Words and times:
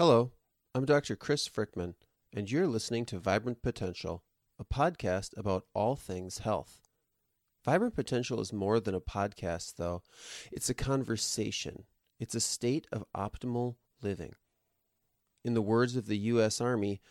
Hello, 0.00 0.32
I'm 0.74 0.86
Dr. 0.86 1.14
Chris 1.14 1.46
Frickman, 1.46 1.92
and 2.32 2.50
you're 2.50 2.66
listening 2.66 3.04
to 3.04 3.18
Vibrant 3.18 3.60
Potential, 3.60 4.24
a 4.58 4.64
podcast 4.64 5.36
about 5.36 5.66
all 5.74 5.94
things 5.94 6.38
health. 6.38 6.88
Vibrant 7.66 7.94
Potential 7.94 8.40
is 8.40 8.50
more 8.50 8.80
than 8.80 8.94
a 8.94 9.00
podcast, 9.02 9.74
though. 9.76 10.02
It's 10.50 10.70
a 10.70 10.74
conversation, 10.74 11.84
it's 12.18 12.34
a 12.34 12.40
state 12.40 12.86
of 12.90 13.04
optimal 13.14 13.74
living. 14.00 14.32
In 15.44 15.52
the 15.52 15.60
words 15.60 15.96
of 15.96 16.06
the 16.06 16.16
U.S. 16.16 16.62
Army, 16.62 17.02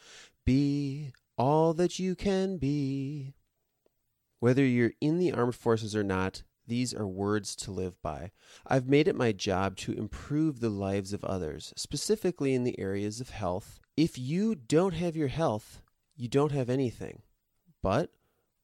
be 0.44 1.12
all 1.38 1.76
that 1.76 2.00
you 2.00 2.16
can 2.16 2.58
be. 2.58 3.36
Whether 4.40 4.66
you're 4.66 4.94
in 5.00 5.20
the 5.20 5.32
armed 5.32 5.54
forces 5.54 5.96
or 5.96 6.04
not, 6.04 6.42
these 6.70 6.94
are 6.94 7.08
words 7.08 7.56
to 7.58 7.72
live 7.72 8.02
by. 8.02 8.32
I've 8.66 8.88
made 8.88 9.08
it 9.08 9.16
my 9.16 9.32
job 9.32 9.76
to 9.78 9.92
improve 9.92 10.60
the 10.60 10.70
lives 10.70 11.12
of 11.12 11.26
others, 11.26 11.74
specifically 11.76 12.54
in 12.54 12.64
the 12.64 12.80
areas 12.80 13.20
of 13.20 13.32
health. 13.32 13.80
If 13.98 14.18
you 14.18 14.56
don't 14.56 14.94
have 14.94 15.18
your 15.18 15.28
health, 15.28 15.82
you 16.16 16.28
don't 16.28 16.54
have 16.54 16.70
anything. 16.70 17.24
But 17.84 18.12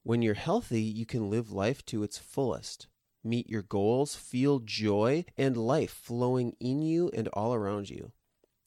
when 0.03 0.21
you're 0.21 0.35
healthy, 0.35 0.81
you 0.81 1.05
can 1.05 1.29
live 1.29 1.51
life 1.51 1.85
to 1.87 2.03
its 2.03 2.17
fullest, 2.17 2.87
meet 3.23 3.49
your 3.49 3.63
goals, 3.63 4.15
feel 4.15 4.59
joy 4.59 5.25
and 5.37 5.57
life 5.57 5.91
flowing 5.91 6.55
in 6.59 6.81
you 6.81 7.09
and 7.13 7.27
all 7.29 7.53
around 7.53 7.89
you. 7.89 8.11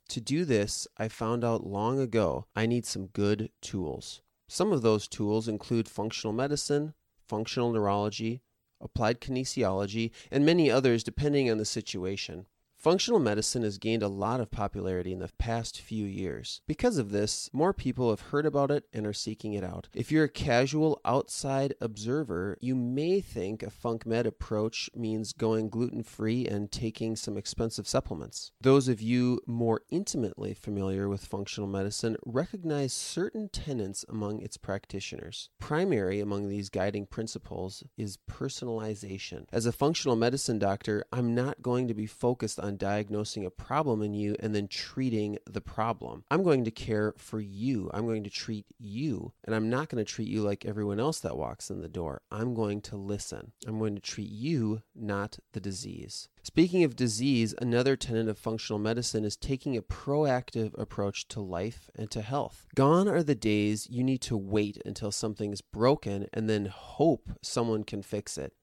To 0.09 0.21
do 0.21 0.45
this, 0.45 0.89
I 0.97 1.09
found 1.09 1.45
out 1.45 1.67
long 1.67 2.01
ago 2.01 2.47
I 2.57 2.67
need 2.67 2.87
some 2.87 3.07
good 3.07 3.51
tools. 3.61 4.21
Some 4.49 4.73
of 4.73 4.83
those 4.83 5.07
tools 5.07 5.47
include 5.47 5.89
functional 5.89 6.33
medicine, 6.33 6.95
functional 7.27 7.71
neurology, 7.71 8.43
applied 8.81 9.21
kinesiology, 9.21 10.11
and 10.31 10.45
many 10.45 10.71
others 10.71 11.03
depending 11.05 11.51
on 11.51 11.59
the 11.59 11.65
situation. 11.65 12.47
Functional 12.79 13.19
medicine 13.19 13.65
has 13.65 13.77
gained 13.77 14.05
a 14.05 14.09
lot 14.09 14.41
of 14.41 14.53
popularity 14.53 15.13
in 15.13 15.19
the 15.19 15.31
past 15.37 15.81
few 15.81 16.05
years. 16.07 16.61
Because 16.69 16.97
of 16.97 17.11
this, 17.11 17.51
more 17.53 17.73
people 17.73 18.11
have 18.11 18.31
heard 18.31 18.47
about 18.47 18.71
it 18.71 18.85
and 18.93 19.05
are 19.05 19.13
seeking 19.13 19.55
it 19.55 19.65
out. 19.65 19.89
If 19.93 20.13
you're 20.13 20.23
a 20.23 20.29
casual 20.29 21.01
outside 21.05 21.75
observer, 21.81 22.57
you 22.61 22.77
may 22.77 23.21
think 23.21 23.65
a 23.65 23.71
funk 23.71 24.07
med 24.07 24.29
approach 24.29 24.89
means 24.95 25.33
going 25.33 25.71
gluten 25.71 26.05
free 26.05 26.47
and 26.47 26.71
taking 26.71 27.17
some 27.17 27.37
expensive 27.37 27.89
supplements. 27.89 28.53
Those 28.61 28.87
of 28.87 29.01
you 29.01 29.41
more 29.45 29.81
intimately 29.91 30.55
familiar 30.55 31.09
with 31.09 31.25
functional 31.25 31.69
medicine 31.69 32.17
recognize 32.25 32.93
certain 32.93 33.49
tenets 33.49 34.05
among 34.09 34.41
its 34.41 34.57
practitioners. 34.57 35.51
Primary 35.59 36.21
among 36.21 36.49
these 36.49 36.69
guiding 36.69 37.07
principles 37.07 37.83
is 37.97 38.19
personalization. 38.31 39.47
As 39.53 39.67
a 39.67 39.73
functional 39.73 40.15
medicine 40.15 40.61
doctor, 40.61 41.05
I'm 41.13 41.35
not 41.35 41.61
going 41.61 41.89
to 41.89 41.95
be 41.95 42.07
focused 42.07 42.61
on 42.61 42.68
on 42.69 42.77
diagnosing 42.77 43.45
a 43.45 43.51
problem 43.51 44.03
in 44.03 44.15
you 44.15 44.37
and 44.39 44.55
then 44.55 44.69
treating 44.69 45.39
the 45.51 45.61
problem. 45.61 46.23
I'm 46.31 46.45
going 46.45 46.65
to 46.65 46.71
care 46.71 47.15
for 47.17 47.41
you. 47.41 47.91
I'm 47.93 48.07
going 48.07 48.23
to 48.25 48.31
treat 48.31 48.67
you. 48.79 49.33
And 49.45 49.55
I'm 49.55 49.69
not 49.69 49.89
going 49.89 50.05
to 50.05 50.11
treat 50.11 50.29
you 50.29 50.43
like 50.43 50.65
everyone 50.65 51.01
else 51.01 51.19
that 51.21 51.37
walks 51.37 51.71
in 51.71 51.81
the 51.81 51.89
door. 51.89 52.23
I'm 52.31 52.55
going 52.55 52.83
to 52.83 52.97
listen. 52.97 53.53
I'm 53.67 53.79
going 53.79 53.97
to 53.97 54.01
treat 54.01 54.31
you, 54.31 54.83
not 54.95 55.39
the 55.53 55.61
disease. 55.61 56.29
Speaking 56.43 56.85
of 56.85 56.97
disease, 56.97 57.55
another 57.61 57.97
tenet 57.97 58.29
of 58.29 58.39
functional 58.39 58.79
medicine 58.79 59.25
is 59.25 59.37
taking 59.37 59.77
a 59.77 59.83
proactive 59.83 60.79
approach 60.79 61.29
to 61.29 61.41
life 61.41 61.91
and 61.95 62.11
to 62.11 62.23
health. 62.23 62.67
Gone 62.75 63.09
are 63.09 63.23
the 63.23 63.35
days 63.35 63.89
you 63.91 64.03
need 64.05 64.23
to 64.23 64.37
wait 64.37 64.81
until 64.87 65.11
something's 65.11 65.61
broken 65.61 66.27
and 66.33 66.49
then 66.49 66.67
hope 66.67 67.29
someone 67.43 67.85
can 67.85 68.03
fix 68.03 68.39
it 68.39 68.55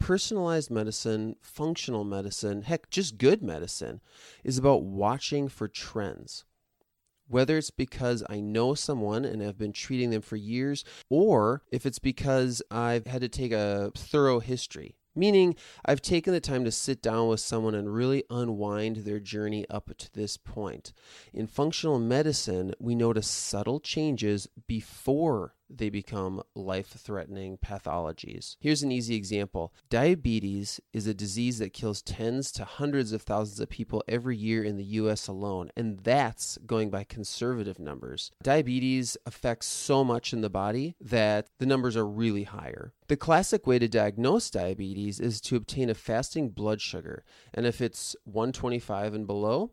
personalized 0.00 0.70
medicine, 0.70 1.36
functional 1.40 2.02
medicine, 2.02 2.62
heck, 2.62 2.90
just 2.90 3.18
good 3.18 3.42
medicine, 3.42 4.00
is 4.42 4.58
about 4.58 4.82
watching 4.82 5.48
for 5.48 5.68
trends. 5.68 6.44
Whether 7.28 7.58
it's 7.58 7.70
because 7.70 8.24
I 8.28 8.40
know 8.40 8.74
someone 8.74 9.24
and 9.24 9.40
have 9.40 9.56
been 9.56 9.72
treating 9.72 10.10
them 10.10 10.22
for 10.22 10.34
years, 10.34 10.84
or 11.08 11.62
if 11.70 11.86
it's 11.86 12.00
because 12.00 12.60
I've 12.72 13.06
had 13.06 13.20
to 13.20 13.28
take 13.28 13.52
a 13.52 13.92
thorough 13.94 14.40
history 14.40 14.96
Meaning, 15.14 15.56
I've 15.84 16.02
taken 16.02 16.32
the 16.32 16.40
time 16.40 16.64
to 16.64 16.70
sit 16.70 17.02
down 17.02 17.28
with 17.28 17.40
someone 17.40 17.74
and 17.74 17.92
really 17.92 18.22
unwind 18.30 18.98
their 18.98 19.18
journey 19.18 19.66
up 19.68 19.90
to 19.98 20.12
this 20.12 20.36
point. 20.36 20.92
In 21.34 21.48
functional 21.48 21.98
medicine, 21.98 22.74
we 22.78 22.94
notice 22.94 23.26
subtle 23.26 23.80
changes 23.80 24.48
before 24.68 25.54
they 25.70 25.90
become 25.90 26.42
life 26.54 26.88
threatening 26.88 27.58
pathologies. 27.58 28.56
Here's 28.60 28.82
an 28.82 28.92
easy 28.92 29.14
example 29.14 29.72
diabetes 29.88 30.80
is 30.92 31.06
a 31.06 31.14
disease 31.14 31.58
that 31.58 31.72
kills 31.72 32.02
tens 32.02 32.52
to 32.52 32.64
hundreds 32.64 33.12
of 33.12 33.22
thousands 33.22 33.60
of 33.60 33.68
people 33.68 34.02
every 34.08 34.36
year 34.36 34.62
in 34.64 34.76
the 34.76 34.84
US 34.84 35.28
alone, 35.28 35.70
and 35.76 36.00
that's 36.00 36.58
going 36.66 36.90
by 36.90 37.04
conservative 37.04 37.78
numbers. 37.78 38.30
Diabetes 38.42 39.16
affects 39.26 39.66
so 39.66 40.04
much 40.04 40.32
in 40.32 40.40
the 40.40 40.50
body 40.50 40.94
that 41.00 41.46
the 41.58 41.66
numbers 41.66 41.96
are 41.96 42.06
really 42.06 42.44
higher. 42.44 42.92
The 43.08 43.16
classic 43.16 43.66
way 43.66 43.78
to 43.78 43.88
diagnose 43.88 44.50
diabetes 44.50 45.18
is 45.18 45.40
to 45.42 45.56
obtain 45.56 45.90
a 45.90 45.94
fasting 45.94 46.50
blood 46.50 46.80
sugar, 46.80 47.24
and 47.52 47.66
if 47.66 47.80
it's 47.80 48.14
125 48.24 49.14
and 49.14 49.26
below, 49.26 49.72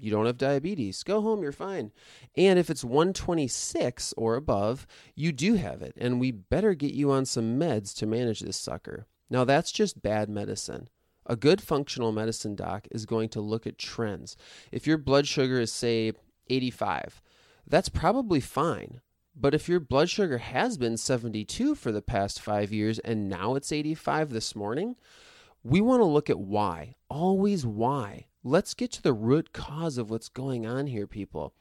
you 0.00 0.10
don't 0.10 0.26
have 0.26 0.38
diabetes. 0.38 1.02
Go 1.02 1.20
home, 1.20 1.42
you're 1.42 1.52
fine. 1.52 1.92
And 2.36 2.58
if 2.58 2.70
it's 2.70 2.84
126 2.84 4.14
or 4.16 4.34
above, 4.36 4.86
you 5.14 5.32
do 5.32 5.54
have 5.54 5.82
it, 5.82 5.94
and 5.96 6.20
we 6.20 6.30
better 6.30 6.74
get 6.74 6.94
you 6.94 7.10
on 7.10 7.24
some 7.24 7.58
meds 7.58 7.94
to 7.96 8.06
manage 8.06 8.40
this 8.40 8.56
sucker. 8.56 9.06
Now, 9.30 9.44
that's 9.44 9.72
just 9.72 10.02
bad 10.02 10.28
medicine. 10.28 10.88
A 11.26 11.36
good 11.36 11.60
functional 11.60 12.12
medicine 12.12 12.54
doc 12.54 12.86
is 12.90 13.04
going 13.04 13.28
to 13.30 13.40
look 13.40 13.66
at 13.66 13.78
trends. 13.78 14.36
If 14.72 14.86
your 14.86 14.96
blood 14.96 15.26
sugar 15.26 15.60
is, 15.60 15.70
say, 15.70 16.12
85, 16.48 17.20
that's 17.66 17.90
probably 17.90 18.40
fine. 18.40 19.00
But 19.36 19.54
if 19.54 19.68
your 19.68 19.78
blood 19.78 20.08
sugar 20.08 20.38
has 20.38 20.78
been 20.78 20.96
72 20.96 21.74
for 21.74 21.92
the 21.92 22.02
past 22.02 22.40
five 22.40 22.72
years 22.72 22.98
and 22.98 23.28
now 23.28 23.54
it's 23.54 23.70
85 23.70 24.30
this 24.30 24.56
morning, 24.56 24.96
we 25.62 25.80
want 25.80 26.00
to 26.00 26.06
look 26.06 26.30
at 26.30 26.40
why. 26.40 26.94
Always 27.10 27.66
why. 27.66 28.27
Let's 28.44 28.74
get 28.74 28.92
to 28.92 29.02
the 29.02 29.12
root 29.12 29.52
cause 29.52 29.98
of 29.98 30.10
what's 30.10 30.28
going 30.28 30.64
on 30.66 30.86
here, 30.86 31.06
people. 31.06 31.54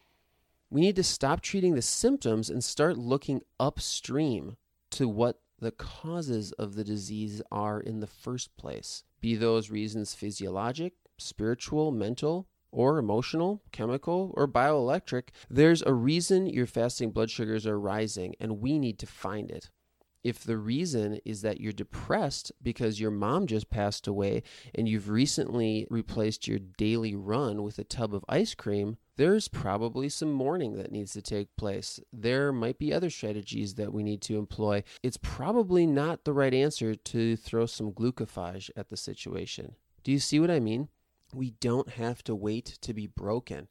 We 0.69 0.81
need 0.81 0.95
to 0.97 1.03
stop 1.03 1.41
treating 1.41 1.75
the 1.75 1.81
symptoms 1.81 2.49
and 2.49 2.63
start 2.63 2.97
looking 2.97 3.41
upstream 3.59 4.57
to 4.91 5.07
what 5.07 5.39
the 5.59 5.71
causes 5.71 6.51
of 6.53 6.75
the 6.75 6.83
disease 6.83 7.41
are 7.51 7.79
in 7.79 7.99
the 7.99 8.07
first 8.07 8.55
place. 8.57 9.03
Be 9.21 9.35
those 9.35 9.71
reasons 9.71 10.13
physiologic, 10.13 10.93
spiritual, 11.17 11.91
mental, 11.91 12.47
or 12.71 12.99
emotional, 12.99 13.63
chemical, 13.71 14.33
or 14.35 14.47
bioelectric, 14.47 15.29
there's 15.49 15.81
a 15.81 15.93
reason 15.93 16.45
your 16.45 16.67
fasting 16.67 17.11
blood 17.11 17.31
sugars 17.31 17.65
are 17.65 17.79
rising, 17.79 18.35
and 18.39 18.61
we 18.61 18.77
need 18.77 18.99
to 18.99 19.07
find 19.07 19.49
it. 19.49 19.71
If 20.27 20.43
the 20.43 20.57
reason 20.57 21.21
is 21.23 21.41
that 21.43 21.61
you're 21.61 21.71
depressed 21.71 22.51
because 22.61 22.99
your 22.99 23.11
mom 23.11 23.47
just 23.47 23.69
passed 23.69 24.07
away 24.07 24.43
and 24.75 24.85
you've 24.85 25.07
recently 25.07 25.87
replaced 25.89 26.49
your 26.49 26.59
daily 26.59 27.15
run 27.15 27.63
with 27.63 27.79
a 27.79 27.85
tub 27.85 28.13
of 28.13 28.25
ice 28.27 28.53
cream, 28.53 28.97
there's 29.15 29.47
probably 29.47 30.09
some 30.09 30.33
mourning 30.33 30.75
that 30.75 30.91
needs 30.91 31.13
to 31.13 31.21
take 31.21 31.55
place. 31.55 32.01
There 32.11 32.51
might 32.51 32.77
be 32.77 32.91
other 32.91 33.09
strategies 33.09 33.75
that 33.75 33.93
we 33.93 34.03
need 34.03 34.21
to 34.23 34.37
employ. 34.37 34.83
It's 35.01 35.15
probably 35.15 35.85
not 35.85 36.25
the 36.25 36.33
right 36.33 36.53
answer 36.53 36.93
to 36.93 37.37
throw 37.37 37.65
some 37.65 37.93
glucophage 37.93 38.69
at 38.75 38.89
the 38.89 38.97
situation. 38.97 39.75
Do 40.03 40.11
you 40.11 40.19
see 40.19 40.41
what 40.41 40.51
I 40.51 40.59
mean? 40.59 40.89
We 41.33 41.51
don't 41.51 41.91
have 41.91 42.21
to 42.25 42.35
wait 42.35 42.65
to 42.81 42.93
be 42.93 43.07
broken. 43.07 43.69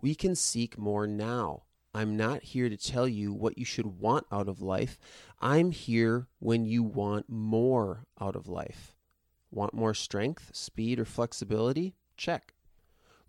We 0.00 0.14
can 0.14 0.36
seek 0.36 0.78
more 0.78 1.08
now. 1.08 1.64
I'm 1.96 2.14
not 2.14 2.42
here 2.42 2.68
to 2.68 2.76
tell 2.76 3.08
you 3.08 3.32
what 3.32 3.56
you 3.56 3.64
should 3.64 3.98
want 3.98 4.26
out 4.30 4.48
of 4.48 4.60
life. 4.60 4.98
I'm 5.40 5.70
here 5.70 6.28
when 6.40 6.66
you 6.66 6.82
want 6.82 7.30
more 7.30 8.04
out 8.20 8.36
of 8.36 8.48
life. 8.48 8.94
Want 9.50 9.72
more 9.72 9.94
strength, 9.94 10.50
speed, 10.52 11.00
or 11.00 11.06
flexibility? 11.06 11.94
Check. 12.18 12.52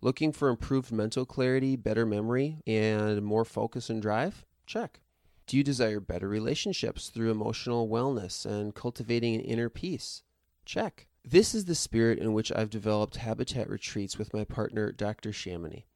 Looking 0.02 0.32
for 0.32 0.50
improved 0.50 0.92
mental 0.92 1.24
clarity, 1.24 1.76
better 1.76 2.04
memory, 2.04 2.58
and 2.66 3.22
more 3.24 3.46
focus 3.46 3.88
and 3.88 4.02
drive? 4.02 4.44
Check. 4.66 5.00
Do 5.46 5.56
you 5.56 5.64
desire 5.64 5.98
better 5.98 6.28
relationships 6.28 7.08
through 7.08 7.30
emotional 7.30 7.88
wellness 7.88 8.44
and 8.44 8.74
cultivating 8.74 9.34
an 9.34 9.40
inner 9.40 9.70
peace? 9.70 10.22
Check. 10.66 11.06
This 11.24 11.54
is 11.54 11.64
the 11.64 11.74
spirit 11.74 12.18
in 12.18 12.34
which 12.34 12.52
I've 12.52 12.68
developed 12.68 13.16
Habitat 13.16 13.70
Retreats 13.70 14.18
with 14.18 14.34
my 14.34 14.44
partner, 14.44 14.92
Dr. 14.92 15.32
Chamonix. 15.32 15.86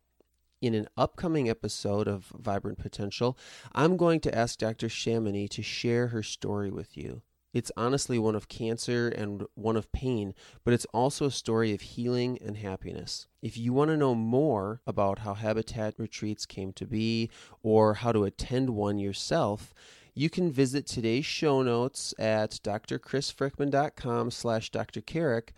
In 0.62 0.74
an 0.74 0.86
upcoming 0.96 1.50
episode 1.50 2.06
of 2.06 2.26
Vibrant 2.38 2.78
Potential, 2.78 3.36
I'm 3.72 3.96
going 3.96 4.20
to 4.20 4.32
ask 4.32 4.60
Dr. 4.60 4.88
Chamonix 4.88 5.48
to 5.48 5.60
share 5.60 6.06
her 6.06 6.22
story 6.22 6.70
with 6.70 6.96
you. 6.96 7.22
It's 7.52 7.72
honestly 7.76 8.16
one 8.16 8.36
of 8.36 8.46
cancer 8.46 9.08
and 9.08 9.44
one 9.54 9.76
of 9.76 9.90
pain, 9.90 10.34
but 10.62 10.72
it's 10.72 10.86
also 10.94 11.26
a 11.26 11.32
story 11.32 11.74
of 11.74 11.80
healing 11.80 12.38
and 12.40 12.56
happiness. 12.58 13.26
If 13.42 13.58
you 13.58 13.72
want 13.72 13.90
to 13.90 13.96
know 13.96 14.14
more 14.14 14.80
about 14.86 15.18
how 15.18 15.34
Habitat 15.34 15.94
Retreats 15.98 16.46
came 16.46 16.72
to 16.74 16.86
be 16.86 17.28
or 17.64 17.94
how 17.94 18.12
to 18.12 18.22
attend 18.22 18.70
one 18.70 19.00
yourself, 19.00 19.74
you 20.14 20.30
can 20.30 20.52
visit 20.52 20.86
today's 20.86 21.26
show 21.26 21.62
notes 21.62 22.14
at 22.20 22.52
drchrisfrickman.com 22.62 24.30
slash 24.30 24.70
drcarrick, 24.70 25.48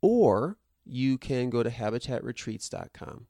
or 0.00 0.56
you 0.86 1.18
can 1.18 1.50
go 1.50 1.62
to 1.62 1.68
habitatretreats.com. 1.68 3.26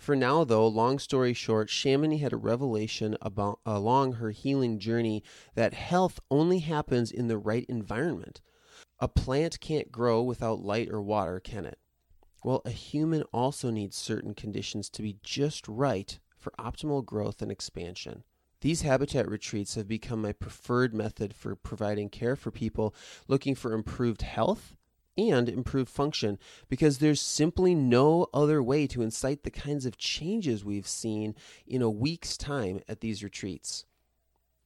For 0.00 0.16
now, 0.16 0.44
though, 0.44 0.66
long 0.66 0.98
story 0.98 1.34
short, 1.34 1.68
Chamonix 1.68 2.16
had 2.16 2.32
a 2.32 2.38
revelation 2.38 3.18
about 3.20 3.60
along 3.66 4.14
her 4.14 4.30
healing 4.30 4.78
journey 4.78 5.22
that 5.54 5.74
health 5.74 6.18
only 6.30 6.60
happens 6.60 7.12
in 7.12 7.28
the 7.28 7.36
right 7.36 7.66
environment. 7.68 8.40
A 8.98 9.08
plant 9.08 9.60
can't 9.60 9.92
grow 9.92 10.22
without 10.22 10.64
light 10.64 10.88
or 10.90 11.02
water, 11.02 11.38
can 11.38 11.66
it? 11.66 11.78
Well, 12.42 12.62
a 12.64 12.70
human 12.70 13.24
also 13.24 13.68
needs 13.68 13.94
certain 13.94 14.32
conditions 14.32 14.88
to 14.88 15.02
be 15.02 15.18
just 15.22 15.68
right 15.68 16.18
for 16.38 16.54
optimal 16.58 17.04
growth 17.04 17.42
and 17.42 17.52
expansion. 17.52 18.24
These 18.62 18.80
habitat 18.80 19.28
retreats 19.28 19.74
have 19.74 19.86
become 19.86 20.22
my 20.22 20.32
preferred 20.32 20.94
method 20.94 21.34
for 21.34 21.54
providing 21.54 22.08
care 22.08 22.36
for 22.36 22.50
people 22.50 22.94
looking 23.28 23.54
for 23.54 23.74
improved 23.74 24.22
health 24.22 24.76
and 25.16 25.48
improved 25.48 25.90
function 25.90 26.38
because 26.68 26.98
there's 26.98 27.20
simply 27.20 27.74
no 27.74 28.26
other 28.32 28.62
way 28.62 28.86
to 28.86 29.02
incite 29.02 29.42
the 29.42 29.50
kinds 29.50 29.86
of 29.86 29.98
changes 29.98 30.64
we've 30.64 30.86
seen 30.86 31.34
in 31.66 31.82
a 31.82 31.90
week's 31.90 32.36
time 32.36 32.80
at 32.88 33.00
these 33.00 33.22
retreats. 33.22 33.84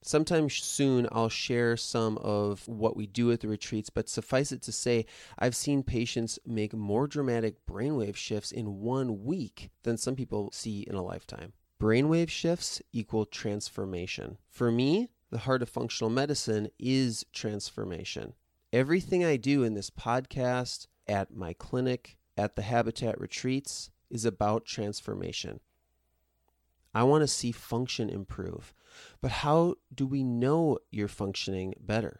Sometime 0.07 0.51
soon, 0.51 1.07
I'll 1.11 1.29
share 1.29 1.75
some 1.75 2.19
of 2.19 2.67
what 2.67 2.95
we 2.95 3.07
do 3.07 3.31
at 3.31 3.39
the 3.39 3.47
retreats, 3.47 3.89
but 3.89 4.07
suffice 4.07 4.51
it 4.51 4.61
to 4.61 4.71
say, 4.71 5.07
I've 5.39 5.55
seen 5.55 5.81
patients 5.81 6.37
make 6.45 6.75
more 6.75 7.07
dramatic 7.07 7.65
brainwave 7.65 8.15
shifts 8.15 8.51
in 8.51 8.81
one 8.81 9.23
week 9.23 9.71
than 9.81 9.97
some 9.97 10.15
people 10.15 10.51
see 10.51 10.81
in 10.81 10.93
a 10.93 11.01
lifetime. 11.01 11.53
Brainwave 11.81 12.29
shifts 12.29 12.83
equal 12.93 13.25
transformation. 13.25 14.37
For 14.47 14.71
me, 14.71 15.09
the 15.31 15.39
heart 15.39 15.63
of 15.63 15.69
functional 15.69 16.11
medicine 16.11 16.69
is 16.77 17.25
transformation. 17.33 18.33
Everything 18.75 19.23
I 19.23 19.37
do 19.37 19.63
in 19.63 19.73
this 19.73 19.89
podcast, 19.89 20.87
at 21.07 21.33
my 21.33 21.53
clinic, 21.53 22.17
at 22.35 22.57
the 22.57 22.61
Habitat 22.61 23.17
retreats, 23.21 23.89
is 24.09 24.25
about 24.25 24.65
transformation. 24.65 25.61
I 26.93 27.03
want 27.03 27.21
to 27.21 27.27
see 27.27 27.53
function 27.53 28.09
improve. 28.09 28.73
But 29.21 29.31
how 29.31 29.75
do 29.93 30.05
we 30.05 30.25
know 30.25 30.79
you're 30.91 31.07
functioning 31.07 31.75
better? 31.79 32.19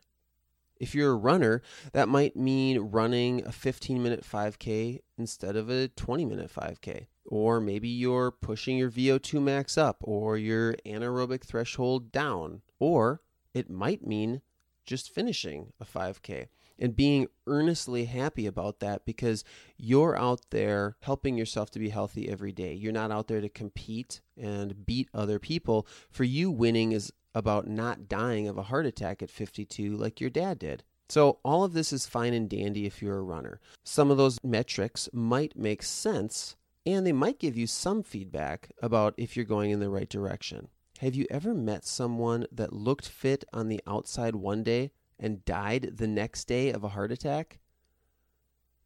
If 0.80 0.96
you're 0.96 1.12
a 1.12 1.18
runner, 1.18 1.62
that 1.92 2.08
might 2.08 2.38
mean 2.38 2.80
running 2.80 3.46
a 3.46 3.52
15 3.52 4.02
minute 4.02 4.24
5K 4.24 5.02
instead 5.18 5.58
of 5.58 5.70
a 5.70 5.90
20 5.90 6.24
minute 6.24 6.50
5K. 6.56 7.08
Or 7.26 7.60
maybe 7.60 7.90
you're 7.90 8.32
pushing 8.32 8.78
your 8.78 8.90
VO2 8.90 9.42
max 9.42 9.78
up 9.78 9.98
or 10.00 10.38
your 10.38 10.76
anaerobic 10.86 11.44
threshold 11.44 12.14
down. 12.14 12.62
Or 12.80 13.20
it 13.54 13.70
might 13.70 14.08
mean 14.08 14.42
just 14.86 15.14
finishing 15.14 15.74
a 15.80 15.86
5K 15.86 16.48
and 16.78 16.96
being 16.96 17.28
earnestly 17.48 18.06
happy 18.06 18.46
about 18.46 18.80
that 18.80 19.06
because 19.06 19.44
you're 19.78 20.18
out 20.18 20.42
there 20.52 20.98
helping 21.02 21.38
yourself 21.38 21.72
to 21.72 21.80
be 21.80 21.90
healthy 21.90 22.30
every 22.30 22.52
day. 22.52 22.74
You're 22.74 22.92
not 22.92 23.12
out 23.12 23.28
there 23.28 23.42
to 23.42 23.50
compete 23.50 24.22
and 24.38 24.86
beat 24.86 25.10
other 25.14 25.40
people. 25.40 25.88
For 26.10 26.24
you, 26.24 26.52
winning 26.52 26.92
is 26.92 27.14
about 27.34 27.68
not 27.68 28.08
dying 28.08 28.48
of 28.48 28.58
a 28.58 28.64
heart 28.64 28.86
attack 28.86 29.22
at 29.22 29.30
52 29.30 29.96
like 29.96 30.20
your 30.20 30.30
dad 30.30 30.60
did. 30.60 30.84
So, 31.08 31.38
all 31.46 31.64
of 31.64 31.74
this 31.74 31.94
is 31.94 32.08
fine 32.08 32.34
and 32.34 32.50
dandy 32.50 32.88
if 32.88 33.02
you're 33.02 33.18
a 33.18 33.22
runner. 33.22 33.60
Some 33.84 34.10
of 34.10 34.18
those 34.18 34.40
metrics 34.44 35.08
might 35.14 35.56
make 35.56 35.84
sense 35.84 36.56
and 36.86 37.06
they 37.06 37.12
might 37.12 37.40
give 37.40 37.58
you 37.58 37.68
some 37.68 38.04
feedback 38.04 38.70
about 38.82 39.14
if 39.18 39.36
you're 39.36 39.46
going 39.46 39.72
in 39.72 39.80
the 39.80 39.90
right 39.90 40.10
direction. 40.10 40.70
Have 41.00 41.14
you 41.14 41.28
ever 41.30 41.54
met 41.54 41.86
someone 41.86 42.46
that 42.52 42.72
looked 42.72 43.08
fit 43.08 43.44
on 43.52 43.68
the 43.68 43.82
outside 43.86 44.36
one 44.36 44.64
day 44.64 44.92
and 45.20 45.44
died 45.44 45.92
the 45.98 46.08
next 46.08 46.46
day 46.46 46.72
of 46.72 46.86
a 46.86 46.90
heart 46.90 47.12
attack? 47.12 47.60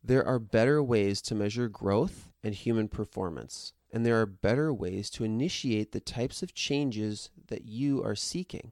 There 0.04 0.26
are 0.26 0.40
better 0.40 0.82
ways 0.82 1.22
to 1.24 1.36
measure 1.36 1.68
growth 1.68 2.30
and 2.44 2.56
human 2.56 2.88
performance, 2.88 3.74
and 3.94 4.06
there 4.06 4.20
are 4.20 4.26
better 4.26 4.74
ways 4.74 5.12
to 5.12 5.24
initiate 5.24 5.92
the 5.92 6.00
types 6.00 6.42
of 6.42 6.56
changes 6.56 7.30
that 7.48 7.66
you 7.66 8.04
are 8.04 8.16
seeking. 8.16 8.72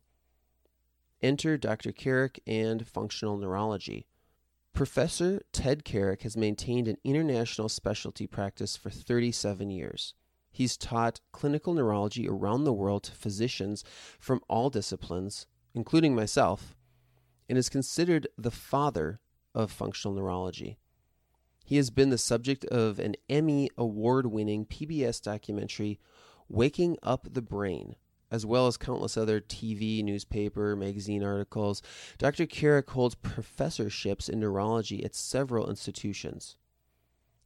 Enter 1.21 1.57
Dr. 1.57 1.91
Carrick 1.91 2.39
and 2.47 2.87
functional 2.87 3.37
neurology. 3.37 4.07
Professor 4.73 5.43
Ted 5.51 5.83
Carrick 5.83 6.23
has 6.23 6.35
maintained 6.35 6.87
an 6.87 6.97
international 7.03 7.69
specialty 7.69 8.25
practice 8.25 8.75
for 8.75 8.89
37 8.89 9.69
years. 9.69 10.15
He's 10.57 10.75
taught 10.75 11.21
clinical 11.31 11.75
neurology 11.75 12.27
around 12.27 12.63
the 12.63 12.73
world 12.73 13.03
to 13.03 13.11
physicians 13.11 13.83
from 14.19 14.41
all 14.47 14.71
disciplines, 14.71 15.45
including 15.75 16.15
myself, 16.15 16.75
and 17.47 17.59
is 17.59 17.69
considered 17.69 18.27
the 18.39 18.49
father 18.49 19.19
of 19.53 19.71
functional 19.71 20.15
neurology. 20.15 20.79
He 21.63 21.75
has 21.75 21.91
been 21.91 22.09
the 22.09 22.17
subject 22.17 22.65
of 22.65 22.97
an 22.97 23.13
Emmy 23.29 23.69
award 23.77 24.25
winning 24.25 24.65
PBS 24.65 25.21
documentary, 25.21 25.99
Waking 26.49 26.97
Up 27.03 27.27
the 27.31 27.43
Brain, 27.43 27.95
as 28.31 28.43
well 28.43 28.65
as 28.65 28.77
countless 28.77 29.15
other 29.15 29.39
TV, 29.39 30.03
newspaper, 30.03 30.75
magazine 30.75 31.23
articles. 31.23 31.83
Dr. 32.17 32.47
Carrick 32.47 32.89
holds 32.89 33.13
professorships 33.13 34.27
in 34.27 34.39
neurology 34.39 35.05
at 35.05 35.13
several 35.13 35.69
institutions. 35.69 36.55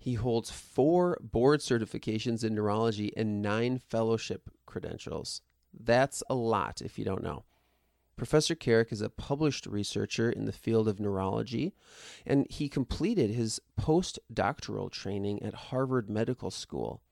He 0.01 0.15
holds 0.15 0.49
four 0.49 1.19
board 1.21 1.59
certifications 1.59 2.43
in 2.43 2.55
neurology 2.55 3.13
and 3.15 3.39
nine 3.39 3.77
fellowship 3.77 4.49
credentials. 4.65 5.41
That's 5.71 6.23
a 6.27 6.33
lot 6.33 6.81
if 6.81 6.97
you 6.97 7.05
don't 7.05 7.21
know. 7.21 7.43
Professor 8.17 8.55
Carrick 8.55 8.91
is 8.91 9.01
a 9.01 9.11
published 9.11 9.67
researcher 9.67 10.31
in 10.31 10.45
the 10.45 10.51
field 10.51 10.87
of 10.87 10.99
neurology, 10.99 11.75
and 12.25 12.47
he 12.49 12.67
completed 12.67 13.29
his 13.29 13.61
postdoctoral 13.79 14.89
training 14.91 15.43
at 15.43 15.69
Harvard 15.69 16.09
Medical 16.09 16.49
School. 16.49 17.03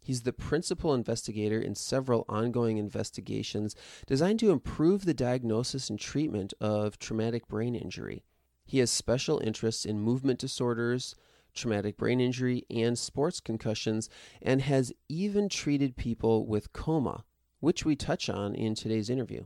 He's 0.00 0.22
the 0.22 0.32
principal 0.32 0.94
investigator 0.94 1.60
in 1.60 1.74
several 1.74 2.24
ongoing 2.28 2.78
investigations 2.78 3.74
designed 4.06 4.38
to 4.38 4.52
improve 4.52 5.04
the 5.04 5.14
diagnosis 5.14 5.90
and 5.90 5.98
treatment 5.98 6.54
of 6.60 6.96
traumatic 6.96 7.48
brain 7.48 7.74
injury. 7.74 8.22
He 8.64 8.78
has 8.78 8.90
special 8.92 9.40
interests 9.40 9.84
in 9.84 9.98
movement 9.98 10.38
disorders, 10.38 11.16
traumatic 11.54 11.96
brain 11.96 12.20
injury, 12.20 12.64
and 12.70 12.98
sports 12.98 13.40
concussions, 13.40 14.08
and 14.42 14.62
has 14.62 14.92
even 15.08 15.48
treated 15.48 15.96
people 15.96 16.46
with 16.46 16.72
coma, 16.72 17.24
which 17.60 17.84
we 17.84 17.96
touch 17.96 18.28
on 18.28 18.54
in 18.54 18.74
today's 18.74 19.08
interview. 19.08 19.44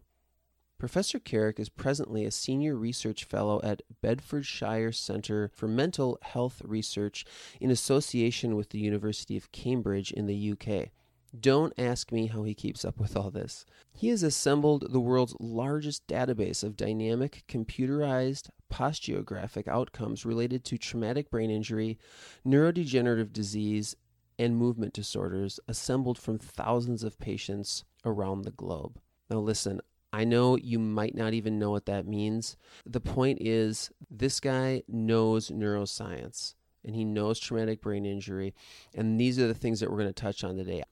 Professor 0.78 1.18
Carrick 1.18 1.58
is 1.58 1.68
presently 1.68 2.24
a 2.24 2.30
senior 2.30 2.76
research 2.76 3.24
fellow 3.24 3.60
at 3.64 3.82
Bedfordshire 4.00 4.92
Centre 4.92 5.50
for 5.52 5.66
Mental 5.66 6.18
Health 6.22 6.62
Research 6.64 7.24
in 7.60 7.72
association 7.72 8.54
with 8.54 8.70
the 8.70 8.78
University 8.78 9.36
of 9.36 9.50
Cambridge 9.50 10.12
in 10.12 10.26
the 10.26 10.52
UK. 10.52 10.90
Don't 11.38 11.74
ask 11.76 12.10
me 12.10 12.26
how 12.26 12.42
he 12.42 12.54
keeps 12.54 12.84
up 12.84 12.98
with 12.98 13.16
all 13.16 13.30
this. 13.30 13.66
He 13.92 14.08
has 14.08 14.22
assembled 14.22 14.90
the 14.90 15.00
world's 15.00 15.36
largest 15.38 16.06
database 16.06 16.64
of 16.64 16.76
dynamic, 16.76 17.44
computerized 17.48 18.48
posturographic 18.72 19.68
outcomes 19.68 20.24
related 20.24 20.64
to 20.64 20.78
traumatic 20.78 21.30
brain 21.30 21.50
injury, 21.50 21.98
neurodegenerative 22.46 23.32
disease, 23.32 23.94
and 24.38 24.56
movement 24.56 24.94
disorders, 24.94 25.60
assembled 25.68 26.18
from 26.18 26.38
thousands 26.38 27.02
of 27.02 27.18
patients 27.18 27.84
around 28.04 28.42
the 28.42 28.50
globe. 28.52 28.98
Now, 29.28 29.38
listen, 29.38 29.80
I 30.12 30.24
know 30.24 30.56
you 30.56 30.78
might 30.78 31.14
not 31.14 31.34
even 31.34 31.58
know 31.58 31.70
what 31.70 31.86
that 31.86 32.06
means. 32.06 32.56
The 32.86 33.00
point 33.00 33.38
is, 33.42 33.90
this 34.10 34.40
guy 34.40 34.82
knows 34.88 35.50
neuroscience 35.50 36.54
and 36.84 36.94
he 36.94 37.04
knows 37.04 37.38
traumatic 37.38 37.82
brain 37.82 38.06
injury. 38.06 38.54
And 38.94 39.20
these 39.20 39.38
are 39.38 39.46
the 39.46 39.54
things 39.54 39.80
that 39.80 39.90
we're 39.90 39.98
going 39.98 40.08
to 40.08 40.12
touch 40.14 40.44
on 40.44 40.56
today. 40.56 40.84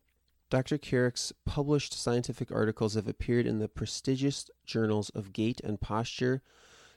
Dr. 0.48 0.78
Carrick's 0.78 1.32
published 1.44 1.92
scientific 1.92 2.52
articles 2.52 2.94
have 2.94 3.08
appeared 3.08 3.46
in 3.46 3.58
the 3.58 3.68
prestigious 3.68 4.48
journals 4.64 5.10
of 5.10 5.32
Gait 5.32 5.60
and 5.64 5.80
Posture, 5.80 6.40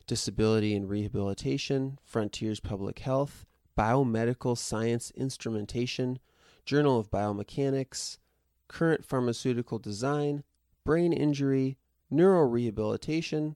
Disability 0.06 0.76
and 0.76 0.88
Rehabilitation, 0.88 1.98
Frontiers 2.04 2.60
Public 2.60 3.00
Health, 3.00 3.48
Biomedical 3.76 4.56
Science 4.56 5.12
Instrumentation, 5.12 6.20
Journal 6.64 7.00
of 7.00 7.10
Biomechanics, 7.10 8.20
Current 8.68 9.04
Pharmaceutical 9.04 9.80
Design, 9.80 10.44
Brain 10.84 11.12
Injury, 11.12 11.78
neurorehabilitation, 12.12 13.56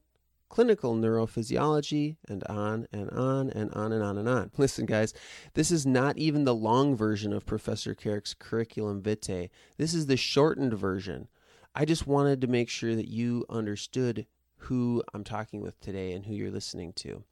clinical 0.53 0.93
neurophysiology, 0.93 2.15
and 2.29 2.43
on 2.43 2.85
and 2.93 3.09
on 3.09 3.49
and 3.49 3.73
on 3.73 3.91
and 3.91 4.03
on 4.03 4.19
and 4.19 4.29
on. 4.29 4.51
Listen, 4.59 4.85
guys, 4.85 5.11
this 5.55 5.71
is 5.71 5.83
not 5.83 6.15
even 6.19 6.43
the 6.43 6.53
long 6.53 6.95
version 6.95 7.33
of 7.33 7.43
Professor 7.43 7.95
Carrick's 7.95 8.35
curriculum 8.35 9.01
vitae. 9.01 9.49
This 9.79 9.95
is 9.95 10.05
the 10.05 10.15
shortened 10.15 10.75
version. 10.75 11.27
I 11.73 11.85
just 11.85 12.05
wanted 12.05 12.39
to 12.41 12.47
make 12.47 12.69
sure 12.69 12.95
that 12.95 13.07
you 13.07 13.47
understood 13.49 14.27
who 14.57 15.01
I'm 15.11 15.23
talking 15.23 15.59
with 15.59 15.79
today 15.79 16.11
and 16.11 16.27
who 16.27 16.35
you're 16.35 16.51
listening 16.51 16.93
to. 16.97 17.23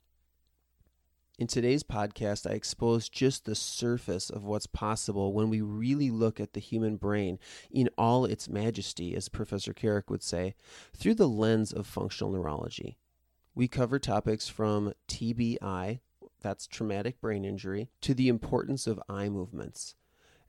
In 1.37 1.45
today's 1.45 1.83
podcast, 1.83 2.49
I 2.49 2.55
expose 2.55 3.07
just 3.07 3.45
the 3.45 3.53
surface 3.53 4.31
of 4.31 4.45
what's 4.45 4.65
possible 4.65 5.31
when 5.31 5.51
we 5.51 5.61
really 5.61 6.09
look 6.09 6.39
at 6.39 6.53
the 6.53 6.59
human 6.59 6.95
brain 6.95 7.37
in 7.69 7.87
all 7.99 8.25
its 8.25 8.49
majesty, 8.49 9.15
as 9.15 9.29
Professor 9.29 9.73
Carrick 9.73 10.09
would 10.09 10.23
say, 10.23 10.55
through 10.95 11.13
the 11.15 11.29
lens 11.29 11.71
of 11.71 11.85
functional 11.85 12.31
neurology. 12.31 12.97
We 13.53 13.67
cover 13.67 13.99
topics 13.99 14.47
from 14.47 14.93
TBI, 15.07 15.99
that's 16.41 16.67
traumatic 16.67 17.19
brain 17.19 17.43
injury, 17.43 17.89
to 18.01 18.13
the 18.13 18.29
importance 18.29 18.87
of 18.87 19.01
eye 19.09 19.29
movements. 19.29 19.95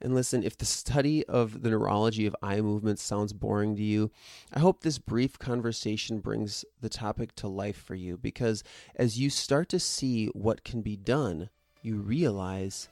And 0.01 0.15
listen, 0.15 0.43
if 0.43 0.59
the 0.59 0.65
study 0.65 1.25
of 1.27 1.63
the 1.63 1.71
neurology 1.71 2.27
of 2.27 2.35
eye 2.43 2.61
movements 2.61 3.03
sounds 3.03 3.33
boring 3.33 3.77
to 3.77 3.83
you, 3.83 4.11
I 4.53 4.59
hope 4.59 4.83
this 4.83 4.99
brief 4.99 5.39
conversation 5.39 6.19
brings 6.19 6.65
the 6.81 6.89
topic 6.89 7.35
to 7.37 7.49
life 7.49 7.77
for 7.77 7.95
you 7.95 8.19
because 8.19 8.65
as 8.97 9.19
you 9.19 9.31
start 9.31 9.69
to 9.71 9.79
see 9.79 10.27
what 10.29 10.65
can 10.65 10.83
be 10.83 10.97
done, 10.97 11.51
you 11.83 11.99
realize 11.99 12.89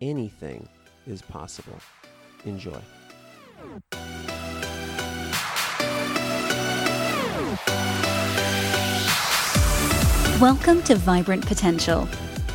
anything 0.00 0.68
is 1.06 1.22
possible. 1.22 1.78
Enjoy. 2.44 2.80
Welcome 10.40 10.82
to 10.82 10.96
Vibrant 10.96 11.46
Potential. 11.46 12.08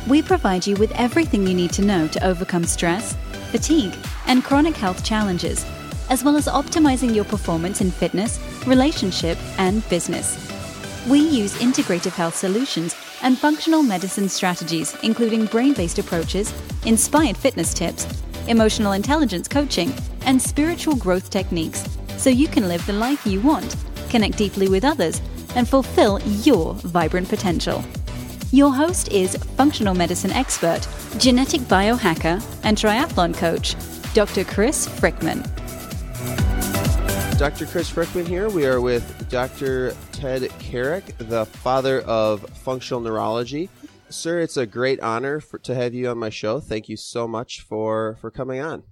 We 0.06 0.20
provide 0.20 0.66
you 0.66 0.76
with 0.76 0.92
everything 0.96 1.46
you 1.46 1.54
need 1.54 1.72
to 1.72 1.82
know 1.82 2.08
to 2.08 2.26
overcome 2.26 2.64
stress, 2.64 3.16
fatigue, 3.50 3.94
and 4.26 4.44
chronic 4.44 4.76
health 4.76 5.02
challenges, 5.02 5.64
as 6.10 6.22
well 6.22 6.36
as 6.36 6.46
optimizing 6.46 7.14
your 7.14 7.24
performance 7.24 7.80
in 7.80 7.90
fitness, 7.90 8.38
relationship, 8.66 9.38
and 9.58 9.88
business. 9.88 10.36
We 11.08 11.20
use 11.20 11.54
integrative 11.54 12.12
health 12.12 12.36
solutions 12.36 12.94
and 13.22 13.38
functional 13.38 13.82
medicine 13.82 14.28
strategies, 14.28 14.94
including 15.02 15.46
brain 15.46 15.72
based 15.72 15.98
approaches, 15.98 16.52
inspired 16.84 17.36
fitness 17.38 17.72
tips, 17.72 18.06
emotional 18.46 18.92
intelligence 18.92 19.48
coaching, 19.48 19.90
and 20.26 20.40
spiritual 20.40 20.96
growth 20.96 21.30
techniques, 21.30 21.88
so 22.18 22.28
you 22.28 22.46
can 22.46 22.68
live 22.68 22.84
the 22.84 22.92
life 22.92 23.26
you 23.26 23.40
want, 23.40 23.74
connect 24.10 24.36
deeply 24.36 24.68
with 24.68 24.84
others, 24.84 25.22
and 25.56 25.68
fulfill 25.68 26.20
your 26.42 26.74
vibrant 26.74 27.28
potential. 27.28 27.84
Your 28.52 28.72
host 28.74 29.12
is 29.12 29.36
functional 29.36 29.94
medicine 29.94 30.32
expert, 30.32 30.80
genetic 31.18 31.60
biohacker, 31.62 32.44
and 32.64 32.76
triathlon 32.76 33.34
coach, 33.34 33.76
Dr. 34.12 34.44
Chris 34.44 34.88
Frickman. 34.88 35.48
Dr. 37.38 37.64
Chris 37.64 37.90
Frickman 37.90 38.26
here. 38.26 38.50
We 38.50 38.66
are 38.66 38.80
with 38.80 39.28
Dr. 39.30 39.96
Ted 40.12 40.50
Carrick, 40.58 41.16
the 41.16 41.46
father 41.46 42.00
of 42.02 42.42
functional 42.50 43.00
neurology. 43.00 43.70
Sir, 44.10 44.40
it's 44.40 44.56
a 44.56 44.66
great 44.66 45.00
honor 45.00 45.40
for, 45.40 45.58
to 45.60 45.74
have 45.74 45.94
you 45.94 46.10
on 46.10 46.18
my 46.18 46.28
show. 46.28 46.60
Thank 46.60 46.88
you 46.88 46.96
so 46.96 47.26
much 47.26 47.62
for, 47.62 48.18
for 48.20 48.30
coming 48.30 48.60
on. 48.60 48.82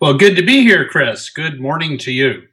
Well, 0.00 0.14
good 0.14 0.36
to 0.36 0.42
be 0.42 0.62
here, 0.62 0.88
Chris. 0.88 1.28
Good 1.28 1.60
morning 1.60 1.98
to 1.98 2.12
you. 2.12 2.44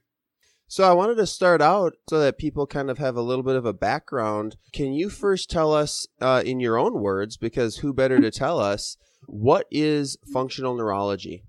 So 0.72 0.84
I 0.84 0.94
wanted 0.94 1.16
to 1.16 1.26
start 1.26 1.64
out 1.64 1.94
so 2.08 2.20
that 2.20 2.38
people 2.38 2.68
kind 2.68 2.92
of 2.92 3.00
have 3.00 3.16
a 3.16 3.24
little 3.24 3.44
bit 3.44 3.56
of 3.56 3.66
a 3.66 3.74
background. 3.74 4.56
Can 4.72 4.94
you 4.94 5.10
first 5.10 5.50
tell 5.50 5.74
us, 5.74 6.06
uh, 6.22 6.44
in 6.46 6.60
your 6.60 6.78
own 6.78 7.02
words, 7.02 7.38
because 7.38 7.78
who 7.78 7.92
better 7.92 8.20
to 8.20 8.30
tell 8.30 8.60
us, 8.60 8.96
what 9.26 9.66
is 9.72 10.18
functional 10.32 10.76
neurology? 10.76 11.44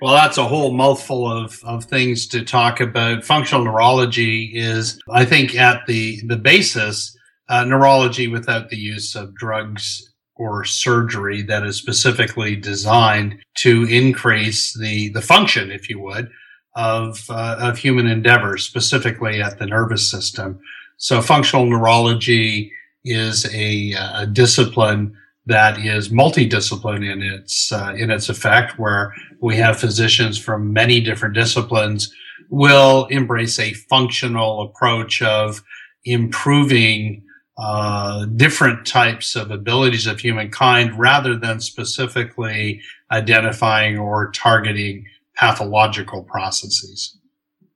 Well, 0.00 0.14
that's 0.14 0.38
a 0.38 0.46
whole 0.46 0.72
mouthful 0.72 1.26
of, 1.26 1.58
of 1.64 1.84
things 1.84 2.28
to 2.28 2.44
talk 2.44 2.80
about. 2.80 3.24
Functional 3.24 3.64
neurology 3.64 4.52
is, 4.54 5.00
I 5.10 5.24
think, 5.24 5.56
at 5.56 5.84
the, 5.86 6.20
the 6.24 6.36
basis, 6.36 7.12
uh, 7.48 7.64
neurology 7.64 8.28
without 8.28 8.68
the 8.68 8.78
use 8.78 9.16
of 9.16 9.34
drugs 9.34 10.14
or 10.36 10.64
surgery 10.64 11.42
that 11.42 11.66
is 11.66 11.76
specifically 11.76 12.54
designed 12.54 13.40
to 13.56 13.82
increase 13.90 14.78
the, 14.78 15.08
the 15.08 15.20
function, 15.20 15.72
if 15.72 15.88
you 15.90 15.98
would, 15.98 16.28
of, 16.74 17.24
uh, 17.28 17.56
of 17.58 17.78
human 17.78 18.06
endeavors, 18.06 18.64
specifically 18.64 19.42
at 19.42 19.58
the 19.58 19.66
nervous 19.66 20.10
system. 20.10 20.60
So 20.96 21.20
functional 21.20 21.66
neurology 21.66 22.72
is 23.04 23.52
a, 23.54 23.92
a 23.92 24.26
discipline 24.26 25.16
that 25.46 25.78
is 25.78 26.10
multidiscipline 26.10 27.04
in 27.10 27.22
its 27.22 27.72
uh, 27.72 27.92
in 27.96 28.10
its 28.10 28.28
effect, 28.28 28.78
where 28.78 29.12
we 29.40 29.56
have 29.56 29.78
physicians 29.78 30.38
from 30.38 30.72
many 30.72 31.00
different 31.00 31.34
disciplines 31.34 32.14
will 32.48 33.06
embrace 33.06 33.58
a 33.58 33.72
functional 33.72 34.62
approach 34.62 35.22
of 35.22 35.62
improving 36.04 37.24
uh, 37.58 38.24
different 38.36 38.86
types 38.86 39.36
of 39.36 39.50
abilities 39.50 40.06
of 40.06 40.20
humankind 40.20 40.98
rather 40.98 41.36
than 41.36 41.60
specifically 41.60 42.80
identifying 43.10 43.98
or 43.98 44.30
targeting 44.30 45.04
pathological 45.36 46.22
processes. 46.24 47.18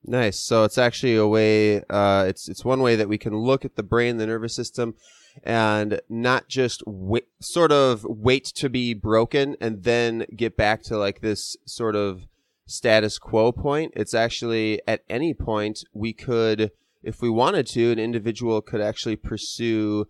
Nice. 0.05 0.39
So 0.39 0.65
it's 0.65 0.79
actually 0.79 1.17
a 1.17 1.27
way. 1.27 1.83
Uh, 1.91 2.27
it's 2.29 2.49
it's 2.49 2.65
one 2.65 2.81
way 2.81 2.95
that 2.97 3.09
we 3.09 3.19
can 3.19 3.37
look 3.37 3.65
at 3.65 3.75
the 3.75 3.83
brain, 3.83 4.19
the 4.19 4.27
nervous 4.27 4.55
system, 4.55 4.95
and 5.43 6.01
not 6.09 6.49
just 6.49 6.83
wait, 6.87 7.27
sort 7.41 7.73
of 7.73 8.05
wait 8.05 8.45
to 8.45 8.69
be 8.69 8.95
broken 8.95 9.57
and 9.61 9.83
then 9.83 10.27
get 10.35 10.57
back 10.57 10.83
to 10.85 10.97
like 10.97 11.21
this 11.21 11.57
sort 11.67 11.97
of 11.97 12.27
status 12.67 13.19
quo 13.19 13.51
point. 13.51 13.93
It's 13.97 14.15
actually 14.15 14.81
at 14.87 15.03
any 15.09 15.35
point 15.35 15.85
we 15.93 16.13
could, 16.13 16.71
if 17.03 17.21
we 17.21 17.31
wanted 17.31 17.67
to, 17.69 17.91
an 17.91 17.99
individual 17.99 18.61
could 18.61 18.81
actually 18.81 19.17
pursue 19.17 20.07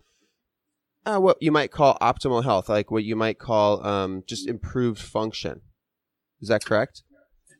uh, 1.07 1.19
what 1.19 1.37
you 1.41 1.51
might 1.51 1.71
call 1.71 1.97
optimal 2.01 2.43
health, 2.43 2.69
like 2.69 2.91
what 2.91 3.03
you 3.03 3.15
might 3.15 3.39
call 3.39 3.85
um, 3.85 4.23
just 4.27 4.47
improved 4.47 5.01
function. 5.01 5.61
Is 6.39 6.49
that 6.49 6.65
correct? 6.65 7.01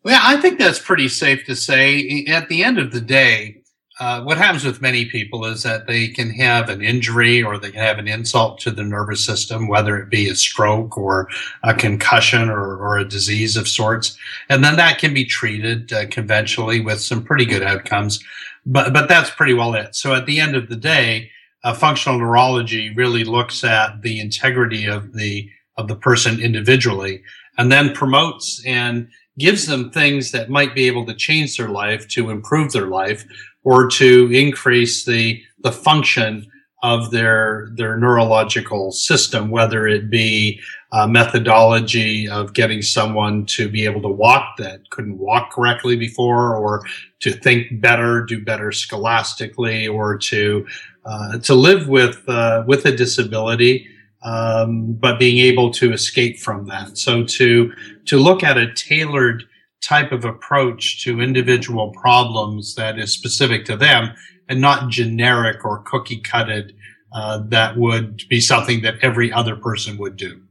Well, 0.03 0.19
I 0.23 0.39
think 0.39 0.59
that's 0.59 0.79
pretty 0.79 1.09
safe 1.09 1.45
to 1.45 1.55
say. 1.55 2.25
At 2.27 2.49
the 2.49 2.63
end 2.63 2.79
of 2.79 2.91
the 2.91 3.01
day, 3.01 3.61
uh, 3.99 4.21
what 4.21 4.37
happens 4.37 4.63
with 4.63 4.81
many 4.81 5.05
people 5.05 5.43
is 5.45 5.63
that 5.63 5.87
they 5.87 6.07
can 6.07 6.29
have 6.29 6.69
an 6.69 6.83
injury 6.83 7.41
or 7.41 7.57
they 7.57 7.71
can 7.71 7.81
have 7.81 7.97
an 7.97 8.07
insult 8.07 8.59
to 8.59 8.71
the 8.71 8.83
nervous 8.83 9.25
system, 9.25 9.67
whether 9.67 9.97
it 9.97 10.09
be 10.09 10.29
a 10.29 10.35
stroke 10.35 10.97
or 10.97 11.27
a 11.63 11.73
concussion 11.73 12.47
or, 12.49 12.77
or 12.77 12.97
a 12.97 13.07
disease 13.07 13.57
of 13.57 13.67
sorts. 13.67 14.15
And 14.49 14.63
then 14.63 14.75
that 14.75 14.99
can 14.99 15.13
be 15.13 15.25
treated 15.25 15.91
uh, 15.91 16.05
conventionally 16.07 16.79
with 16.79 17.01
some 17.01 17.23
pretty 17.23 17.45
good 17.45 17.63
outcomes. 17.63 18.23
But, 18.65 18.93
but 18.93 19.09
that's 19.09 19.31
pretty 19.31 19.55
well 19.55 19.73
it. 19.73 19.95
So 19.95 20.13
at 20.13 20.27
the 20.27 20.39
end 20.39 20.55
of 20.55 20.69
the 20.69 20.75
day, 20.75 21.31
uh, 21.63 21.73
functional 21.73 22.19
neurology 22.19 22.93
really 22.93 23.23
looks 23.23 23.63
at 23.63 24.03
the 24.03 24.19
integrity 24.19 24.85
of 24.85 25.13
the, 25.13 25.49
of 25.75 25.87
the 25.87 25.95
person 25.95 26.39
individually 26.39 27.23
and 27.57 27.71
then 27.71 27.93
promotes 27.93 28.63
and 28.65 29.09
gives 29.37 29.65
them 29.65 29.91
things 29.91 30.31
that 30.31 30.49
might 30.49 30.73
be 30.73 30.87
able 30.87 31.05
to 31.05 31.13
change 31.13 31.57
their 31.57 31.69
life, 31.69 32.07
to 32.09 32.29
improve 32.29 32.71
their 32.71 32.87
life, 32.87 33.25
or 33.63 33.87
to 33.89 34.29
increase 34.31 35.05
the 35.05 35.41
the 35.63 35.71
function 35.71 36.47
of 36.83 37.11
their 37.11 37.69
their 37.75 37.97
neurological 37.97 38.91
system, 38.91 39.49
whether 39.49 39.87
it 39.87 40.09
be 40.09 40.59
a 40.91 41.07
methodology 41.07 42.29
of 42.29 42.53
getting 42.53 42.81
someone 42.81 43.45
to 43.45 43.67
be 43.67 43.83
able 43.83 44.01
to 44.01 44.07
walk 44.07 44.55
that 44.57 44.89
couldn't 44.89 45.17
walk 45.17 45.51
correctly 45.51 45.95
before, 45.95 46.55
or 46.55 46.83
to 47.19 47.31
think 47.31 47.81
better, 47.81 48.23
do 48.23 48.43
better 48.43 48.71
scholastically, 48.71 49.87
or 49.87 50.17
to 50.17 50.65
uh, 51.05 51.37
to 51.39 51.53
live 51.53 51.87
with 51.87 52.27
uh, 52.29 52.63
with 52.67 52.85
a 52.85 52.95
disability 52.95 53.87
um, 54.23 54.93
but 54.93 55.19
being 55.19 55.39
able 55.39 55.71
to 55.71 55.93
escape 55.93 56.39
from 56.39 56.67
that. 56.67 56.97
So 56.97 57.23
to 57.23 57.71
to 58.05 58.17
look 58.17 58.43
at 58.43 58.57
a 58.57 58.73
tailored 58.73 59.43
type 59.81 60.11
of 60.11 60.25
approach 60.25 61.03
to 61.03 61.21
individual 61.21 61.91
problems 61.91 62.75
that 62.75 62.97
is 62.97 63.13
specific 63.13 63.65
to 63.65 63.77
them 63.77 64.13
and 64.49 64.59
not 64.59 64.89
generic 64.89 65.63
or 65.63 65.83
cookie 65.83 66.19
cutted 66.19 66.73
uh, 67.13 67.39
that 67.47 67.77
would 67.77 68.23
be 68.29 68.41
something 68.41 68.81
that 68.81 68.95
every 69.01 69.31
other 69.31 69.55
person 69.55 69.97
would 69.97 70.17
do. 70.17 70.41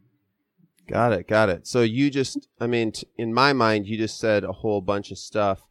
Got 0.88 1.12
it. 1.12 1.28
Got 1.28 1.49
it. 1.49 1.66
So 1.66 1.82
you 1.82 2.11
just, 2.11 2.49
I 2.61 2.66
mean, 2.66 2.92
t- 2.92 3.06
in 3.18 3.35
my 3.35 3.52
mind, 3.52 3.87
you 3.87 3.96
just 3.96 4.18
said 4.18 4.44
a 4.44 4.52
whole 4.52 4.80
bunch 4.80 5.11
of 5.11 5.18
stuff. 5.18 5.62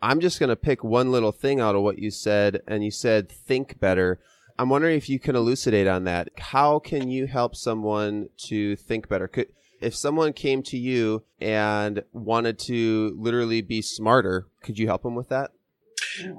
I'm 0.00 0.18
just 0.18 0.40
going 0.40 0.48
to 0.48 0.56
pick 0.56 0.82
one 0.82 1.12
little 1.12 1.30
thing 1.30 1.60
out 1.60 1.76
of 1.76 1.82
what 1.82 1.98
you 1.98 2.10
said, 2.10 2.62
and 2.66 2.82
you 2.82 2.90
said 2.90 3.30
think 3.30 3.78
better. 3.78 4.18
I'm 4.62 4.68
wondering 4.68 4.96
if 4.96 5.08
you 5.08 5.18
can 5.18 5.34
elucidate 5.34 5.88
on 5.88 6.04
that. 6.04 6.28
How 6.38 6.78
can 6.78 7.10
you 7.10 7.26
help 7.26 7.56
someone 7.56 8.28
to 8.44 8.76
think 8.76 9.08
better? 9.08 9.26
Could, 9.26 9.48
if 9.80 9.92
someone 9.92 10.32
came 10.32 10.62
to 10.62 10.78
you 10.78 11.24
and 11.40 12.04
wanted 12.12 12.60
to 12.60 13.12
literally 13.18 13.60
be 13.60 13.82
smarter, 13.82 14.46
could 14.62 14.78
you 14.78 14.86
help 14.86 15.02
them 15.02 15.16
with 15.16 15.30
that? 15.30 15.50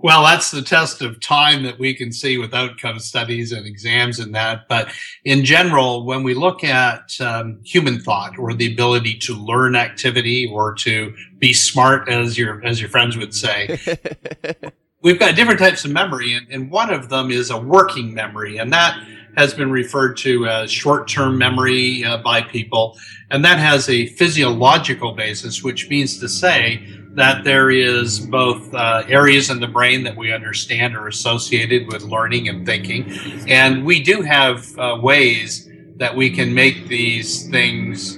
Well, 0.01 0.24
that's 0.24 0.51
the 0.51 0.62
test 0.62 1.01
of 1.01 1.20
time 1.20 1.63
that 1.63 1.80
we 1.80 1.94
can 1.94 2.13
see 2.13 2.38
with 2.38 2.53
outcome 2.53 3.00
studies 3.00 3.51
and 3.51 3.65
exams 3.65 4.20
and 4.20 4.34
that. 4.36 4.70
But 4.70 4.88
in 5.25 5.44
general, 5.44 6.06
when 6.06 6.24
we 6.24 6.34
look 6.34 6.63
at 6.63 7.20
um, 7.20 7.60
human 7.65 8.00
thought 8.00 8.39
or 8.39 8.53
the 8.53 8.72
ability 8.72 9.18
to 9.20 9.34
learn 9.36 9.75
activity 9.75 10.48
or 10.50 10.75
to 10.75 11.13
be 11.39 11.51
smart, 11.51 12.08
as 12.08 12.38
your 12.38 12.63
as 12.63 12.80
your 12.80 12.89
friends 12.89 13.18
would 13.18 13.34
say, 13.34 13.77
we've 15.03 15.19
got 15.19 15.36
different 15.36 15.60
types 15.60 15.86
of 15.86 15.91
memory, 15.91 16.33
and, 16.33 16.48
and 16.50 16.72
one 16.72 16.89
of 16.89 17.10
them 17.10 17.29
is 17.29 17.51
a 17.51 17.57
working 17.57 18.13
memory, 18.13 18.57
and 18.57 18.74
that 18.74 18.98
has 19.36 19.53
been 19.53 19.72
referred 19.72 20.15
to 20.15 20.48
as 20.48 20.72
short-term 20.72 21.38
memory 21.38 22.03
uh, 22.03 22.17
by 22.17 22.41
people, 22.41 22.98
and 23.29 23.43
that 23.43 23.60
has 23.60 23.89
a 23.89 24.07
physiological 24.07 25.13
basis, 25.13 25.63
which 25.63 25.89
means 25.89 26.19
to 26.19 26.29
say 26.29 26.88
that 27.15 27.43
there 27.43 27.69
is 27.69 28.19
both 28.19 28.74
uh, 28.74 29.03
areas 29.07 29.50
in 29.50 29.60
the 29.60 29.67
brain 29.67 30.03
that 30.03 30.15
we 30.15 30.31
understand 30.31 30.95
are 30.95 31.07
associated 31.07 31.88
with 31.88 32.03
learning 32.03 32.48
and 32.48 32.65
thinking, 32.65 33.12
and 33.48 33.86
we 33.86 34.01
do 34.01 34.22
have 34.22 34.65
uh, 34.79 34.98
ways 35.01 35.69
that 35.98 36.15
we 36.15 36.29
can 36.29 36.53
make 36.53 36.88
these 36.88 37.50
things 37.50 38.17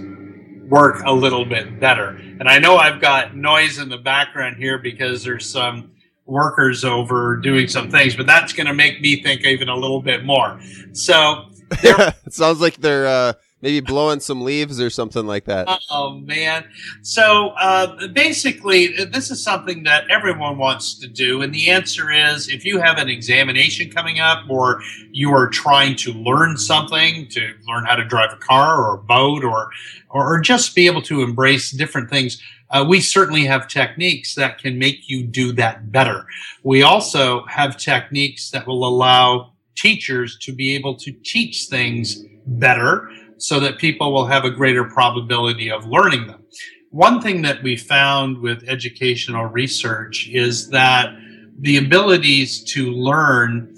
work 0.70 1.02
a 1.06 1.12
little 1.12 1.46
bit 1.46 1.80
better. 1.80 2.10
And 2.40 2.50
I 2.50 2.58
know 2.60 2.78
I've 2.78 3.00
got 3.00 3.36
noise 3.36 3.78
in 3.78 3.90
the 3.90 3.98
background 3.98 4.58
here 4.58 4.78
because 4.78 5.24
there's 5.24 5.48
some 5.48 5.92
workers 6.26 6.84
over 6.84 7.38
doing 7.38 7.68
some 7.68 7.90
things, 7.90 8.16
but 8.16 8.26
that's 8.26 8.54
going 8.54 8.68
to 8.68 8.74
make 8.74 9.02
me 9.02 9.22
think 9.22 9.46
even 9.46 9.70
a 9.70 9.76
little 9.76 10.02
bit 10.02 10.24
more. 10.24 10.60
So 10.94 11.46
it 11.72 12.34
sounds 12.34 12.60
like 12.60 12.78
they're 12.78 13.08
uh, 13.08 13.34
maybe 13.62 13.80
blowing 13.80 14.20
some 14.20 14.42
leaves 14.44 14.80
or 14.80 14.92
something 14.92 15.26
like 15.26 15.46
that. 15.46 15.68
Oh 15.90 16.20
man! 16.20 16.66
So 17.02 17.50
uh, 17.60 18.08
basically, 18.10 18.88
this 19.06 19.32
is 19.32 19.44
something 19.44 19.84
that 19.84 20.10
everyone 20.10 20.58
wants 20.58 21.00
to 21.00 21.08
do, 21.08 21.42
and 21.42 21.54
the 21.54 21.72
answer 21.72 22.12
is: 22.12 22.48
if 22.48 22.64
you 22.66 22.80
have 22.80 22.98
an 22.98 23.10
examination 23.10 23.90
coming 23.90 24.20
up, 24.20 24.44
or 24.50 24.82
you 25.12 25.32
are 25.32 25.50
trying 25.50 25.96
to 25.98 26.14
learn 26.14 26.58
something, 26.58 27.28
to 27.30 27.54
learn 27.68 27.86
how 27.86 27.96
to 27.96 28.06
drive 28.06 28.32
a 28.34 28.38
car 28.38 28.84
or 28.84 28.96
a 28.96 29.00
boat, 29.00 29.44
or 29.44 29.70
or, 30.12 30.36
or 30.36 30.40
just 30.40 30.76
be 30.76 30.86
able 30.86 31.02
to 31.04 31.22
embrace 31.22 31.72
different 31.72 32.10
things. 32.10 32.42
Uh, 32.70 32.86
we 32.88 33.00
certainly 33.00 33.46
have 33.46 33.68
techniques 33.68 34.36
that 34.36 34.58
can 34.58 34.78
make 34.78 35.08
you 35.08 35.24
do 35.24 35.52
that 35.54 35.92
better. 35.92 36.26
We 36.64 36.84
also 36.84 37.46
have 37.46 37.78
techniques 37.78 38.50
that 38.52 38.66
will 38.66 38.88
allow 38.88 39.54
teachers 39.76 40.38
to 40.40 40.54
be 40.54 40.76
able 40.76 40.96
to 40.96 41.12
teach 41.24 41.66
things 41.70 42.24
better 42.48 43.10
so 43.38 43.60
that 43.60 43.78
people 43.78 44.14
will 44.14 44.26
have 44.26 44.46
a 44.46 44.50
greater 44.50 44.86
probability 44.86 45.70
of 45.70 45.86
learning 45.86 46.28
them. 46.28 46.44
One 46.92 47.22
thing 47.22 47.42
that 47.42 47.62
we 47.62 47.76
found 47.76 48.40
with 48.40 48.64
educational 48.68 49.46
research 49.46 50.30
is 50.32 50.70
that 50.70 51.14
the 51.60 51.78
abilities 51.78 52.64
to 52.74 52.92
learn 52.92 53.76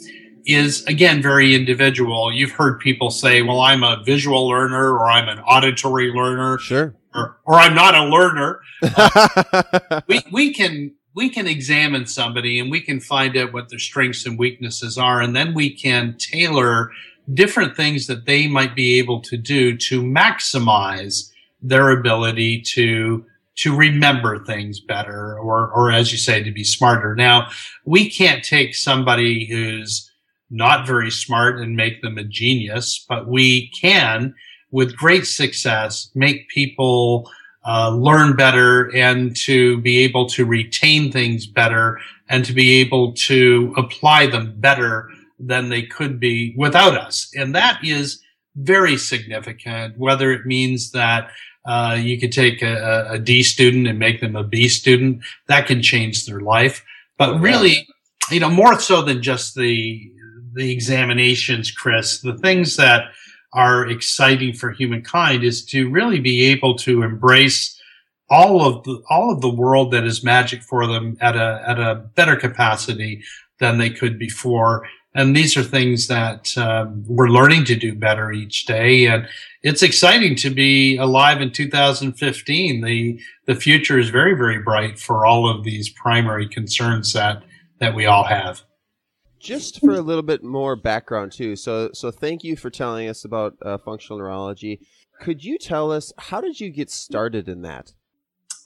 is 0.47 0.83
again 0.85 1.21
very 1.21 1.53
individual. 1.53 2.31
You've 2.31 2.51
heard 2.51 2.79
people 2.79 3.11
say, 3.11 3.41
well, 3.41 3.59
I'm 3.59 3.83
a 3.83 4.01
visual 4.03 4.47
learner 4.47 4.93
or 4.93 5.07
I'm 5.07 5.27
an 5.27 5.39
auditory 5.39 6.11
learner. 6.11 6.57
Sure. 6.57 6.95
Or, 7.13 7.37
or 7.45 7.55
I'm 7.55 7.75
not 7.75 7.95
a 7.95 8.05
learner. 8.05 8.61
Uh, 8.81 10.01
we, 10.07 10.21
we 10.31 10.53
can 10.53 10.95
we 11.13 11.29
can 11.29 11.47
examine 11.47 12.05
somebody 12.05 12.59
and 12.59 12.71
we 12.71 12.79
can 12.79 12.99
find 12.99 13.35
out 13.35 13.51
what 13.51 13.69
their 13.69 13.79
strengths 13.79 14.25
and 14.25 14.39
weaknesses 14.39 14.97
are 14.97 15.21
and 15.21 15.35
then 15.35 15.53
we 15.53 15.69
can 15.69 16.15
tailor 16.17 16.91
different 17.33 17.75
things 17.75 18.07
that 18.07 18.25
they 18.25 18.47
might 18.47 18.75
be 18.75 18.99
able 18.99 19.19
to 19.19 19.35
do 19.35 19.75
to 19.75 20.01
maximize 20.01 21.31
their 21.61 21.89
ability 21.89 22.61
to 22.61 23.25
to 23.55 23.75
remember 23.75 24.45
things 24.45 24.79
better 24.79 25.37
or 25.39 25.71
or 25.71 25.91
as 25.91 26.11
you 26.11 26.19
say 26.19 26.43
to 26.43 26.51
be 26.51 26.63
smarter 26.63 27.15
now 27.15 27.49
we 27.83 28.07
can't 28.07 28.43
take 28.43 28.75
somebody 28.75 29.47
who's 29.47 30.06
not 30.49 30.87
very 30.87 31.11
smart 31.11 31.59
and 31.59 31.75
make 31.75 32.01
them 32.01 32.17
a 32.17 32.23
genius 32.23 33.05
but 33.09 33.27
we 33.27 33.69
can 33.69 34.33
with 34.71 34.95
great 34.95 35.25
success 35.25 36.09
make 36.15 36.49
people 36.49 37.29
uh, 37.67 37.89
learn 37.89 38.35
better 38.35 38.89
and 38.95 39.35
to 39.35 39.79
be 39.81 39.97
able 39.99 40.25
to 40.25 40.45
retain 40.45 41.11
things 41.11 41.45
better 41.45 41.99
and 42.29 42.45
to 42.45 42.53
be 42.53 42.75
able 42.79 43.13
to 43.13 43.73
apply 43.75 44.25
them 44.25 44.53
better 44.57 45.09
than 45.39 45.69
they 45.69 45.83
could 45.83 46.19
be 46.19 46.53
without 46.57 46.97
us. 46.97 47.29
And 47.35 47.53
that 47.55 47.79
is 47.83 48.21
very 48.55 48.97
significant, 48.97 49.97
whether 49.97 50.31
it 50.31 50.45
means 50.45 50.91
that 50.91 51.29
uh, 51.65 51.97
you 51.99 52.17
could 52.17 52.31
take 52.31 52.61
a, 52.61 53.07
a 53.11 53.19
D 53.19 53.43
student 53.43 53.87
and 53.87 53.99
make 53.99 54.21
them 54.21 54.37
a 54.37 54.43
B 54.43 54.69
student, 54.69 55.21
that 55.47 55.67
can 55.67 55.81
change 55.81 56.25
their 56.25 56.39
life. 56.39 56.83
But 57.17 57.39
really, 57.41 57.87
you 58.31 58.39
know, 58.39 58.49
more 58.49 58.79
so 58.79 59.01
than 59.01 59.21
just 59.21 59.55
the, 59.55 60.09
the 60.57 60.71
examinations, 60.71 61.71
Chris, 61.71 62.19
the 62.19 62.37
things 62.37 62.75
that 62.75 63.11
are 63.53 63.87
exciting 63.87 64.53
for 64.53 64.71
humankind 64.71 65.43
is 65.43 65.63
to 65.65 65.89
really 65.89 66.19
be 66.19 66.45
able 66.45 66.75
to 66.75 67.03
embrace 67.03 67.79
all 68.29 68.65
of 68.65 68.83
the 68.83 69.01
all 69.09 69.31
of 69.31 69.39
the 69.39 69.49
world 69.49 69.91
that 69.91 70.03
is 70.03 70.23
magic 70.23 70.61
for 70.61 70.85
them 70.85 71.15
at 71.21 71.37
a 71.37 71.63
at 71.65 71.79
a 71.79 71.95
better 72.15 72.35
capacity 72.35 73.23
than 73.59 73.77
they 73.77 73.89
could 73.89 74.19
before 74.19 74.85
and 75.17 75.35
these 75.35 75.57
are 75.57 75.63
things 75.63 76.07
that 76.07 76.55
um, 76.59 77.03
we're 77.07 77.29
learning 77.29 77.65
to 77.65 77.75
do 77.75 77.95
better 77.95 78.31
each 78.31 78.65
day. 78.67 79.07
And 79.07 79.27
it's 79.63 79.81
exciting 79.81 80.35
to 80.35 80.51
be 80.51 80.95
alive 80.97 81.41
in 81.41 81.51
2015. 81.51 82.81
The 82.81 83.19
the 83.47 83.55
future 83.55 83.97
is 83.97 84.09
very 84.09 84.35
very 84.35 84.59
bright 84.59 84.99
for 84.99 85.25
all 85.25 85.49
of 85.49 85.63
these 85.63 85.89
primary 85.89 86.47
concerns 86.47 87.13
that 87.13 87.41
that 87.79 87.95
we 87.95 88.05
all 88.05 88.25
have. 88.25 88.61
Just 89.39 89.79
for 89.79 89.93
a 89.93 90.01
little 90.01 90.23
bit 90.23 90.43
more 90.43 90.75
background 90.75 91.31
too. 91.31 91.55
So 91.55 91.91
so 91.93 92.11
thank 92.11 92.43
you 92.43 92.55
for 92.55 92.69
telling 92.69 93.07
us 93.07 93.23
about 93.23 93.55
uh, 93.61 93.77
functional 93.77 94.19
neurology. 94.19 94.81
Could 95.21 95.43
you 95.43 95.57
tell 95.57 95.91
us 95.91 96.13
how 96.17 96.41
did 96.41 96.59
you 96.59 96.69
get 96.69 96.89
started 96.89 97.47
in 97.47 97.61
that? 97.61 97.93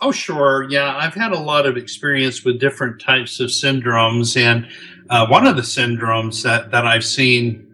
Oh, 0.04 0.12
sure. 0.12 0.68
Yeah, 0.70 0.98
I've 0.98 1.14
had 1.14 1.32
a 1.32 1.40
lot 1.40 1.68
of 1.68 1.78
experience 1.78 2.44
with 2.44 2.60
different 2.60 3.00
types 3.00 3.40
of 3.40 3.50
syndromes, 3.50 4.36
and 4.36 4.68
uh, 5.12 5.28
one 5.28 5.46
of 5.46 5.56
the 5.56 5.62
syndromes 5.62 6.42
that, 6.42 6.72
that 6.72 6.88
I've 6.88 7.06
seen 7.06 7.68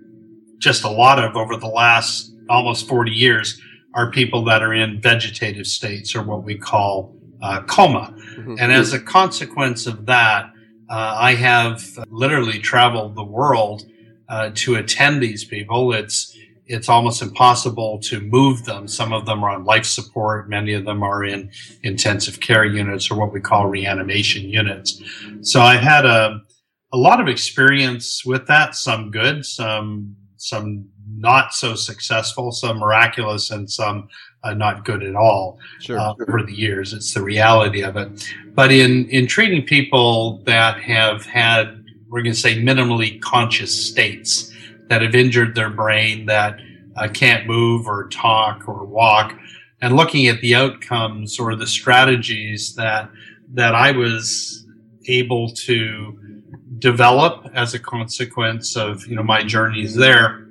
just 0.60 0.83
a 0.83 0.89
lot 0.89 1.23
of 1.23 1.38
over 1.38 1.55
the 1.55 1.67
last 1.67 2.33
almost 2.49 2.88
40 2.88 3.12
years 3.12 3.62
are 3.93 4.12
people 4.12 4.43
that 4.45 4.62
are 4.62 4.73
in 4.73 5.01
vegetative 5.01 5.67
states 5.67 6.15
or 6.15 6.23
what 6.23 6.43
we 6.43 6.57
call 6.57 7.15
uh, 7.41 7.62
coma. 7.62 8.13
Mm-hmm. 8.36 8.55
And 8.60 8.73
as 8.73 8.91
a 8.91 8.99
consequence 8.99 9.88
of 9.88 10.05
that, 10.07 10.51
uh, 10.89 11.15
I 11.19 11.36
have 11.36 11.84
literally 12.10 12.60
traveled 12.60 13.15
the 13.15 13.23
world 13.23 13.84
uh, 14.30 14.52
to 14.56 14.76
attend 14.76 15.21
these 15.21 15.43
people. 15.43 15.93
It's 15.93 16.34
it's 16.69 16.89
almost 16.89 17.21
impossible 17.21 17.97
to 18.00 18.19
move 18.19 18.65
them. 18.65 18.89
Some 18.89 19.13
of 19.13 19.26
them 19.26 19.41
are 19.43 19.52
on 19.52 19.63
life 19.63 19.86
support. 19.86 20.50
Many 20.50 20.73
of 20.73 20.84
them 20.84 21.02
are 21.02 21.23
in 21.23 21.50
intensive 21.82 22.41
care 22.41 22.65
units 22.65 23.10
or 23.10 23.17
what 23.17 23.32
we 23.32 23.39
call 23.39 23.67
reanimation 23.67 24.50
units. 24.50 25.02
So 25.41 25.62
I 25.62 25.78
had 25.78 26.06
a 26.06 26.41
a 26.93 26.97
lot 26.97 27.19
of 27.19 27.28
experience 27.28 28.26
with 28.26 28.47
that. 28.47 28.76
Some 28.76 29.12
good, 29.12 29.45
some 29.45 30.15
some 30.38 30.89
not 31.17 31.53
so 31.53 31.75
successful, 31.75 32.51
some 32.51 32.77
miraculous, 32.77 33.51
and 33.51 33.69
some 33.69 34.08
uh, 34.43 34.53
not 34.53 34.86
good 34.86 35.03
at 35.03 35.15
all 35.15 35.60
sure. 35.80 35.99
uh, 35.99 36.13
over 36.21 36.43
the 36.43 36.53
years. 36.53 36.93
It's 36.93 37.13
the 37.13 37.21
reality 37.21 37.84
of 37.84 37.97
it. 37.97 38.27
But 38.53 38.71
in 38.71 39.10
in 39.10 39.27
treating 39.27 39.65
people 39.65 40.39
that 40.45 40.80
have 40.80 41.25
had, 41.25 41.84
we're 42.08 42.21
going 42.21 42.34
to 42.34 42.39
say, 42.39 42.62
minimally 42.62 43.19
conscious 43.21 43.89
states 43.89 44.53
that 44.89 45.01
have 45.01 45.15
injured 45.15 45.56
their 45.56 45.69
brain, 45.69 46.25
that 46.27 46.60
uh, 46.95 47.08
can't 47.10 47.45
move 47.47 47.88
or 47.88 48.08
talk 48.10 48.67
or 48.67 48.86
walk, 48.86 49.38
and 49.82 49.95
looking 49.95 50.27
at 50.27 50.39
the 50.41 50.56
outcomes 50.56 51.39
or 51.39 51.56
the 51.56 51.67
strategies 51.67 52.75
that 52.75 53.10
that 53.53 53.75
I 53.75 53.91
was 53.91 54.65
able 55.08 55.49
to 55.51 56.17
develop 56.80 57.49
as 57.53 57.73
a 57.73 57.80
consequence 57.80 58.75
of 58.75 59.06
you 59.08 59.15
know 59.15 59.23
my 59.23 59.43
journeys 59.43 59.95
there 59.95 60.46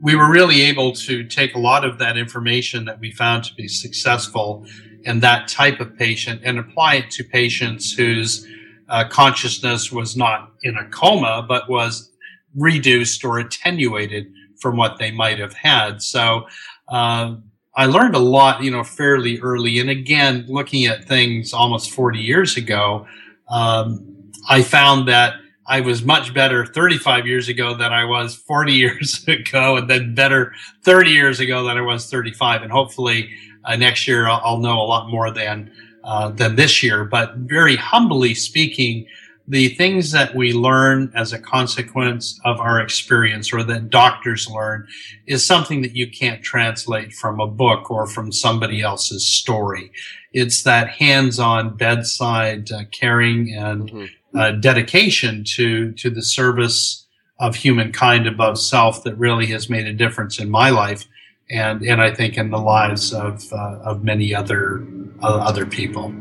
we 0.00 0.14
were 0.16 0.30
really 0.30 0.62
able 0.62 0.92
to 0.92 1.24
take 1.24 1.54
a 1.54 1.58
lot 1.58 1.84
of 1.84 1.98
that 1.98 2.16
information 2.16 2.84
that 2.86 3.00
we 3.00 3.12
found 3.12 3.44
to 3.44 3.54
be 3.54 3.68
successful 3.68 4.66
in 5.02 5.20
that 5.20 5.48
type 5.48 5.80
of 5.80 5.96
patient 5.96 6.40
and 6.44 6.58
apply 6.58 6.96
it 6.96 7.10
to 7.10 7.24
patients 7.24 7.92
whose 7.92 8.46
uh, 8.88 9.06
consciousness 9.08 9.92
was 9.92 10.16
not 10.16 10.52
in 10.62 10.76
a 10.76 10.88
coma 10.90 11.44
but 11.46 11.68
was 11.68 12.10
reduced 12.56 13.24
or 13.24 13.38
attenuated 13.38 14.32
from 14.60 14.76
what 14.76 14.98
they 14.98 15.10
might 15.10 15.38
have 15.38 15.54
had 15.54 16.02
so 16.02 16.46
uh, 16.88 17.34
I 17.76 17.86
learned 17.86 18.14
a 18.14 18.20
lot, 18.20 18.62
you 18.62 18.70
know, 18.70 18.82
fairly 18.82 19.38
early. 19.40 19.78
And 19.78 19.88
again, 19.88 20.44
looking 20.48 20.86
at 20.86 21.04
things 21.04 21.54
almost 21.54 21.92
40 21.92 22.18
years 22.18 22.56
ago, 22.56 23.06
um, 23.48 24.30
I 24.48 24.62
found 24.62 25.08
that 25.08 25.34
I 25.70 25.80
was 25.80 26.02
much 26.02 26.34
better 26.34 26.66
35 26.66 27.28
years 27.28 27.48
ago 27.48 27.74
than 27.74 27.92
I 27.92 28.04
was 28.04 28.34
40 28.34 28.72
years 28.84 29.24
ago, 29.26 29.76
and 29.76 29.88
then 29.88 30.14
better 30.14 30.52
30 30.82 31.10
years 31.10 31.38
ago 31.38 31.64
than 31.64 31.78
I 31.78 31.82
was 31.82 32.10
35. 32.10 32.62
And 32.62 32.72
hopefully 32.72 33.30
uh, 33.64 33.76
next 33.76 34.08
year 34.08 34.26
I'll, 34.26 34.40
I'll, 34.44 34.58
know 34.58 34.80
a 34.80 34.82
lot 34.82 35.08
more 35.08 35.30
than 35.30 35.70
uh, 36.02 36.30
than 36.30 36.56
this 36.56 36.82
year. 36.82 37.04
But 37.04 37.36
very 37.36 37.76
humbly 37.76 38.34
speaking, 38.34 39.06
the 39.46 39.68
things 39.68 40.10
that 40.10 40.34
we 40.34 40.52
learn 40.52 41.12
as 41.14 41.32
a 41.32 41.38
consequence 41.38 42.40
of 42.44 42.58
our 42.58 42.80
experience 42.80 43.52
or 43.52 43.62
that 43.64 43.90
doctors 43.90 44.48
learn 44.48 44.88
is 45.26 45.44
something 45.44 45.82
that 45.82 45.94
you 45.94 46.10
can't 46.10 46.42
translate 46.42 47.12
from 47.12 47.38
a 47.38 47.46
book 47.46 47.90
or 47.90 48.06
from 48.06 48.32
somebody 48.32 48.80
else's 48.80 49.26
story. 49.26 49.92
It's 50.32 50.62
that 50.62 50.88
hands-on 50.88 51.76
bedside 51.76 52.72
uh, 52.72 52.84
caring 52.92 53.54
and 53.54 53.90
mm-hmm 53.90 54.04
uh, 54.34 54.52
dedication 54.52 55.44
to 55.44 55.92
to 55.92 56.10
the 56.10 56.22
service 56.22 57.06
of 57.38 57.56
humankind 57.56 58.26
above 58.26 58.58
self 58.58 59.02
that 59.04 59.14
really 59.16 59.46
has 59.46 59.70
made 59.70 59.86
a 59.86 59.92
difference 59.92 60.38
in 60.38 60.50
my 60.50 60.70
life 60.70 61.06
and 61.50 61.82
and 61.82 62.00
I 62.00 62.14
think 62.14 62.36
in 62.36 62.50
the 62.50 62.58
lives 62.58 63.12
of 63.12 63.52
uh, 63.52 63.78
of 63.82 64.04
many 64.04 64.34
other 64.34 64.86
uh, 65.22 65.38
other 65.38 65.66
people. 65.66 66.14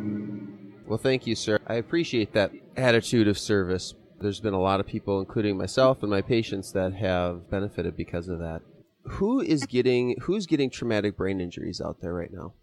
Well, 0.87 0.97
thank 0.97 1.27
you, 1.27 1.35
sir. 1.35 1.59
I 1.67 1.75
appreciate 1.75 2.33
that 2.33 2.51
attitude 2.75 3.27
of 3.27 3.37
service. 3.37 3.93
There's 4.19 4.39
been 4.39 4.55
a 4.55 4.59
lot 4.59 4.79
of 4.79 4.87
people, 4.87 5.19
including 5.19 5.55
myself 5.55 6.01
and 6.01 6.09
my 6.09 6.21
patients, 6.21 6.71
that 6.71 6.93
have 6.93 7.49
benefited 7.49 7.95
because 7.95 8.27
of 8.27 8.39
that. 8.39 8.61
who 9.03 9.39
is 9.41 9.65
getting 9.65 10.15
who's 10.21 10.45
getting 10.45 10.69
traumatic 10.69 11.15
brain 11.15 11.39
injuries 11.39 11.81
out 11.81 12.01
there 12.01 12.13
right 12.13 12.31
now? 12.33 12.53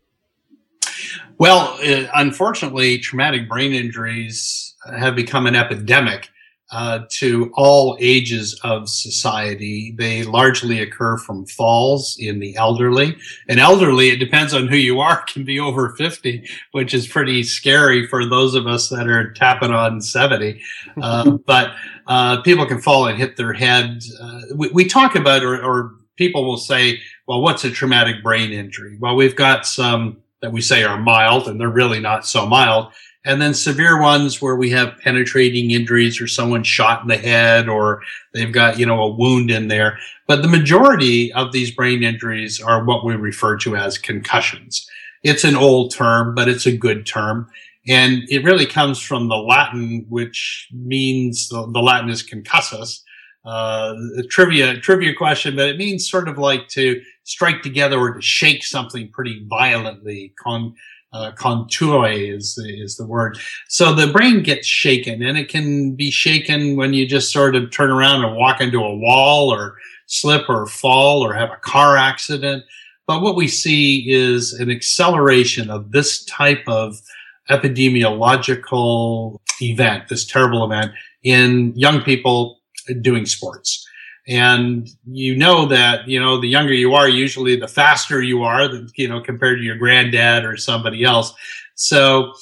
Well, 1.39 1.79
uh, 1.83 2.09
unfortunately, 2.15 2.99
traumatic 2.99 3.49
brain 3.49 3.73
injuries 3.73 4.66
have 4.99 5.17
become 5.17 5.47
an 5.47 5.57
epidemic 5.57 6.31
uh, 6.73 7.01
to 7.09 7.53
all 7.55 7.97
ages 8.01 8.59
of 8.65 8.89
society. 8.89 9.95
They 9.97 10.25
largely 10.25 10.81
occur 10.81 11.17
from 11.17 11.47
falls 11.47 12.17
in 12.19 12.41
the 12.41 12.57
elderly. 12.57 13.17
And 13.49 13.61
elderly, 13.61 14.09
it 14.09 14.17
depends 14.17 14.53
on 14.53 14.67
who 14.67 14.77
you 14.77 15.01
are, 15.01 15.23
can 15.27 15.45
be 15.45 15.61
over 15.61 15.95
50, 15.97 16.49
which 16.73 16.93
is 16.93 17.07
pretty 17.07 17.43
scary 17.43 18.07
for 18.07 18.27
those 18.27 18.55
of 18.55 18.67
us 18.67 18.89
that 18.89 19.07
are 19.07 19.33
tapping 19.33 19.71
on 19.71 20.01
70. 20.01 20.61
Uh, 21.01 21.31
but 21.47 21.73
uh, 22.07 22.43
people 22.43 22.67
can 22.67 22.81
fall 22.81 23.07
and 23.07 23.19
hit 23.19 23.37
their 23.37 23.53
head. 23.53 24.03
Uh, 24.21 24.41
we, 24.55 24.69
we, 24.71 24.85
talk 24.85 25.15
about, 25.15 25.43
or, 25.43 25.63
or 25.63 25.95
people 26.17 26.45
will 26.45 26.57
say, 26.57 27.01
well, 27.27 27.41
what's 27.41 27.65
a 27.65 27.71
traumatic 27.71 28.23
brain 28.23 28.53
injury? 28.53 28.97
Well, 29.01 29.17
we've 29.17 29.37
got 29.37 29.67
some 29.67 30.19
that 30.43 30.53
we 30.53 30.61
say 30.61 30.85
are 30.85 30.99
mild, 30.99 31.49
and 31.49 31.61
they're 31.61 31.69
really 31.69 32.01
not 32.01 32.27
so 32.27 32.47
mild 32.47 32.93
and 33.27 33.43
then 33.43 33.53
severe 33.53 34.01
ones 34.01 34.41
where 34.41 34.55
we 34.55 34.71
have 34.71 34.99
penetrating 35.03 35.73
injuries 35.73 36.21
or 36.21 36.29
someone 36.29 36.63
shot 36.63 37.03
in 37.03 37.09
the 37.09 37.19
head 37.19 37.69
or 37.69 38.01
they've 38.33 38.53
got 38.53 38.79
you 38.79 38.87
know 38.87 39.03
a 39.03 39.15
wound 39.15 39.51
in 39.51 39.69
there. 39.69 39.99
But 40.29 40.43
the 40.43 40.49
majority 40.49 41.33
of 41.33 41.53
these 41.53 41.73
brain 41.73 42.03
injuries 42.03 42.61
are 42.61 42.85
what 42.85 43.05
we 43.05 43.15
refer 43.17 43.59
to 43.59 43.77
as 43.77 43.99
concussions. 43.99 44.89
It's 45.25 45.45
an 45.45 45.57
old 45.57 45.93
term 45.93 46.35
but 46.35 46.49
it's 46.49 46.67
a 46.67 46.77
good 46.77 47.05
term. 47.05 47.49
And 47.89 48.23
it 48.29 48.45
really 48.45 48.67
comes 48.67 49.01
from 49.01 49.29
the 49.29 49.37
latin 49.37 50.07
which 50.09 50.69
means 50.73 51.49
the, 51.49 51.69
the 51.71 51.81
latin 51.81 52.11
is 52.11 52.23
concussus. 52.23 53.03
Uh, 53.45 53.95
trivia 54.31 54.79
trivia 54.79 55.15
question 55.15 55.57
but 55.57 55.69
it 55.69 55.77
means 55.77 56.09
sort 56.09 56.29
of 56.29 56.39
like 56.39 56.69
to 56.69 57.01
strike 57.25 57.63
together 57.63 57.99
or 57.99 58.15
to 58.15 58.23
shake 58.23 58.63
something 58.63 59.11
pretty 59.11 59.45
violently. 59.49 60.33
Con 60.41 60.77
uh, 61.17 61.33
contour 61.33 62.07
is 62.09 62.59
is 62.59 62.97
the 62.97 63.07
word. 63.07 63.39
So 63.69 63.95
the 63.95 64.13
brain 64.13 64.43
gets 64.43 64.67
shaken, 64.67 65.23
and 65.23 65.39
it 65.39 65.49
can 65.49 65.95
be 65.95 66.11
shaken 66.11 66.77
when 66.77 66.93
you 66.93 67.07
just 67.07 67.33
sort 67.33 67.57
of 67.57 67.71
turn 67.71 67.91
around 67.91 68.25
and 68.25 68.37
walk 68.37 68.61
into 68.61 68.79
a 68.79 68.97
wall, 68.97 69.53
or 69.53 69.77
slip, 70.07 70.49
or 70.49 70.67
fall, 70.67 71.25
or 71.25 71.35
have 71.35 71.51
a 71.51 71.57
car 71.57 71.97
accident. 71.97 72.65
But 73.07 73.23
what 73.23 73.37
we 73.37 73.49
see 73.49 74.05
is 74.11 74.53
an 74.53 74.71
acceleration 74.71 75.71
of 75.71 75.93
this 75.93 76.25
type 76.25 76.65
of 76.67 77.01
epidemiological 77.49 79.39
event, 79.63 80.09
this 80.09 80.27
terrible 80.27 80.65
event 80.65 80.93
in 81.23 81.73
young 81.77 82.03
people 82.03 82.61
doing 83.01 83.27
sports. 83.27 83.86
And 84.29 84.89
you 85.07 85.37
know 85.37 85.67
that, 85.67 86.09
you 86.09 86.19
know, 86.19 86.41
the 86.41 86.49
younger 86.49 86.73
you 86.73 86.95
are, 86.95 87.09
usually 87.09 87.57
the 87.57 87.69
faster 87.69 88.23
you 88.23 88.43
are, 88.43 88.69
you 88.97 89.09
know, 89.09 89.21
compared 89.21 89.59
to 89.59 89.65
your 89.65 89.77
granddad 89.77 90.45
or 90.45 90.57
somebody 90.57 91.05
else. 91.05 91.33
So 91.77 92.33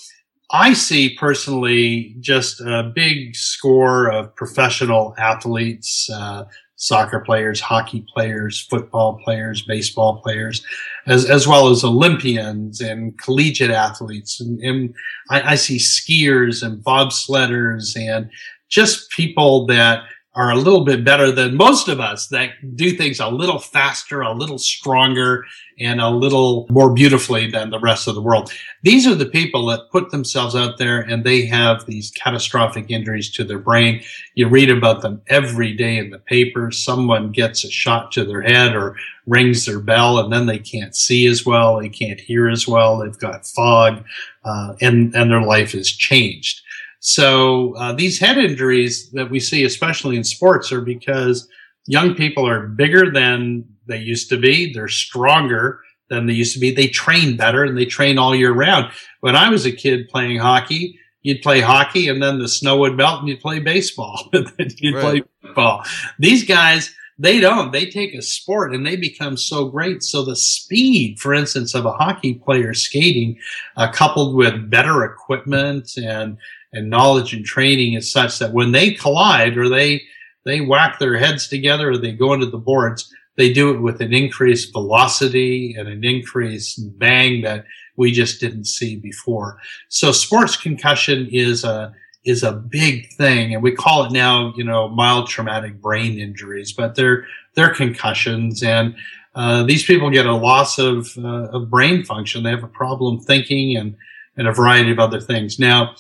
I 0.51 0.73
see 0.73 1.17
personally 1.17 2.15
just 2.21 2.61
a 2.61 2.93
big 2.95 3.37
score 3.37 4.11
of 4.11 4.35
professional 4.35 5.15
athletes, 5.19 6.09
uh, 6.11 6.45
soccer 6.77 7.21
players, 7.21 7.61
hockey 7.61 8.07
players, 8.15 8.61
football 8.61 9.21
players, 9.25 9.63
baseball 9.63 10.21
players, 10.23 10.65
as, 11.07 11.29
as 11.29 11.47
well 11.47 11.69
as 11.69 11.85
Olympians 11.85 12.81
and 12.81 13.19
collegiate 13.19 13.71
athletes. 13.71 14.41
And, 14.41 14.61
and 14.61 14.95
I, 15.31 15.53
I 15.53 15.55
see 15.57 15.79
skiers 15.79 16.63
and 16.63 16.83
bobsledders 16.83 17.97
and 17.97 18.31
just 18.69 19.11
people 19.11 19.67
that 19.67 20.05
are 20.35 20.51
a 20.51 20.57
little 20.57 20.85
bit 20.85 21.05
better 21.05 21.31
than 21.31 21.57
most 21.57 21.89
of 21.89 22.01
us 22.01 22.27
that 22.29 22.51
do 22.77 22.97
things 22.97 23.21
a 23.21 23.29
little 23.29 23.61
faster, 23.61 24.21
a 24.21 24.33
little 24.33 24.59
stronger, 24.59 25.45
and 25.79 26.01
a 26.01 26.11
little 26.11 26.67
more 26.71 26.93
beautifully 26.93 27.51
than 27.51 27.71
the 27.71 27.79
rest 27.79 28.09
of 28.09 28.15
the 28.15 28.23
world. 28.23 28.53
These 28.83 29.07
are 29.07 29.15
the 29.15 29.27
people 29.27 29.67
that 29.67 29.91
put 29.91 30.11
themselves 30.11 30.55
out 30.55 30.79
there 30.79 31.01
and 31.01 31.25
they 31.25 31.47
have 31.47 31.87
these 31.87 32.11
catastrophic 32.13 32.91
injuries 32.91 33.31
to 33.33 33.45
their 33.45 33.59
brain. 33.59 34.03
You 34.35 34.49
read 34.49 34.71
about 34.71 35.03
them 35.03 35.23
every 35.29 35.73
day 35.73 35.99
in 35.99 36.11
the 36.11 36.19
paper. 36.19 36.71
Someone 36.71 37.31
gets 37.33 37.65
a 37.65 37.71
shot 37.71 38.13
to 38.13 38.25
their 38.25 38.43
head 38.43 38.75
or 38.75 38.97
rings 39.27 39.67
their 39.67 39.81
bell 39.81 40.19
and 40.19 40.33
then 40.33 40.47
they 40.47 40.59
can't 40.59 40.95
see 40.95 41.27
as 41.27 41.47
well. 41.47 41.81
They 41.81 41.89
can't 41.89 42.21
hear 42.21 42.49
as 42.49 42.69
well. 42.69 42.99
They've 42.99 43.19
got 43.19 43.47
fog, 43.47 44.05
uh, 44.45 44.75
and, 44.81 45.15
and 45.15 45.31
their 45.31 45.43
life 45.43 45.75
is 45.75 45.91
changed. 45.91 46.61
So 47.07 47.77
uh, 47.77 47.93
these 47.93 48.19
head 48.19 48.39
injuries 48.39 49.11
that 49.11 49.31
we 49.31 49.39
see, 49.39 49.63
especially 49.65 50.17
in 50.17 50.25
sports, 50.25 50.73
are 50.73 50.81
because 50.81 51.47
young 51.87 52.15
people 52.15 52.49
are 52.49 52.67
bigger 52.67 53.11
than 53.11 53.67
they 53.87 53.99
used 53.99 54.31
to 54.31 54.39
be. 54.39 54.73
They're 54.73 54.89
stronger 54.89 55.81
than 56.09 56.25
they 56.25 56.33
used 56.33 56.55
to 56.55 56.61
be. 56.61 56.71
They 56.71 56.87
train 56.87 57.37
better 57.37 57.63
and 57.63 57.77
they 57.77 57.85
train 57.85 58.17
all 58.17 58.35
year 58.35 58.55
round. 58.55 58.91
When 59.21 59.37
I 59.37 59.51
was 59.51 59.67
a 59.67 59.71
kid 59.71 60.09
playing 60.09 60.39
hockey, 60.39 60.99
you'd 61.21 61.43
play 61.43 61.61
hockey 61.61 62.09
and 62.09 62.23
then 62.23 62.39
the 62.39 62.49
snow 62.49 62.79
would 62.79 62.97
melt 62.97 63.21
and 63.21 63.29
you'd 63.29 63.41
play 63.41 63.59
baseball. 63.59 64.27
you'd 64.33 64.95
right. 64.95 65.03
play 65.03 65.23
football. 65.43 65.85
These 66.19 66.47
guys, 66.47 66.91
they 67.19 67.39
don't. 67.39 67.71
They 67.71 67.85
take 67.85 68.15
a 68.15 68.23
sport 68.23 68.75
and 68.75 68.87
they 68.87 68.97
become 68.97 69.37
so 69.37 69.67
great. 69.67 70.03
So 70.03 70.25
the 70.25 70.37
speed, 70.37 71.21
for 71.21 71.35
instance, 71.35 71.75
of 71.75 71.85
a 71.85 71.93
hockey 71.93 72.33
player 72.33 72.73
skating, 72.73 73.39
uh, 73.77 73.93
coupled 73.93 74.35
with 74.35 74.71
better 74.71 75.05
equipment 75.05 75.99
and 75.99 76.39
and 76.75 76.91
knowledge 76.91 77.33
and 77.33 77.45
training 77.45 77.95
is 77.95 78.11
such 78.13 78.39
that 78.39 78.53
when 78.53 78.73
they 78.73 78.93
collide 78.93 79.57
or 79.57 79.69
they 79.69 80.03
they 80.45 80.61
whack 80.61 80.99
their 80.99 81.17
heads 81.17 81.49
together 81.49 81.91
or 81.91 81.97
they 81.97 82.13
go 82.13 82.35
into 82.35 82.47
the 82.47 82.59
boards, 82.59 83.11
they 83.37 83.53
do 83.53 83.75
it 83.75 83.81
with 83.81 84.01
an 84.01 84.13
increased 84.13 84.73
velocity 84.73 85.75
and 85.79 85.89
an 85.89 86.05
increased 86.05 86.81
bang 86.99 87.43
that 87.43 87.65
we 87.97 88.13
just 88.13 88.41
didn't 88.41 88.67
see 88.67 88.97
before. 88.97 89.59
So 89.89 90.13
sports 90.13 90.57
concussion 90.57 91.29
is 91.31 91.65
a 91.65 91.95
is 92.25 92.43
a 92.43 92.53
big 92.53 93.13
thing, 93.13 93.53
and 93.53 93.63
we 93.63 93.73
call 93.73 94.05
it 94.05 94.13
now, 94.13 94.55
you 94.57 94.65
know, 94.65 94.89
mild 94.89 95.29
traumatic 95.29 95.81
brain 95.81 96.19
injuries, 96.19 96.73
but 96.73 96.95
they're 96.95 97.27
they're 97.55 97.75
concussions, 97.75 98.63
and 98.63 98.95
uh, 99.35 99.63
these 99.65 99.85
people 99.85 100.11
get 100.11 100.27
a 100.27 100.35
loss 100.35 100.79
of 100.79 101.09
uh, 101.19 101.49
of 101.53 101.71
brain 101.71 102.05
function. 102.05 102.43
They 102.43 102.51
have 102.51 102.65
a 102.65 102.69
problem 102.69 103.21
thinking 103.21 103.77
and 103.77 103.97
and 104.37 104.49
a 104.49 104.53
variety 104.53 104.91
of 104.91 104.99
other 104.99 105.21
things. 105.21 105.59
Now, 105.59 105.95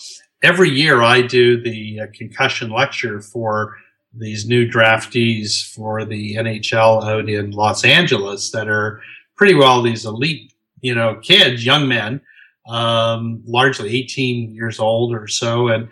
every 0.44 0.68
year 0.68 1.02
I 1.02 1.22
do 1.22 1.60
the 1.60 2.00
uh, 2.00 2.06
concussion 2.12 2.70
lecture 2.70 3.20
for 3.20 3.76
these 4.12 4.46
new 4.46 4.70
draftees 4.70 5.66
for 5.74 6.04
the 6.04 6.36
NHL 6.36 7.02
out 7.02 7.28
in 7.28 7.50
Los 7.50 7.84
Angeles 7.84 8.50
that 8.50 8.68
are 8.68 9.00
pretty 9.36 9.54
well 9.54 9.82
these 9.82 10.04
elite, 10.04 10.52
you 10.82 10.94
know, 10.94 11.16
kids, 11.16 11.64
young 11.64 11.88
men, 11.88 12.20
um, 12.68 13.42
largely 13.46 13.96
18 13.96 14.54
years 14.54 14.78
old 14.78 15.14
or 15.14 15.26
so. 15.26 15.68
And, 15.68 15.88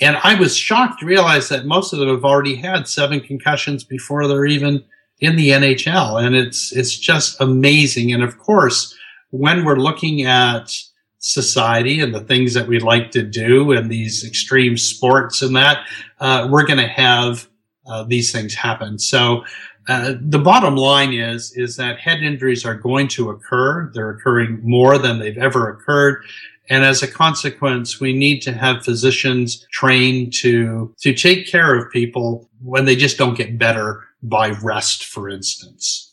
and 0.00 0.18
I 0.24 0.34
was 0.34 0.56
shocked 0.56 1.00
to 1.00 1.06
realize 1.06 1.48
that 1.48 1.64
most 1.64 1.92
of 1.92 2.00
them 2.00 2.08
have 2.08 2.24
already 2.24 2.56
had 2.56 2.88
seven 2.88 3.20
concussions 3.20 3.84
before 3.84 4.26
they're 4.26 4.44
even 4.44 4.84
in 5.20 5.36
the 5.36 5.50
NHL. 5.50 6.22
And 6.22 6.34
it's, 6.34 6.72
it's 6.72 6.98
just 6.98 7.40
amazing. 7.40 8.12
And 8.12 8.24
of 8.24 8.38
course, 8.38 8.94
when 9.30 9.64
we're 9.64 9.76
looking 9.76 10.22
at 10.22 10.76
society 11.24 12.00
and 12.00 12.14
the 12.14 12.20
things 12.20 12.52
that 12.52 12.68
we 12.68 12.78
like 12.78 13.10
to 13.10 13.22
do 13.22 13.72
and 13.72 13.90
these 13.90 14.26
extreme 14.26 14.76
sports 14.76 15.40
and 15.40 15.56
that, 15.56 15.78
uh, 16.20 16.46
we're 16.50 16.66
going 16.66 16.78
to 16.78 16.86
have 16.86 17.48
uh, 17.86 18.04
these 18.04 18.30
things 18.30 18.54
happen. 18.54 18.98
So 18.98 19.42
uh, 19.88 20.14
the 20.20 20.38
bottom 20.38 20.76
line 20.76 21.14
is 21.14 21.52
is 21.56 21.76
that 21.76 21.98
head 21.98 22.22
injuries 22.22 22.66
are 22.66 22.74
going 22.74 23.08
to 23.08 23.30
occur. 23.30 23.90
They're 23.94 24.10
occurring 24.10 24.60
more 24.62 24.98
than 24.98 25.18
they've 25.18 25.38
ever 25.38 25.70
occurred. 25.70 26.24
And 26.68 26.84
as 26.84 27.02
a 27.02 27.08
consequence, 27.08 28.00
we 28.00 28.12
need 28.12 28.40
to 28.42 28.52
have 28.52 28.84
physicians 28.84 29.66
trained 29.70 30.34
to, 30.34 30.94
to 31.00 31.14
take 31.14 31.46
care 31.46 31.74
of 31.74 31.90
people 31.90 32.48
when 32.62 32.84
they 32.84 32.96
just 32.96 33.18
don't 33.18 33.36
get 33.36 33.58
better 33.58 34.04
by 34.22 34.50
rest, 34.62 35.04
for 35.04 35.28
instance. 35.28 36.03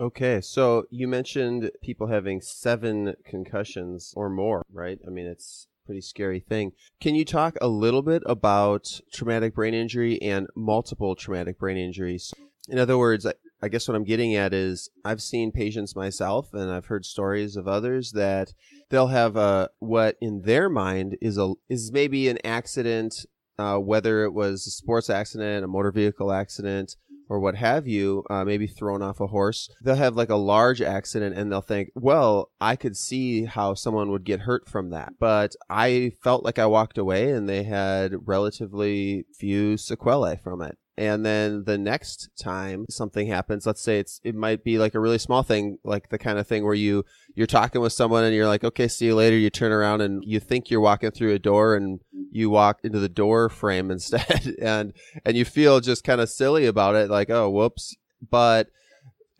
Okay, 0.00 0.40
so 0.40 0.84
you 0.90 1.08
mentioned 1.08 1.72
people 1.82 2.06
having 2.06 2.40
seven 2.40 3.14
concussions 3.24 4.14
or 4.16 4.30
more, 4.30 4.62
right? 4.72 4.98
I 5.04 5.10
mean, 5.10 5.26
it's 5.26 5.66
pretty 5.86 6.02
scary 6.02 6.38
thing. 6.38 6.72
Can 7.00 7.16
you 7.16 7.24
talk 7.24 7.56
a 7.60 7.66
little 7.66 8.02
bit 8.02 8.22
about 8.24 9.00
traumatic 9.12 9.56
brain 9.56 9.74
injury 9.74 10.22
and 10.22 10.46
multiple 10.54 11.16
traumatic 11.16 11.58
brain 11.58 11.76
injuries? 11.76 12.32
In 12.68 12.78
other 12.78 12.96
words, 12.96 13.26
I 13.60 13.68
guess 13.68 13.88
what 13.88 13.96
I'm 13.96 14.04
getting 14.04 14.36
at 14.36 14.54
is 14.54 14.88
I've 15.04 15.20
seen 15.20 15.50
patients 15.50 15.96
myself 15.96 16.54
and 16.54 16.70
I've 16.70 16.86
heard 16.86 17.04
stories 17.04 17.56
of 17.56 17.66
others 17.66 18.12
that 18.12 18.52
they'll 18.90 19.08
have 19.08 19.36
a 19.36 19.70
what 19.80 20.16
in 20.20 20.42
their 20.42 20.68
mind 20.68 21.16
is 21.20 21.38
a 21.38 21.54
is 21.68 21.90
maybe 21.90 22.28
an 22.28 22.38
accident 22.44 23.26
uh, 23.58 23.76
whether 23.76 24.24
it 24.24 24.32
was 24.32 24.66
a 24.66 24.70
sports 24.70 25.10
accident, 25.10 25.64
a 25.64 25.68
motor 25.68 25.90
vehicle 25.90 26.30
accident, 26.32 26.96
or 27.28 27.38
what 27.38 27.56
have 27.56 27.86
you, 27.86 28.24
uh, 28.30 28.44
maybe 28.44 28.66
thrown 28.66 29.02
off 29.02 29.20
a 29.20 29.26
horse, 29.26 29.68
they'll 29.82 29.94
have 29.94 30.16
like 30.16 30.30
a 30.30 30.36
large 30.36 30.80
accident 30.80 31.36
and 31.36 31.50
they'll 31.50 31.60
think, 31.60 31.90
well, 31.94 32.50
I 32.60 32.76
could 32.76 32.96
see 32.96 33.44
how 33.44 33.74
someone 33.74 34.10
would 34.10 34.24
get 34.24 34.40
hurt 34.40 34.68
from 34.68 34.90
that. 34.90 35.14
But 35.18 35.54
I 35.68 36.12
felt 36.22 36.44
like 36.44 36.58
I 36.58 36.66
walked 36.66 36.98
away 36.98 37.30
and 37.30 37.48
they 37.48 37.64
had 37.64 38.26
relatively 38.26 39.26
few 39.38 39.76
sequelae 39.76 40.40
from 40.42 40.62
it. 40.62 40.78
And 40.98 41.24
then 41.24 41.64
the 41.64 41.78
next 41.78 42.28
time 42.38 42.84
something 42.90 43.28
happens 43.28 43.66
let's 43.66 43.80
say 43.80 43.98
it's 43.98 44.20
it 44.24 44.34
might 44.34 44.62
be 44.62 44.78
like 44.78 44.94
a 44.94 45.00
really 45.00 45.18
small 45.18 45.42
thing 45.42 45.78
like 45.84 46.10
the 46.10 46.18
kind 46.18 46.38
of 46.38 46.46
thing 46.46 46.64
where 46.64 46.74
you 46.74 47.04
you're 47.34 47.46
talking 47.46 47.80
with 47.80 47.92
someone 47.92 48.24
and 48.24 48.34
you're 48.34 48.46
like 48.46 48.64
okay 48.64 48.88
see 48.88 49.06
you 49.06 49.14
later. 49.14 49.36
You 49.36 49.50
turn 49.50 49.72
around 49.72 50.00
and 50.00 50.22
you 50.24 50.40
think 50.40 50.70
you're 50.70 50.80
walking 50.80 51.10
through 51.10 51.32
a 51.32 51.38
door 51.38 51.76
and 51.76 52.00
you 52.30 52.50
walk 52.50 52.80
into 52.82 52.98
the 52.98 53.08
door 53.08 53.48
frame 53.48 53.90
instead. 53.92 54.54
And 54.60 54.92
and 55.24 55.36
you 55.36 55.44
feel 55.44 55.80
just 55.80 56.04
kind 56.04 56.20
of 56.20 56.28
silly 56.28 56.66
about 56.66 56.96
it 56.96 57.10
like 57.10 57.30
oh 57.30 57.48
whoops. 57.48 57.96
But 58.28 58.68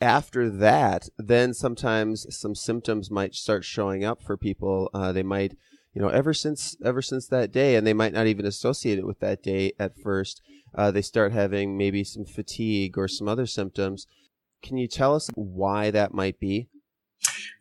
after 0.01 0.49
that 0.49 1.09
then 1.19 1.53
sometimes 1.53 2.27
some 2.35 2.55
symptoms 2.55 3.11
might 3.11 3.35
start 3.35 3.65
showing 3.65 4.05
up 4.05 4.23
for 4.23 4.37
people. 4.37 4.91
Uh, 4.95 5.13
they 5.13 5.25
might 5.25 5.57
you 5.99 6.05
know 6.05 6.11
ever 6.11 6.33
since 6.33 6.77
ever 6.85 7.03
since 7.03 7.27
that 7.27 7.51
day 7.51 7.75
and 7.75 7.85
they 7.85 7.93
might 7.93 8.13
not 8.13 8.29
even 8.29 8.47
associate 8.47 9.01
it 9.01 9.07
with 9.07 9.19
that 9.19 9.43
day 9.43 9.73
at 9.81 9.99
first 9.99 10.41
uh, 10.75 10.91
they 10.91 11.03
start 11.03 11.33
having 11.33 11.77
maybe 11.77 12.05
some 12.05 12.25
fatigue 12.25 12.99
or 12.99 13.09
some 13.09 13.29
other 13.29 13.47
symptoms. 13.47 14.07
Can 14.63 14.77
you 14.77 14.89
tell 14.89 15.15
us 15.15 15.31
why 15.35 15.91
that 15.91 16.15
might 16.15 16.39
be? 16.39 16.69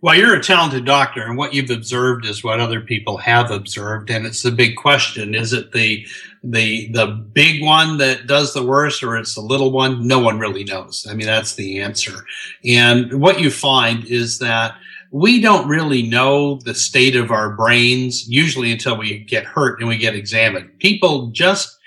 Well 0.02 0.13
you're 0.13 0.36
a 0.36 0.43
talented 0.43 0.86
doctor 0.86 1.23
and 1.23 1.36
what 1.36 1.54
you've 1.54 1.71
observed 1.71 2.26
is 2.26 2.43
what 2.43 2.60
other 2.60 2.80
people 2.80 3.17
have 3.17 3.50
observed 3.50 4.12
and 4.12 4.26
it's 4.26 4.43
the 4.43 4.52
big 4.52 4.76
question. 4.76 5.34
Is 5.34 5.52
it 5.52 5.71
the 5.71 6.06
the 6.43 6.91
the 6.91 7.08
big 7.08 7.63
one 7.63 7.97
that 7.97 8.28
does 8.28 8.54
the 8.54 8.63
worst 8.63 9.02
or 9.04 9.17
it's 9.17 9.34
the 9.34 9.41
little 9.41 9.71
one? 9.71 10.08
No 10.08 10.19
one 10.19 10.38
really 10.38 10.63
knows. 10.63 11.08
I 11.10 11.15
mean 11.15 11.26
that's 11.26 11.56
the 11.56 11.82
answer. 11.82 12.26
And 12.63 13.19
what 13.19 13.39
you 13.39 13.50
find 13.50 14.06
is 14.06 14.38
that 14.39 14.76
we 15.12 15.41
don't 15.41 15.67
really 15.67 16.04
know 16.04 16.60
the 16.65 16.76
state 16.76 17.15
of 17.15 17.32
our 17.32 17.56
brains 17.56 18.28
usually 18.28 18.72
until 18.72 18.98
we 18.98 19.20
get 19.20 19.46
hurt 19.46 19.80
and 19.80 19.88
we 19.88 19.98
get 19.98 20.15
examined. 20.15 20.80
People 20.80 21.28
just 21.28 21.78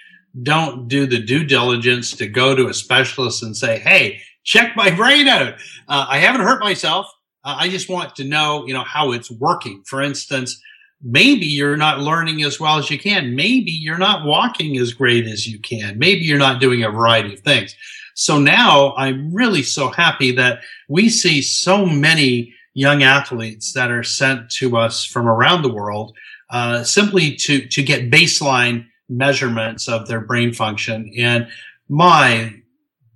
don't 0.43 0.89
do 0.89 1.07
the 1.07 1.19
due 1.19 1.45
diligence 1.45 2.17
to 2.17 2.27
go 2.27 2.55
to 2.55 2.69
a 2.69 2.75
specialist 2.75 3.43
and 3.43 3.57
say, 3.57 3.79
Hey, 3.79 4.21
check 4.45 4.77
my 4.77 4.91
brain 4.91 5.29
out. 5.29 5.55
Uh, 5.89 6.07
I 6.09 6.19
haven't 6.19 6.43
hurt 6.43 6.61
myself. 6.61 7.07
Uh, 7.45 7.57
I 7.59 7.69
just 7.69 7.89
want 7.89 8.17
to 8.17 8.25
know, 8.25 8.67
you 8.67 8.75
know, 8.75 8.85
how 8.85 9.13
it's 9.13 9.31
working. 9.31 9.83
For 9.87 10.01
instance, 10.03 10.61
maybe 11.03 11.47
you're 11.47 11.77
not 11.77 12.01
learning 12.01 12.43
as 12.43 12.61
well 12.61 12.79
as 12.79 12.91
you 12.91 12.99
can. 12.99 13.35
Maybe 13.35 13.71
you're 13.71 13.99
not 13.99 14.27
walking 14.27 14.77
as 14.77 14.93
great 14.93 15.27
as 15.27 15.47
you 15.47 15.59
can. 15.59 15.99
Maybe 15.99 16.21
you're 16.21 16.39
not 16.39 16.61
doing 16.61 16.85
a 16.85 16.91
variety 16.91 17.35
of 17.35 17.41
things. 17.41 17.75
So 18.15 18.39
now 18.39 18.95
I'm 18.97 19.33
really 19.33 19.63
so 19.63 19.89
happy 19.89 20.33
that 20.33 20.61
we 20.89 21.09
see 21.09 21.41
so 21.41 21.87
many 21.87 22.55
young 22.75 23.03
athletes 23.03 23.73
that 23.73 23.91
are 23.91 24.05
sent 24.05 24.51
to 24.51 24.77
us 24.77 25.05
from 25.05 25.27
around 25.27 25.63
the 25.63 25.73
world 25.73 26.17
uh, 26.51 26.83
simply 26.85 27.35
to 27.37 27.67
to 27.69 27.83
get 27.83 28.11
baseline 28.11 28.87
measurements 29.09 29.89
of 29.89 30.07
their 30.07 30.21
brain 30.21 30.53
function. 30.53 31.13
And 31.19 31.49
my 31.89 32.55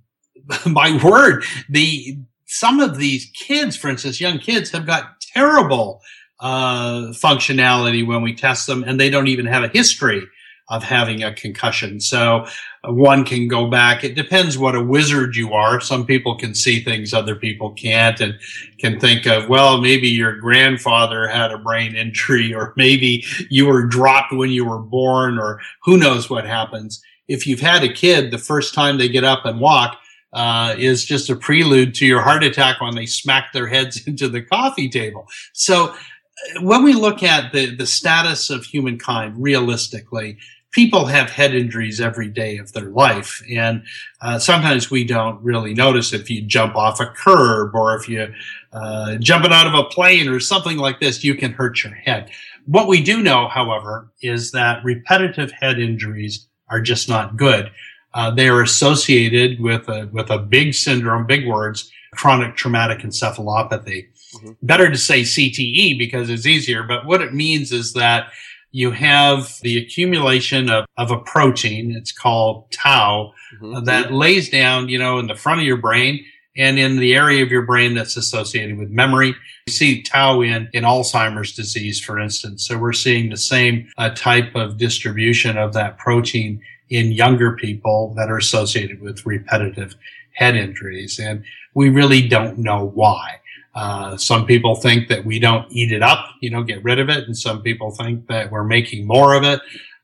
my 0.65 1.03
word, 1.03 1.43
the 1.69 2.17
some 2.45 2.79
of 2.79 2.97
these 2.97 3.31
kids, 3.33 3.75
for 3.75 3.89
instance, 3.89 4.21
young 4.21 4.39
kids, 4.39 4.71
have 4.71 4.85
got 4.85 5.19
terrible 5.21 6.01
uh, 6.39 7.07
functionality 7.11 8.05
when 8.05 8.21
we 8.21 8.35
test 8.35 8.67
them, 8.67 8.83
and 8.83 8.99
they 8.99 9.09
don't 9.09 9.27
even 9.27 9.45
have 9.45 9.63
a 9.63 9.69
history 9.69 10.21
of 10.69 10.83
having 10.83 11.23
a 11.23 11.33
concussion. 11.33 11.99
So 11.99 12.45
uh, 12.83 12.91
one 12.91 13.23
can 13.23 13.47
go 13.47 13.69
back. 13.69 14.03
It 14.03 14.15
depends 14.15 14.57
what 14.57 14.75
a 14.75 14.83
wizard 14.83 15.35
you 15.35 15.53
are. 15.53 15.79
Some 15.79 16.05
people 16.05 16.35
can 16.35 16.55
see 16.55 16.83
things 16.83 17.13
other 17.13 17.35
people 17.35 17.71
can't 17.73 18.19
and 18.19 18.39
can 18.79 18.99
think 18.99 19.27
of, 19.27 19.47
well, 19.47 19.79
maybe 19.79 20.07
your 20.07 20.37
grandfather 20.37 21.27
had 21.27 21.51
a 21.51 21.59
brain 21.59 21.95
injury 21.95 22.53
or 22.55 22.73
maybe 22.75 23.23
you 23.49 23.67
were 23.67 23.85
dropped 23.85 24.33
when 24.33 24.49
you 24.49 24.65
were 24.65 24.81
born 24.81 25.37
or 25.37 25.59
who 25.83 25.97
knows 25.97 26.29
what 26.29 26.45
happens. 26.45 27.01
If 27.27 27.45
you've 27.45 27.59
had 27.59 27.83
a 27.83 27.93
kid, 27.93 28.31
the 28.31 28.37
first 28.37 28.73
time 28.73 28.97
they 28.97 29.09
get 29.09 29.23
up 29.23 29.45
and 29.45 29.59
walk, 29.59 29.99
uh, 30.33 30.75
is 30.77 31.05
just 31.05 31.29
a 31.29 31.35
prelude 31.35 31.95
to 31.95 32.05
your 32.05 32.21
heart 32.21 32.43
attack 32.43 32.81
when 32.81 32.93
they 32.93 33.05
smack 33.05 33.53
their 33.53 33.67
heads 33.67 34.01
into 34.07 34.27
the 34.27 34.41
coffee 34.41 34.89
table. 34.89 35.27
So 35.53 35.85
uh, 35.87 36.61
when 36.61 36.83
we 36.83 36.93
look 36.93 37.23
at 37.23 37.53
the, 37.53 37.73
the 37.73 37.87
status 37.87 38.49
of 38.49 38.65
humankind 38.65 39.35
realistically, 39.37 40.37
people 40.75 41.05
have 41.05 41.29
head 41.29 41.55
injuries 41.55 42.01
every 42.01 42.27
day 42.27 42.57
of 42.57 42.73
their 42.73 42.89
life. 42.89 43.41
And 43.49 43.81
uh, 44.21 44.37
sometimes 44.37 44.91
we 44.91 45.05
don't 45.05 45.41
really 45.41 45.73
notice 45.73 46.11
if 46.11 46.29
you 46.29 46.41
jump 46.41 46.75
off 46.75 46.99
a 46.99 47.05
curb 47.05 47.73
or 47.73 47.95
if 47.95 48.09
you 48.09 48.27
uh, 48.73 49.15
jumping 49.15 49.53
out 49.53 49.67
of 49.67 49.73
a 49.73 49.85
plane 49.85 50.27
or 50.27 50.41
something 50.41 50.77
like 50.77 50.99
this, 50.99 51.23
you 51.23 51.33
can 51.33 51.53
hurt 51.53 51.81
your 51.81 51.93
head. 51.93 52.29
What 52.65 52.89
we 52.89 53.01
do 53.01 53.23
know, 53.23 53.47
however, 53.47 54.11
is 54.21 54.51
that 54.51 54.83
repetitive 54.83 55.49
head 55.51 55.79
injuries 55.79 56.45
are 56.67 56.81
just 56.81 57.07
not 57.07 57.37
good. 57.37 57.71
Uh, 58.13 58.31
they 58.31 58.49
are 58.49 58.61
associated 58.61 59.61
with 59.61 59.87
a, 59.87 60.09
with 60.11 60.29
a 60.29 60.39
big 60.39 60.73
syndrome, 60.73 61.25
big 61.25 61.47
words, 61.47 61.89
chronic 62.15 62.57
traumatic 62.57 62.99
encephalopathy. 62.99 64.07
Mm-hmm. 64.35 64.51
Better 64.61 64.89
to 64.89 64.97
say 64.97 65.21
CTE 65.21 65.97
because 65.97 66.29
it's 66.29 66.45
easier, 66.45 66.83
but 66.83 67.05
what 67.05 67.21
it 67.21 67.33
means 67.33 67.71
is 67.71 67.93
that 67.93 68.27
you 68.75 68.91
have 68.91 69.57
the 69.61 69.77
accumulation 69.77 70.69
of, 70.69 70.85
of 70.97 71.09
a 71.09 71.17
protein. 71.19 71.95
It's 71.95 72.11
called 72.11 72.69
tau 72.73 73.31
mm-hmm. 73.61 73.85
that 73.85 74.11
lays 74.11 74.49
down, 74.49 74.89
you 74.89 74.99
know, 74.99 75.17
in 75.17 75.27
the 75.27 75.33
front 75.33 75.61
of 75.61 75.65
your 75.65 75.77
brain 75.77 76.25
and 76.57 76.77
in 76.77 76.97
the 76.97 77.15
area 77.15 77.41
of 77.41 77.49
your 77.49 77.61
brain 77.61 77.93
that's 77.95 78.17
associated 78.17 78.77
with 78.77 78.89
memory. 78.89 79.33
You 79.67 79.71
see 79.71 80.01
tau 80.01 80.41
in, 80.41 80.67
in 80.73 80.83
Alzheimer's 80.83 81.55
disease, 81.55 82.01
for 82.01 82.19
instance. 82.19 82.67
So 82.67 82.77
we're 82.77 82.91
seeing 82.91 83.29
the 83.29 83.37
same 83.37 83.87
uh, 83.97 84.09
type 84.09 84.53
of 84.55 84.75
distribution 84.77 85.57
of 85.57 85.71
that 85.71 85.97
protein 85.97 86.61
in 86.89 87.13
younger 87.13 87.55
people 87.55 88.13
that 88.17 88.29
are 88.29 88.37
associated 88.37 88.99
with 88.99 89.25
repetitive 89.25 89.95
head 90.33 90.57
injuries. 90.57 91.17
And 91.17 91.45
we 91.75 91.87
really 91.87 92.27
don't 92.27 92.57
know 92.57 92.91
why. 92.93 93.39
Uh, 93.75 94.15
some 94.15 94.45
people 94.45 94.75
think 94.75 95.09
that 95.09 95.25
we 95.25 95.37
don't 95.37 95.69
eat 95.69 95.91
it 95.91 96.01
up, 96.01 96.29
you 96.41 96.49
know, 96.49 96.63
get 96.63 96.83
rid 96.83 96.97
of 96.97 97.09
it. 97.09 97.25
And 97.25 97.37
some 97.37 97.61
people 97.61 97.91
think 97.91 98.27
that 98.27 98.49
we're 98.49 98.63
making 98.63 99.05
more 99.05 99.33
of 99.33 99.43
it. 99.43 99.59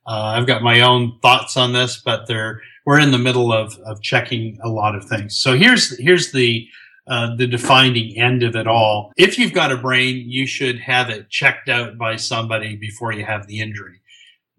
Uh, 0.06 0.36
I've 0.36 0.48
got 0.48 0.62
my 0.62 0.82
own 0.82 1.18
thoughts 1.22 1.56
on 1.56 1.72
this, 1.72 2.02
but 2.04 2.28
they're, 2.28 2.62
we're 2.86 3.00
in 3.00 3.12
the 3.12 3.18
middle 3.18 3.54
of, 3.54 3.78
of 3.86 4.02
checking 4.02 4.60
a 4.62 4.68
lot 4.68 4.96
of 4.96 5.06
things. 5.06 5.38
So 5.38 5.56
here's, 5.56 5.98
here's 6.00 6.34
the, 6.34 6.68
uh, 7.08 7.36
the 7.36 7.48
defining 7.48 8.18
end 8.18 8.44
of 8.44 8.56
it 8.56 8.68
all. 8.68 9.14
If 9.16 9.40
you've 9.40 9.54
got 9.54 9.72
a 9.72 9.78
brain, 9.78 10.26
you 10.28 10.46
should 10.46 10.80
have 10.80 11.10
it 11.10 11.30
checked 11.30 11.70
out 11.70 11.98
by 11.98 12.18
somebody 12.18 12.76
before 12.76 13.14
you 13.14 13.26
have 13.26 13.48
the 13.48 13.62
injury. 13.62 14.02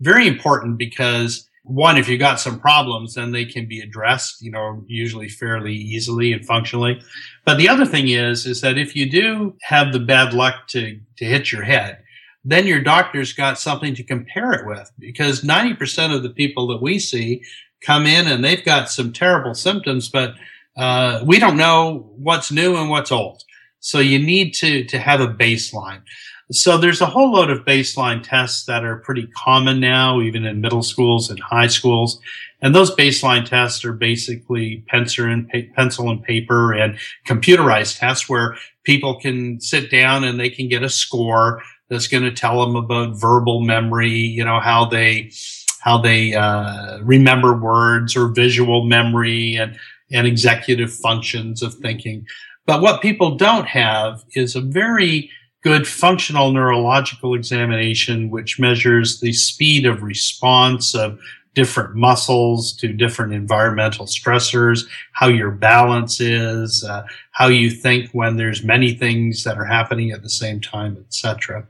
Very 0.00 0.26
important 0.26 0.78
because 0.78 1.48
one, 1.64 1.96
if 1.96 2.08
you 2.08 2.18
got 2.18 2.40
some 2.40 2.58
problems, 2.58 3.14
then 3.14 3.30
they 3.30 3.44
can 3.44 3.66
be 3.66 3.80
addressed, 3.80 4.42
you 4.42 4.50
know, 4.50 4.84
usually 4.88 5.28
fairly 5.28 5.74
easily 5.74 6.32
and 6.32 6.44
functionally. 6.44 7.00
But 7.44 7.56
the 7.56 7.68
other 7.68 7.86
thing 7.86 8.08
is, 8.08 8.46
is 8.46 8.60
that 8.62 8.78
if 8.78 8.96
you 8.96 9.08
do 9.08 9.56
have 9.62 9.92
the 9.92 10.00
bad 10.00 10.34
luck 10.34 10.66
to, 10.68 10.98
to 11.18 11.24
hit 11.24 11.52
your 11.52 11.62
head, 11.62 11.98
then 12.44 12.66
your 12.66 12.80
doctor's 12.80 13.32
got 13.32 13.58
something 13.58 13.94
to 13.94 14.02
compare 14.02 14.52
it 14.52 14.66
with 14.66 14.90
because 14.98 15.42
90% 15.42 16.14
of 16.14 16.24
the 16.24 16.30
people 16.30 16.66
that 16.68 16.82
we 16.82 16.98
see 16.98 17.42
come 17.80 18.06
in 18.06 18.26
and 18.26 18.44
they've 18.44 18.64
got 18.64 18.90
some 18.90 19.12
terrible 19.12 19.54
symptoms, 19.54 20.08
but 20.08 20.34
uh, 20.76 21.22
we 21.24 21.38
don't 21.38 21.56
know 21.56 22.10
what's 22.16 22.50
new 22.50 22.76
and 22.76 22.90
what's 22.90 23.12
old. 23.12 23.44
So 23.78 23.98
you 23.98 24.18
need 24.18 24.52
to, 24.54 24.84
to 24.84 24.98
have 24.98 25.20
a 25.20 25.28
baseline. 25.28 26.02
So 26.52 26.76
there's 26.76 27.00
a 27.00 27.06
whole 27.06 27.32
load 27.32 27.50
of 27.50 27.64
baseline 27.64 28.22
tests 28.22 28.66
that 28.66 28.84
are 28.84 28.98
pretty 28.98 29.26
common 29.28 29.80
now, 29.80 30.20
even 30.20 30.44
in 30.44 30.60
middle 30.60 30.82
schools 30.82 31.30
and 31.30 31.40
high 31.40 31.66
schools. 31.66 32.20
And 32.60 32.74
those 32.74 32.94
baseline 32.94 33.44
tests 33.44 33.84
are 33.84 33.92
basically 33.92 34.84
pencil 34.86 35.26
and, 35.26 35.48
pa- 35.48 35.72
pencil 35.74 36.10
and 36.10 36.22
paper 36.22 36.72
and 36.72 36.98
computerized 37.26 37.98
tests 37.98 38.28
where 38.28 38.56
people 38.84 39.18
can 39.18 39.60
sit 39.60 39.90
down 39.90 40.24
and 40.24 40.38
they 40.38 40.50
can 40.50 40.68
get 40.68 40.82
a 40.82 40.88
score 40.88 41.62
that's 41.88 42.06
going 42.06 42.22
to 42.22 42.32
tell 42.32 42.60
them 42.64 42.76
about 42.76 43.18
verbal 43.18 43.60
memory, 43.60 44.10
you 44.10 44.44
know, 44.44 44.60
how 44.60 44.84
they, 44.84 45.32
how 45.80 45.98
they, 45.98 46.34
uh, 46.34 46.98
remember 47.02 47.56
words 47.56 48.14
or 48.16 48.28
visual 48.28 48.84
memory 48.84 49.56
and, 49.56 49.78
and 50.12 50.26
executive 50.26 50.92
functions 50.92 51.62
of 51.62 51.74
thinking. 51.74 52.26
But 52.66 52.82
what 52.82 53.02
people 53.02 53.36
don't 53.36 53.66
have 53.66 54.22
is 54.34 54.54
a 54.54 54.60
very 54.60 55.30
good 55.62 55.86
functional 55.86 56.52
neurological 56.52 57.34
examination, 57.34 58.30
which 58.30 58.58
measures 58.58 59.20
the 59.20 59.32
speed 59.32 59.86
of 59.86 60.02
response 60.02 60.94
of 60.94 61.18
different 61.54 61.94
muscles 61.94 62.72
to 62.72 62.92
different 62.92 63.32
environmental 63.32 64.06
stressors, 64.06 64.86
how 65.12 65.28
your 65.28 65.50
balance 65.50 66.20
is, 66.20 66.82
uh, 66.84 67.04
how 67.32 67.46
you 67.46 67.70
think 67.70 68.10
when 68.12 68.36
there's 68.36 68.64
many 68.64 68.94
things 68.94 69.44
that 69.44 69.58
are 69.58 69.64
happening 69.64 70.10
at 70.10 70.22
the 70.22 70.30
same 70.30 70.60
time, 70.60 70.96
etc. 70.98 71.66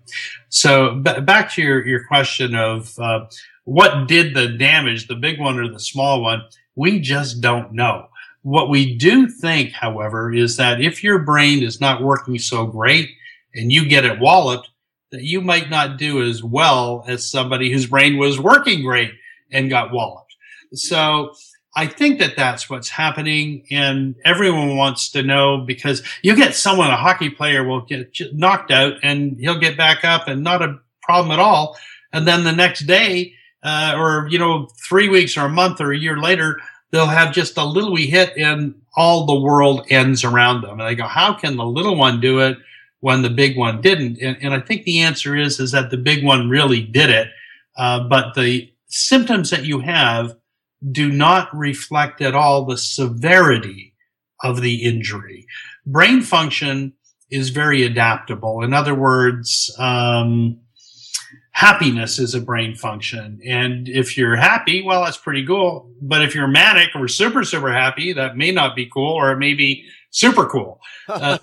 So 0.48 0.96
b- 0.96 1.20
back 1.20 1.52
to 1.54 1.62
your, 1.62 1.86
your 1.86 2.04
question 2.04 2.54
of 2.54 2.96
uh, 2.98 3.26
what 3.64 4.06
did 4.06 4.34
the 4.34 4.48
damage, 4.48 5.08
the 5.08 5.16
big 5.16 5.40
one 5.40 5.58
or 5.58 5.68
the 5.68 5.80
small 5.80 6.22
one, 6.22 6.42
we 6.76 7.00
just 7.00 7.40
don't 7.40 7.72
know. 7.72 8.06
What 8.42 8.68
we 8.68 8.96
do 8.96 9.28
think, 9.28 9.72
however, 9.72 10.32
is 10.32 10.56
that 10.56 10.80
if 10.80 11.04
your 11.04 11.18
brain 11.20 11.62
is 11.62 11.80
not 11.80 12.02
working 12.02 12.38
so 12.38 12.66
great, 12.66 13.10
and 13.54 13.72
you 13.72 13.86
get 13.88 14.04
it 14.04 14.20
walloped, 14.20 14.70
that 15.10 15.22
you 15.22 15.40
might 15.40 15.70
not 15.70 15.98
do 15.98 16.22
as 16.22 16.42
well 16.42 17.04
as 17.06 17.30
somebody 17.30 17.70
whose 17.70 17.86
brain 17.86 18.16
was 18.16 18.40
working 18.40 18.82
great 18.82 19.12
and 19.50 19.70
got 19.70 19.92
walloped. 19.92 20.34
So 20.74 21.34
I 21.74 21.86
think 21.86 22.18
that 22.18 22.36
that's 22.36 22.68
what's 22.68 22.88
happening, 22.88 23.64
and 23.70 24.14
everyone 24.24 24.76
wants 24.76 25.10
to 25.12 25.22
know 25.22 25.64
because 25.66 26.02
you 26.22 26.36
get 26.36 26.54
someone, 26.54 26.90
a 26.90 26.96
hockey 26.96 27.30
player, 27.30 27.64
will 27.64 27.82
get 27.82 28.14
knocked 28.32 28.70
out, 28.70 28.94
and 29.02 29.38
he'll 29.38 29.58
get 29.58 29.76
back 29.76 30.04
up, 30.04 30.28
and 30.28 30.42
not 30.42 30.62
a 30.62 30.78
problem 31.02 31.32
at 31.32 31.38
all. 31.38 31.78
And 32.12 32.28
then 32.28 32.44
the 32.44 32.52
next 32.52 32.80
day, 32.80 33.34
uh, 33.62 33.94
or 33.96 34.28
you 34.28 34.38
know, 34.38 34.68
three 34.86 35.08
weeks 35.08 35.36
or 35.36 35.46
a 35.46 35.50
month 35.50 35.80
or 35.80 35.92
a 35.92 35.98
year 35.98 36.18
later, 36.18 36.60
they'll 36.90 37.06
have 37.06 37.32
just 37.32 37.56
a 37.56 37.64
little 37.64 37.92
wee 37.92 38.06
hit, 38.06 38.36
and 38.36 38.74
all 38.94 39.24
the 39.24 39.40
world 39.40 39.86
ends 39.88 40.24
around 40.24 40.60
them. 40.60 40.78
And 40.78 40.88
they 40.88 40.94
go, 40.94 41.06
"How 41.06 41.32
can 41.32 41.56
the 41.56 41.64
little 41.64 41.96
one 41.96 42.20
do 42.20 42.40
it 42.40 42.58
when 43.02 43.22
the 43.22 43.30
big 43.30 43.56
one 43.56 43.80
didn't?" 43.80 44.18
And, 44.20 44.36
and 44.40 44.54
I 44.54 44.60
think 44.60 44.82
the 44.82 45.02
answer 45.02 45.36
is 45.36 45.60
is 45.60 45.70
that 45.72 45.90
the 45.90 45.96
big 45.96 46.24
one 46.24 46.48
really 46.48 46.82
did 46.82 47.10
it, 47.10 47.28
uh, 47.76 48.00
but 48.08 48.34
the 48.34 48.72
symptoms 48.88 49.50
that 49.50 49.64
you 49.64 49.80
have 49.80 50.34
do 50.90 51.12
not 51.12 51.54
reflect 51.56 52.20
at 52.20 52.34
all 52.34 52.64
the 52.64 52.76
severity 52.76 53.94
of 54.42 54.60
the 54.60 54.82
injury. 54.82 55.46
Brain 55.86 56.22
function 56.22 56.92
is 57.30 57.50
very 57.50 57.82
adaptable. 57.82 58.62
In 58.62 58.74
other 58.74 58.94
words, 58.94 59.74
um, 59.78 60.58
happiness 61.52 62.18
is 62.18 62.34
a 62.34 62.40
brain 62.40 62.74
function. 62.74 63.40
And 63.46 63.88
if 63.88 64.16
you're 64.16 64.36
happy, 64.36 64.82
well, 64.82 65.04
that's 65.04 65.16
pretty 65.16 65.46
cool. 65.46 65.90
But 66.00 66.22
if 66.22 66.34
you're 66.34 66.48
manic 66.48 66.90
or 66.94 67.08
super, 67.08 67.44
super 67.44 67.72
happy, 67.72 68.12
that 68.12 68.36
may 68.36 68.50
not 68.50 68.74
be 68.74 68.86
cool 68.86 69.12
or 69.12 69.32
it 69.32 69.38
may 69.38 69.54
be 69.54 69.86
super 70.10 70.46
cool. 70.46 70.80
Uh, 71.08 71.36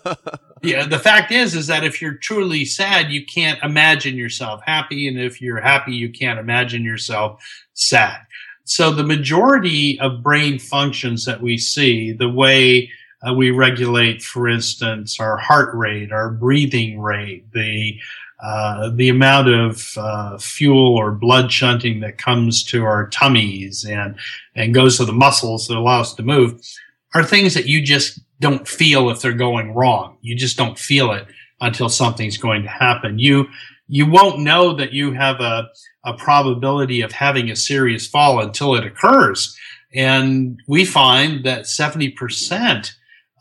yeah. 0.61 0.85
The 0.85 0.99
fact 0.99 1.31
is, 1.31 1.55
is 1.55 1.67
that 1.67 1.83
if 1.83 2.01
you're 2.01 2.15
truly 2.15 2.65
sad, 2.65 3.11
you 3.11 3.25
can't 3.25 3.61
imagine 3.63 4.15
yourself 4.15 4.61
happy. 4.65 5.07
And 5.07 5.19
if 5.19 5.41
you're 5.41 5.61
happy, 5.61 5.93
you 5.93 6.09
can't 6.09 6.39
imagine 6.39 6.83
yourself 6.83 7.43
sad. 7.73 8.19
So 8.65 8.91
the 8.91 9.03
majority 9.03 9.99
of 9.99 10.21
brain 10.21 10.59
functions 10.59 11.25
that 11.25 11.41
we 11.41 11.57
see, 11.57 12.11
the 12.11 12.29
way 12.29 12.91
uh, 13.27 13.33
we 13.33 13.51
regulate, 13.51 14.21
for 14.21 14.47
instance, 14.47 15.19
our 15.19 15.37
heart 15.37 15.73
rate, 15.73 16.11
our 16.11 16.29
breathing 16.29 16.99
rate, 16.99 17.51
the 17.51 17.99
uh, 18.41 18.89
the 18.91 19.09
amount 19.09 19.49
of 19.49 19.91
uh, 19.97 20.37
fuel 20.37 20.95
or 20.95 21.11
blood 21.11 21.51
shunting 21.51 21.99
that 21.99 22.17
comes 22.17 22.63
to 22.63 22.85
our 22.85 23.09
tummies 23.09 23.85
and 23.85 24.15
and 24.55 24.73
goes 24.73 24.97
to 24.97 25.03
the 25.03 25.11
muscles 25.11 25.67
that 25.67 25.75
allow 25.75 25.99
us 25.99 26.13
to 26.13 26.23
move 26.23 26.61
are 27.13 27.23
things 27.23 27.53
that 27.53 27.65
you 27.65 27.81
just 27.81 28.19
don't 28.39 28.67
feel 28.67 29.09
if 29.09 29.21
they're 29.21 29.33
going 29.33 29.73
wrong. 29.73 30.17
You 30.21 30.35
just 30.35 30.57
don't 30.57 30.77
feel 30.77 31.11
it 31.11 31.27
until 31.61 31.89
something's 31.89 32.37
going 32.37 32.63
to 32.63 32.69
happen. 32.69 33.19
You 33.19 33.47
you 33.89 34.05
won't 34.05 34.39
know 34.39 34.75
that 34.75 34.93
you 34.93 35.13
have 35.13 35.39
a, 35.39 35.67
a 36.05 36.13
probability 36.13 37.01
of 37.01 37.11
having 37.11 37.49
a 37.49 37.55
serious 37.55 38.05
fall 38.05 38.39
until 38.39 38.75
it 38.75 38.85
occurs. 38.85 39.57
And 39.93 40.59
we 40.67 40.85
find 40.85 41.43
that 41.43 41.63
70% 41.63 42.91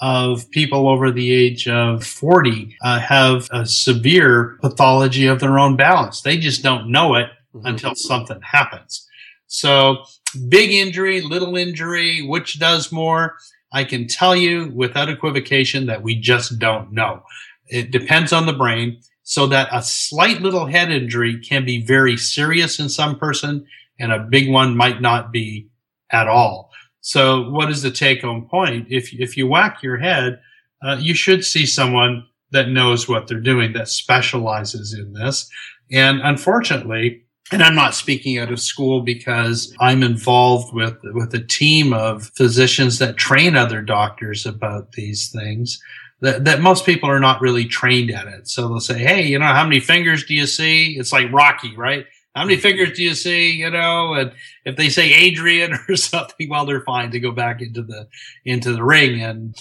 of 0.00 0.50
people 0.50 0.88
over 0.88 1.10
the 1.10 1.32
age 1.32 1.68
of 1.68 2.04
40 2.04 2.76
uh, 2.82 2.98
have 2.98 3.48
a 3.50 3.66
severe 3.66 4.56
pathology 4.62 5.26
of 5.26 5.40
their 5.40 5.58
own 5.58 5.76
balance. 5.76 6.22
They 6.22 6.38
just 6.38 6.62
don't 6.62 6.90
know 6.90 7.14
it 7.14 7.28
mm-hmm. 7.54 7.66
until 7.66 7.94
something 7.94 8.40
happens. 8.40 9.06
So 9.48 10.04
big 10.48 10.70
injury, 10.70 11.20
little 11.20 11.56
injury, 11.56 12.26
which 12.26 12.58
does 12.58 12.90
more? 12.90 13.36
I 13.72 13.84
can 13.84 14.06
tell 14.06 14.34
you 14.34 14.72
without 14.74 15.08
equivocation 15.08 15.86
that 15.86 16.02
we 16.02 16.18
just 16.18 16.58
don't 16.58 16.92
know. 16.92 17.22
It 17.66 17.90
depends 17.90 18.32
on 18.32 18.46
the 18.46 18.52
brain 18.52 19.00
so 19.22 19.46
that 19.48 19.68
a 19.70 19.82
slight 19.82 20.40
little 20.40 20.66
head 20.66 20.90
injury 20.90 21.38
can 21.40 21.64
be 21.64 21.84
very 21.84 22.16
serious 22.16 22.78
in 22.78 22.88
some 22.88 23.18
person 23.18 23.66
and 24.00 24.12
a 24.12 24.18
big 24.18 24.50
one 24.50 24.76
might 24.76 25.00
not 25.02 25.32
be 25.32 25.68
at 26.10 26.28
all. 26.28 26.70
So 27.00 27.50
what 27.50 27.70
is 27.70 27.82
the 27.82 27.90
take 27.90 28.22
home 28.22 28.48
point? 28.50 28.86
If, 28.90 29.12
if 29.12 29.36
you 29.36 29.46
whack 29.46 29.82
your 29.82 29.98
head, 29.98 30.40
uh, 30.82 30.96
you 30.98 31.14
should 31.14 31.44
see 31.44 31.66
someone 31.66 32.26
that 32.50 32.68
knows 32.68 33.08
what 33.08 33.26
they're 33.26 33.40
doing, 33.40 33.74
that 33.74 33.88
specializes 33.88 34.94
in 34.94 35.12
this. 35.12 35.50
And 35.92 36.20
unfortunately, 36.22 37.24
and 37.50 37.62
I'm 37.62 37.74
not 37.74 37.94
speaking 37.94 38.38
out 38.38 38.52
of 38.52 38.60
school 38.60 39.00
because 39.00 39.74
I'm 39.80 40.02
involved 40.02 40.74
with, 40.74 40.98
with 41.02 41.34
a 41.34 41.44
team 41.44 41.92
of 41.92 42.30
physicians 42.36 42.98
that 42.98 43.16
train 43.16 43.56
other 43.56 43.80
doctors 43.80 44.44
about 44.44 44.92
these 44.92 45.30
things 45.30 45.80
that, 46.20 46.44
that 46.44 46.60
most 46.60 46.84
people 46.84 47.08
are 47.08 47.20
not 47.20 47.40
really 47.40 47.64
trained 47.64 48.10
at 48.10 48.26
it. 48.26 48.48
So 48.48 48.68
they'll 48.68 48.80
say, 48.80 48.98
Hey, 48.98 49.26
you 49.26 49.38
know, 49.38 49.46
how 49.46 49.64
many 49.64 49.80
fingers 49.80 50.24
do 50.24 50.34
you 50.34 50.46
see? 50.46 50.96
It's 50.98 51.12
like 51.12 51.32
Rocky, 51.32 51.76
right? 51.76 52.06
How 52.34 52.44
many 52.44 52.56
hmm. 52.56 52.62
fingers 52.62 52.96
do 52.96 53.02
you 53.02 53.14
see? 53.14 53.52
You 53.52 53.70
know, 53.70 54.14
and 54.14 54.32
if 54.64 54.76
they 54.76 54.88
say 54.88 55.12
Adrian 55.12 55.78
or 55.88 55.96
something, 55.96 56.48
well, 56.48 56.66
they're 56.66 56.82
fine 56.82 57.10
to 57.12 57.20
go 57.20 57.32
back 57.32 57.62
into 57.62 57.82
the, 57.82 58.08
into 58.44 58.72
the 58.72 58.84
ring. 58.84 59.22
And 59.22 59.56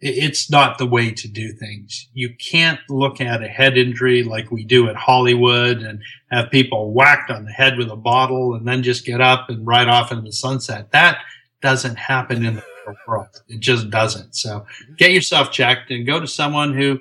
it's 0.00 0.50
not 0.50 0.78
the 0.78 0.86
way 0.86 1.10
to 1.10 1.28
do 1.28 1.52
things. 1.52 2.08
You 2.14 2.34
can't 2.34 2.80
look 2.88 3.20
at 3.20 3.42
a 3.42 3.48
head 3.48 3.76
injury 3.76 4.22
like 4.22 4.50
we 4.50 4.64
do 4.64 4.88
at 4.88 4.96
Hollywood 4.96 5.82
and 5.82 6.02
have 6.30 6.50
people 6.50 6.92
whacked 6.92 7.30
on 7.30 7.44
the 7.44 7.52
head 7.52 7.76
with 7.76 7.90
a 7.90 7.96
bottle 7.96 8.54
and 8.54 8.66
then 8.66 8.82
just 8.82 9.04
get 9.04 9.20
up 9.20 9.50
and 9.50 9.66
ride 9.66 9.88
off 9.88 10.10
into 10.10 10.22
the 10.22 10.32
sunset. 10.32 10.90
That 10.92 11.18
doesn't 11.60 11.98
happen 11.98 12.46
in 12.46 12.56
the 12.56 12.64
world. 13.06 13.42
It 13.48 13.60
just 13.60 13.90
doesn't. 13.90 14.34
So 14.34 14.64
get 14.96 15.12
yourself 15.12 15.52
checked 15.52 15.90
and 15.90 16.06
go 16.06 16.18
to 16.18 16.26
someone 16.26 16.74
who, 16.74 17.00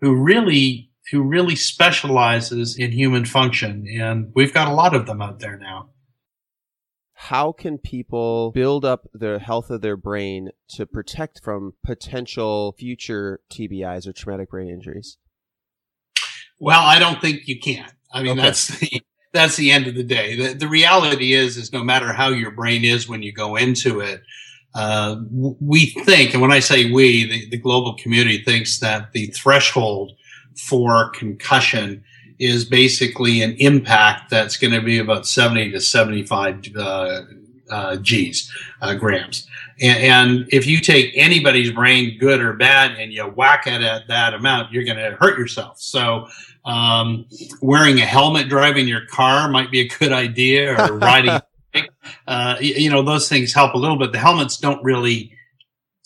who 0.00 0.16
really, 0.16 0.90
who 1.12 1.22
really 1.22 1.56
specializes 1.56 2.76
in 2.76 2.90
human 2.90 3.26
function. 3.26 3.86
And 4.00 4.32
we've 4.34 4.54
got 4.54 4.66
a 4.66 4.74
lot 4.74 4.96
of 4.96 5.06
them 5.06 5.22
out 5.22 5.38
there 5.38 5.56
now. 5.56 5.90
How 7.24 7.52
can 7.52 7.76
people 7.76 8.50
build 8.50 8.82
up 8.82 9.06
the 9.12 9.38
health 9.38 9.68
of 9.68 9.82
their 9.82 9.98
brain 9.98 10.52
to 10.70 10.86
protect 10.86 11.44
from 11.44 11.74
potential 11.84 12.74
future 12.78 13.40
TBIs 13.52 14.06
or 14.06 14.14
traumatic 14.14 14.48
brain 14.48 14.70
injuries? 14.70 15.18
Well, 16.58 16.80
I 16.80 16.98
don't 16.98 17.20
think 17.20 17.46
you 17.46 17.60
can. 17.60 17.84
I 18.10 18.22
mean, 18.22 18.32
okay. 18.32 18.40
that's 18.40 18.68
the, 18.68 19.02
that's 19.34 19.56
the 19.56 19.70
end 19.70 19.86
of 19.86 19.96
the 19.96 20.02
day. 20.02 20.34
The, 20.34 20.54
the 20.54 20.66
reality 20.66 21.34
is, 21.34 21.58
is 21.58 21.74
no 21.74 21.84
matter 21.84 22.10
how 22.14 22.30
your 22.30 22.52
brain 22.52 22.84
is 22.84 23.06
when 23.06 23.22
you 23.22 23.34
go 23.34 23.54
into 23.54 24.00
it, 24.00 24.22
uh, 24.74 25.16
we 25.30 25.86
think, 26.06 26.32
and 26.32 26.40
when 26.40 26.52
I 26.52 26.60
say 26.60 26.90
we, 26.90 27.28
the, 27.28 27.50
the 27.50 27.58
global 27.58 27.96
community 27.96 28.42
thinks 28.42 28.80
that 28.80 29.12
the 29.12 29.26
threshold 29.26 30.12
for 30.56 31.10
concussion 31.10 32.02
is 32.40 32.64
basically 32.64 33.42
an 33.42 33.54
impact 33.58 34.30
that's 34.30 34.56
going 34.56 34.72
to 34.72 34.80
be 34.80 34.98
about 34.98 35.26
70 35.26 35.70
to 35.70 35.80
75 35.80 36.74
uh, 36.74 37.20
uh, 37.70 37.96
G's, 37.96 38.50
uh, 38.80 38.94
grams. 38.94 39.46
And, 39.80 39.98
and, 40.02 40.48
if 40.50 40.66
you 40.66 40.80
take 40.80 41.12
anybody's 41.14 41.70
brain, 41.70 42.18
good 42.18 42.40
or 42.40 42.54
bad, 42.54 42.98
and 42.98 43.12
you 43.12 43.24
whack 43.24 43.66
it 43.66 43.82
at 43.82 44.08
that 44.08 44.34
amount, 44.34 44.72
you're 44.72 44.84
going 44.84 44.96
to 44.96 45.16
hurt 45.20 45.38
yourself. 45.38 45.80
So, 45.80 46.26
um, 46.64 47.26
wearing 47.62 47.98
a 48.00 48.04
helmet 48.04 48.48
driving 48.48 48.88
your 48.88 49.06
car 49.06 49.48
might 49.48 49.70
be 49.70 49.80
a 49.80 49.88
good 49.88 50.12
idea, 50.12 50.74
or 50.76 50.98
riding 50.98 51.40
uh, 52.26 52.56
you 52.60 52.90
know, 52.90 53.02
those 53.02 53.28
things 53.28 53.52
help 53.52 53.74
a 53.74 53.78
little 53.78 53.96
bit. 53.96 54.12
The 54.12 54.18
helmets 54.18 54.56
don't 54.56 54.82
really 54.82 55.32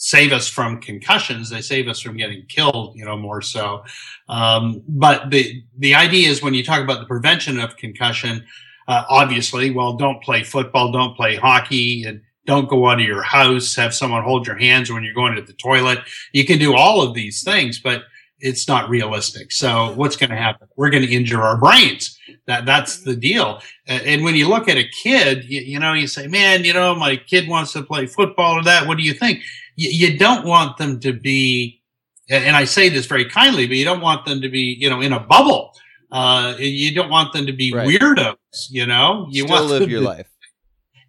save 0.05 0.33
us 0.33 0.47
from 0.49 0.83
concussions. 0.83 1.49
They 1.49 1.63
save 1.63 1.89
us 1.89 1.99
from 1.99 2.19
getting 2.19 2.45
killed, 2.47 2.95
you 2.95 3.07
know, 3.07 3.17
more 3.17 3.41
so. 3.41 3.85
Um, 4.29 4.83
but 4.87 5.31
the, 5.31 5.63
the 5.79 5.95
idea 5.95 6.29
is 6.29 6.43
when 6.43 6.53
you 6.53 6.63
talk 6.63 6.83
about 6.83 7.01
the 7.01 7.07
prevention 7.07 7.59
of 7.59 7.79
concussion, 7.79 8.45
uh, 8.87 9.05
obviously, 9.09 9.71
well, 9.71 9.95
don't 9.95 10.23
play 10.23 10.43
football, 10.43 10.93
don't 10.93 11.17
play 11.17 11.37
hockey, 11.37 12.05
and 12.05 12.21
don't 12.45 12.69
go 12.69 12.87
out 12.87 13.01
of 13.01 13.07
your 13.07 13.23
house, 13.23 13.75
have 13.77 13.95
someone 13.95 14.23
hold 14.23 14.47
your 14.47 14.59
hands 14.59 14.93
when 14.93 15.05
you're 15.05 15.15
going 15.15 15.37
to 15.37 15.41
the 15.41 15.55
toilet. 15.55 16.01
You 16.35 16.45
can 16.45 16.59
do 16.59 16.77
all 16.77 17.01
of 17.01 17.15
these 17.15 17.43
things, 17.43 17.81
but 17.81 18.03
it's 18.41 18.69
not 18.69 18.91
realistic. 18.91 19.53
So 19.53 19.95
what's 19.95 20.17
going 20.17 20.29
to 20.29 20.37
happen? 20.37 20.69
We're 20.77 20.91
going 20.91 21.07
to 21.07 21.11
injure 21.11 21.41
our 21.41 21.57
brains. 21.57 22.19
That 22.47 22.67
that's 22.67 23.05
the 23.05 23.17
deal. 23.17 23.63
And 23.87 24.23
when 24.23 24.35
you 24.35 24.51
look 24.51 24.69
at 24.69 24.77
a 24.77 24.87
kid, 25.03 25.45
you, 25.45 25.63
you, 25.63 25.79
know, 25.79 25.95
you 25.95 26.07
say, 26.07 26.27
"Man, 26.27 26.63
you 26.63 26.75
know, 26.75 26.95
my 26.95 27.17
kid 27.17 27.49
wants 27.49 27.73
to 27.73 27.83
play 27.83 28.05
football 28.05 28.59
or 28.59 28.65
that. 28.65 28.87
What 28.87 28.99
do 28.99 29.03
you 29.03 29.15
think?" 29.15 29.41
You, 29.77 29.91
you 29.91 30.19
don't 30.19 30.47
want 30.47 30.77
them 30.79 31.01
to 31.01 31.13
be, 31.13 31.83
and 32.29 32.57
I 32.57 32.65
say 32.65 32.89
this 32.89 33.07
very 33.07 33.25
kindly, 33.25 33.67
but 33.67 33.77
you 33.77 33.85
don't 33.85 34.01
want 34.01 34.25
them 34.25 34.41
to 34.41 34.49
be, 34.49 34.77
you 34.79 34.89
know, 34.89 35.01
in 35.01 35.13
a 35.13 35.21
bubble. 35.21 35.73
Uh, 36.11 36.55
you 36.59 36.95
don't 36.95 37.11
want 37.11 37.33
them 37.33 37.47
to 37.47 37.53
be 37.53 37.73
right. 37.73 37.89
weirdos. 37.89 38.37
You 38.71 38.87
know, 38.87 39.27
you 39.31 39.45
want 39.45 39.57
Still 39.57 39.69
want 39.71 39.81
live 39.81 39.91
your 39.91 40.01
to, 40.01 40.07
life. 40.07 40.29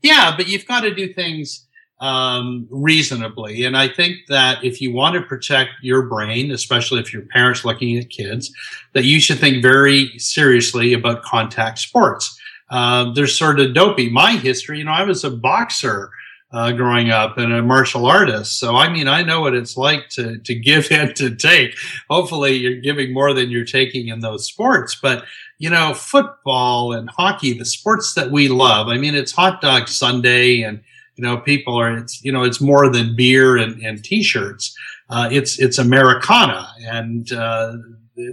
Yeah, 0.01 0.33
but 0.35 0.47
you've 0.47 0.65
got 0.65 0.81
to 0.81 0.93
do 0.93 1.13
things 1.13 1.65
um, 1.99 2.67
reasonably. 2.69 3.63
And 3.63 3.77
I 3.77 3.87
think 3.87 4.17
that 4.27 4.63
if 4.63 4.81
you 4.81 4.93
want 4.93 5.15
to 5.15 5.21
protect 5.21 5.71
your 5.81 6.03
brain, 6.03 6.51
especially 6.51 6.99
if 6.99 7.13
your 7.13 7.23
parents 7.23 7.63
looking 7.63 7.97
at 7.97 8.09
kids, 8.09 8.51
that 8.93 9.05
you 9.05 9.19
should 9.19 9.39
think 9.39 9.61
very 9.61 10.17
seriously 10.17 10.93
about 10.93 11.23
contact 11.23 11.79
sports. 11.79 12.39
Uh, 12.69 13.11
they're 13.13 13.27
sort 13.27 13.59
of 13.59 13.73
dopey. 13.73 14.09
My 14.09 14.31
history, 14.31 14.79
you 14.79 14.83
know, 14.83 14.91
I 14.91 15.03
was 15.03 15.23
a 15.23 15.29
boxer. 15.29 16.09
Uh, 16.55 16.71
growing 16.71 17.09
up 17.09 17.37
and 17.37 17.51
a 17.51 17.61
martial 17.61 18.05
artist. 18.05 18.59
So, 18.59 18.77
I 18.77 18.87
mean, 18.87 19.09
I 19.09 19.23
know 19.23 19.41
what 19.41 19.53
it's 19.53 19.75
like 19.75 20.07
to, 20.11 20.37
to 20.37 20.55
give 20.55 20.87
and 20.91 21.13
to 21.17 21.35
take. 21.35 21.75
Hopefully 22.09 22.53
you're 22.55 22.79
giving 22.79 23.13
more 23.13 23.33
than 23.33 23.49
you're 23.49 23.65
taking 23.65 24.07
in 24.07 24.21
those 24.21 24.47
sports, 24.47 24.95
but 24.95 25.25
you 25.57 25.69
know, 25.69 25.93
football 25.93 26.93
and 26.93 27.09
hockey, 27.09 27.51
the 27.51 27.65
sports 27.65 28.13
that 28.13 28.31
we 28.31 28.47
love. 28.47 28.87
I 28.87 28.97
mean, 28.97 29.15
it's 29.15 29.33
hot 29.33 29.59
dog 29.59 29.89
Sunday 29.89 30.61
and 30.61 30.81
You 31.17 31.23
know, 31.23 31.37
people 31.37 31.75
are 31.79 31.97
it's 31.97 32.23
you 32.23 32.31
know 32.31 32.43
it's 32.43 32.59
more 32.59 32.89
than 32.89 33.15
beer 33.15 33.57
and, 33.57 33.81
and 33.81 34.03
t-shirts. 34.03 34.75
Uh, 35.09 35.29
it's 35.31 35.59
it's 35.59 35.77
Americana, 35.77 36.67
and 36.85 37.31
uh, 37.31 37.73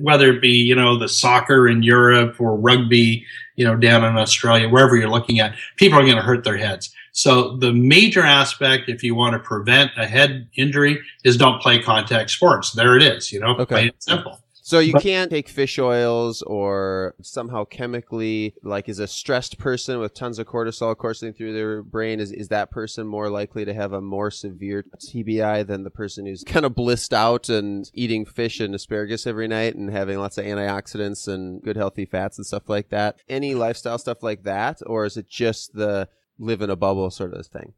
whether 0.00 0.32
it 0.32 0.40
be 0.40 0.50
you 0.50 0.74
know 0.74 0.98
the 0.98 1.08
soccer 1.08 1.68
in 1.68 1.82
Europe 1.82 2.40
or 2.40 2.56
rugby, 2.56 3.24
you 3.54 3.64
know 3.64 3.76
down 3.76 4.04
in 4.04 4.16
Australia, 4.16 4.68
wherever 4.68 4.96
you're 4.96 5.10
looking 5.10 5.38
at, 5.38 5.54
people 5.76 5.98
are 5.98 6.02
going 6.04 6.16
to 6.16 6.22
hurt 6.22 6.42
their 6.44 6.56
heads. 6.56 6.92
So 7.12 7.56
the 7.56 7.72
major 7.72 8.22
aspect, 8.22 8.88
if 8.88 9.02
you 9.02 9.14
want 9.14 9.34
to 9.34 9.38
prevent 9.38 9.92
a 9.96 10.06
head 10.06 10.48
injury, 10.56 10.98
is 11.24 11.36
don't 11.36 11.60
play 11.60 11.80
contact 11.80 12.30
sports. 12.30 12.72
There 12.72 12.96
it 12.96 13.02
is. 13.02 13.32
You 13.32 13.40
know, 13.40 13.56
okay. 13.58 13.64
plain 13.66 13.90
simple. 13.98 14.42
So 14.64 14.78
you 14.78 14.92
but, 14.92 15.02
can't 15.02 15.30
take 15.30 15.48
fish 15.48 15.78
oils 15.78 16.40
or 16.40 17.16
somehow 17.20 17.64
chemically, 17.64 18.54
like 18.62 18.88
is 18.88 19.00
a 19.00 19.08
stressed 19.08 19.58
person 19.58 19.98
with 19.98 20.14
tons 20.14 20.38
of 20.38 20.46
cortisol 20.46 20.96
coursing 20.96 21.32
through 21.32 21.52
their 21.52 21.82
brain, 21.82 22.20
is, 22.20 22.30
is 22.30 22.48
that 22.48 22.70
person 22.70 23.06
more 23.06 23.28
likely 23.28 23.64
to 23.64 23.74
have 23.74 23.92
a 23.92 24.00
more 24.00 24.30
severe 24.30 24.84
TBI 24.98 25.66
than 25.66 25.82
the 25.82 25.90
person 25.90 26.26
who's 26.26 26.44
kind 26.44 26.64
of 26.64 26.76
blissed 26.76 27.12
out 27.12 27.48
and 27.48 27.90
eating 27.92 28.24
fish 28.24 28.60
and 28.60 28.72
asparagus 28.72 29.26
every 29.26 29.48
night 29.48 29.74
and 29.74 29.90
having 29.90 30.18
lots 30.18 30.38
of 30.38 30.44
antioxidants 30.44 31.26
and 31.26 31.60
good 31.62 31.76
healthy 31.76 32.06
fats 32.06 32.38
and 32.38 32.46
stuff 32.46 32.68
like 32.68 32.88
that? 32.90 33.16
Any 33.28 33.56
lifestyle 33.56 33.98
stuff 33.98 34.22
like 34.22 34.44
that? 34.44 34.80
Or 34.86 35.04
is 35.04 35.16
it 35.16 35.28
just 35.28 35.74
the 35.74 36.08
live 36.42 36.60
in 36.60 36.70
a 36.70 36.76
bubble 36.76 37.10
sort 37.10 37.34
of 37.34 37.46
thing? 37.46 37.74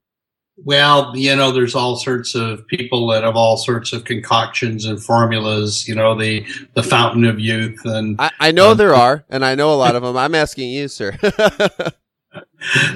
Well, 0.57 1.17
you 1.17 1.35
know, 1.35 1.51
there's 1.51 1.75
all 1.75 1.97
sorts 1.97 2.35
of 2.37 2.67
people 2.69 3.09
that 3.09 3.25
have 3.25 3.35
all 3.35 3.57
sorts 3.57 3.93
of 3.93 4.05
concoctions 4.05 4.85
and 4.85 5.03
formulas. 5.03 5.89
You 5.89 5.97
know, 5.97 6.17
the 6.17 6.47
the 6.75 6.83
fountain 6.83 7.25
of 7.25 7.41
youth, 7.41 7.81
and 7.85 8.17
I, 8.21 8.31
I 8.39 8.53
know 8.53 8.71
um, 8.71 8.77
there 8.79 8.95
are, 8.95 9.25
and 9.29 9.45
I 9.45 9.57
know 9.57 9.73
a 9.73 9.75
lot 9.75 9.97
of 9.97 10.03
them. 10.03 10.17
I'm 10.17 10.35
asking 10.35 10.71
you, 10.71 10.87
sir. 10.87 11.19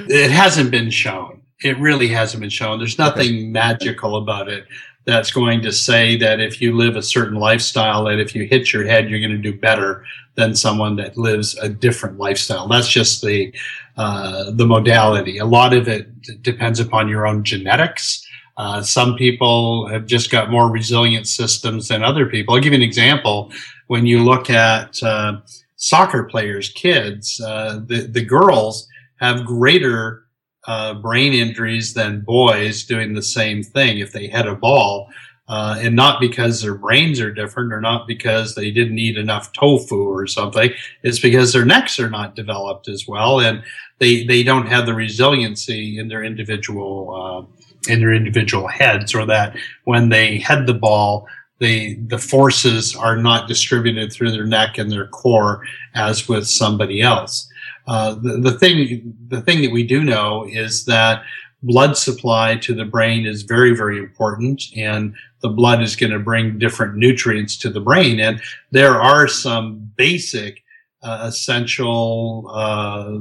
it 0.07 0.31
hasn't 0.31 0.71
been 0.71 0.89
shown. 0.89 1.41
It 1.61 1.77
really 1.79 2.07
hasn't 2.07 2.39
been 2.39 2.49
shown. 2.49 2.79
There's 2.79 2.97
nothing 2.97 3.27
okay. 3.27 3.47
magical 3.47 4.15
about 4.15 4.47
it 4.47 4.65
that's 5.05 5.31
going 5.31 5.61
to 5.63 5.71
say 5.71 6.15
that 6.17 6.39
if 6.39 6.61
you 6.61 6.77
live 6.77 6.95
a 6.95 7.01
certain 7.01 7.39
lifestyle, 7.39 8.05
that 8.05 8.19
if 8.19 8.35
you 8.35 8.45
hit 8.45 8.71
your 8.71 8.85
head, 8.85 9.09
you're 9.09 9.19
going 9.19 9.31
to 9.31 9.37
do 9.37 9.57
better 9.57 10.05
than 10.39 10.55
someone 10.55 10.95
that 10.95 11.17
lives 11.17 11.57
a 11.57 11.67
different 11.67 12.17
lifestyle. 12.17 12.67
That's 12.67 12.87
just 12.87 13.21
the 13.21 13.53
uh, 13.97 14.51
the 14.51 14.65
modality. 14.65 15.37
A 15.37 15.45
lot 15.45 15.73
of 15.73 15.87
it 15.89 16.07
depends 16.41 16.79
upon 16.79 17.09
your 17.09 17.27
own 17.27 17.43
genetics. 17.43 18.25
Uh, 18.55 18.81
some 18.81 19.15
people 19.15 19.87
have 19.87 20.05
just 20.05 20.31
got 20.31 20.49
more 20.49 20.71
resilient 20.71 21.27
systems 21.27 21.89
than 21.89 22.03
other 22.03 22.25
people. 22.25 22.55
I'll 22.55 22.61
give 22.61 22.71
you 22.71 22.77
an 22.77 22.83
example. 22.83 23.51
When 23.87 24.05
you 24.05 24.23
look 24.23 24.49
at 24.49 25.03
uh, 25.03 25.41
soccer 25.75 26.23
players, 26.23 26.69
kids, 26.69 27.41
uh, 27.45 27.81
the 27.85 28.07
the 28.07 28.23
girls 28.23 28.87
have 29.19 29.45
greater 29.45 30.23
uh, 30.67 30.93
brain 30.93 31.33
injuries 31.33 31.93
than 31.93 32.21
boys 32.21 32.85
doing 32.85 33.13
the 33.13 33.21
same 33.39 33.61
thing 33.63 33.99
if 33.99 34.13
they 34.13 34.27
hit 34.27 34.47
a 34.47 34.55
ball. 34.55 35.09
Uh, 35.49 35.79
and 35.79 35.95
not 35.95 36.19
because 36.19 36.61
their 36.61 36.75
brains 36.75 37.19
are 37.19 37.33
different 37.33 37.73
or 37.73 37.81
not 37.81 38.05
because 38.05 38.53
they 38.53 38.69
didn't 38.69 38.99
eat 38.99 39.17
enough 39.17 39.51
tofu 39.51 40.07
or 40.07 40.27
something. 40.27 40.71
It's 41.01 41.17
because 41.17 41.51
their 41.51 41.65
necks 41.65 41.99
are 41.99 42.09
not 42.09 42.35
developed 42.35 42.87
as 42.87 43.07
well 43.07 43.39
and 43.39 43.63
they, 43.97 44.23
they 44.25 44.43
don't 44.43 44.67
have 44.67 44.85
the 44.85 44.93
resiliency 44.93 45.97
in 45.97 46.07
their 46.07 46.23
individual, 46.23 47.47
uh, 47.49 47.91
in 47.91 47.99
their 47.99 48.13
individual 48.13 48.67
heads 48.67 49.15
or 49.15 49.25
that 49.25 49.57
when 49.85 50.09
they 50.09 50.37
head 50.37 50.67
the 50.67 50.73
ball, 50.75 51.27
they, 51.59 51.95
the 51.95 52.19
forces 52.19 52.95
are 52.95 53.17
not 53.17 53.47
distributed 53.47 54.13
through 54.13 54.31
their 54.31 54.45
neck 54.45 54.77
and 54.77 54.91
their 54.91 55.07
core 55.07 55.63
as 55.95 56.29
with 56.29 56.47
somebody 56.47 57.01
else. 57.01 57.49
Uh, 57.87 58.13
the, 58.21 58.37
the 58.37 58.51
thing, 58.51 59.15
the 59.29 59.41
thing 59.41 59.63
that 59.63 59.71
we 59.71 59.83
do 59.83 60.03
know 60.03 60.45
is 60.47 60.85
that 60.85 61.23
blood 61.61 61.97
supply 61.97 62.55
to 62.55 62.73
the 62.73 62.85
brain 62.85 63.25
is 63.25 63.43
very, 63.43 63.75
very 63.75 63.99
important, 63.99 64.63
and 64.75 65.13
the 65.41 65.49
blood 65.49 65.81
is 65.81 65.95
going 65.95 66.11
to 66.11 66.19
bring 66.19 66.57
different 66.57 66.95
nutrients 66.95 67.57
to 67.57 67.69
the 67.69 67.81
brain. 67.81 68.19
And 68.19 68.41
there 68.71 69.01
are 69.01 69.27
some 69.27 69.91
basic 69.95 70.63
uh, 71.01 71.19
essential 71.23 72.49
uh, 72.53 73.17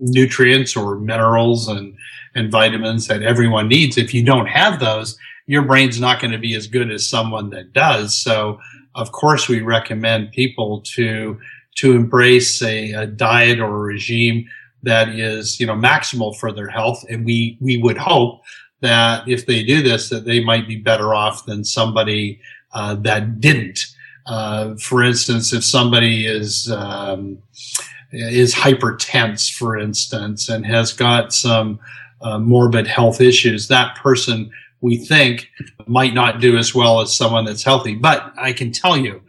nutrients 0.00 0.76
or 0.76 0.98
minerals 0.98 1.68
and 1.68 1.94
and 2.34 2.52
vitamins 2.52 3.06
that 3.08 3.22
everyone 3.22 3.68
needs. 3.68 3.96
If 3.96 4.14
you 4.14 4.22
don't 4.22 4.46
have 4.46 4.78
those, 4.78 5.18
your 5.46 5.62
brain's 5.62 5.98
not 5.98 6.20
going 6.20 6.30
to 6.30 6.38
be 6.38 6.54
as 6.54 6.66
good 6.66 6.90
as 6.90 7.08
someone 7.08 7.50
that 7.50 7.72
does. 7.72 8.16
So, 8.16 8.60
of 8.94 9.12
course, 9.12 9.48
we 9.48 9.60
recommend 9.60 10.32
people 10.32 10.82
to 10.94 11.38
to 11.76 11.92
embrace 11.92 12.60
a, 12.62 12.92
a 12.92 13.06
diet 13.06 13.60
or 13.60 13.74
a 13.74 13.78
regime 13.78 14.48
that 14.82 15.08
is, 15.08 15.58
you 15.58 15.66
know, 15.66 15.74
maximal 15.74 16.36
for 16.36 16.52
their 16.52 16.68
health. 16.68 17.04
And 17.08 17.24
we, 17.24 17.58
we 17.60 17.76
would 17.78 17.98
hope 17.98 18.42
that 18.80 19.28
if 19.28 19.46
they 19.46 19.64
do 19.64 19.82
this, 19.82 20.08
that 20.08 20.24
they 20.24 20.42
might 20.42 20.68
be 20.68 20.76
better 20.76 21.14
off 21.14 21.46
than 21.46 21.64
somebody 21.64 22.40
uh, 22.72 22.94
that 22.96 23.40
didn't. 23.40 23.86
Uh, 24.26 24.76
for 24.76 25.02
instance, 25.02 25.52
if 25.52 25.64
somebody 25.64 26.26
is 26.26 26.70
um, 26.70 27.38
is 28.12 28.54
hypertense, 28.54 29.50
for 29.50 29.78
instance, 29.78 30.48
and 30.48 30.66
has 30.66 30.92
got 30.92 31.32
some 31.32 31.78
uh, 32.20 32.38
morbid 32.38 32.86
health 32.86 33.20
issues, 33.20 33.68
that 33.68 33.96
person 33.96 34.50
we 34.80 34.96
think 34.96 35.48
might 35.86 36.14
not 36.14 36.40
do 36.40 36.56
as 36.56 36.74
well 36.74 37.00
as 37.00 37.16
someone 37.16 37.44
that's 37.44 37.64
healthy. 37.64 37.94
But 37.94 38.32
I 38.36 38.52
can 38.52 38.70
tell 38.70 38.96
you, 38.96 39.22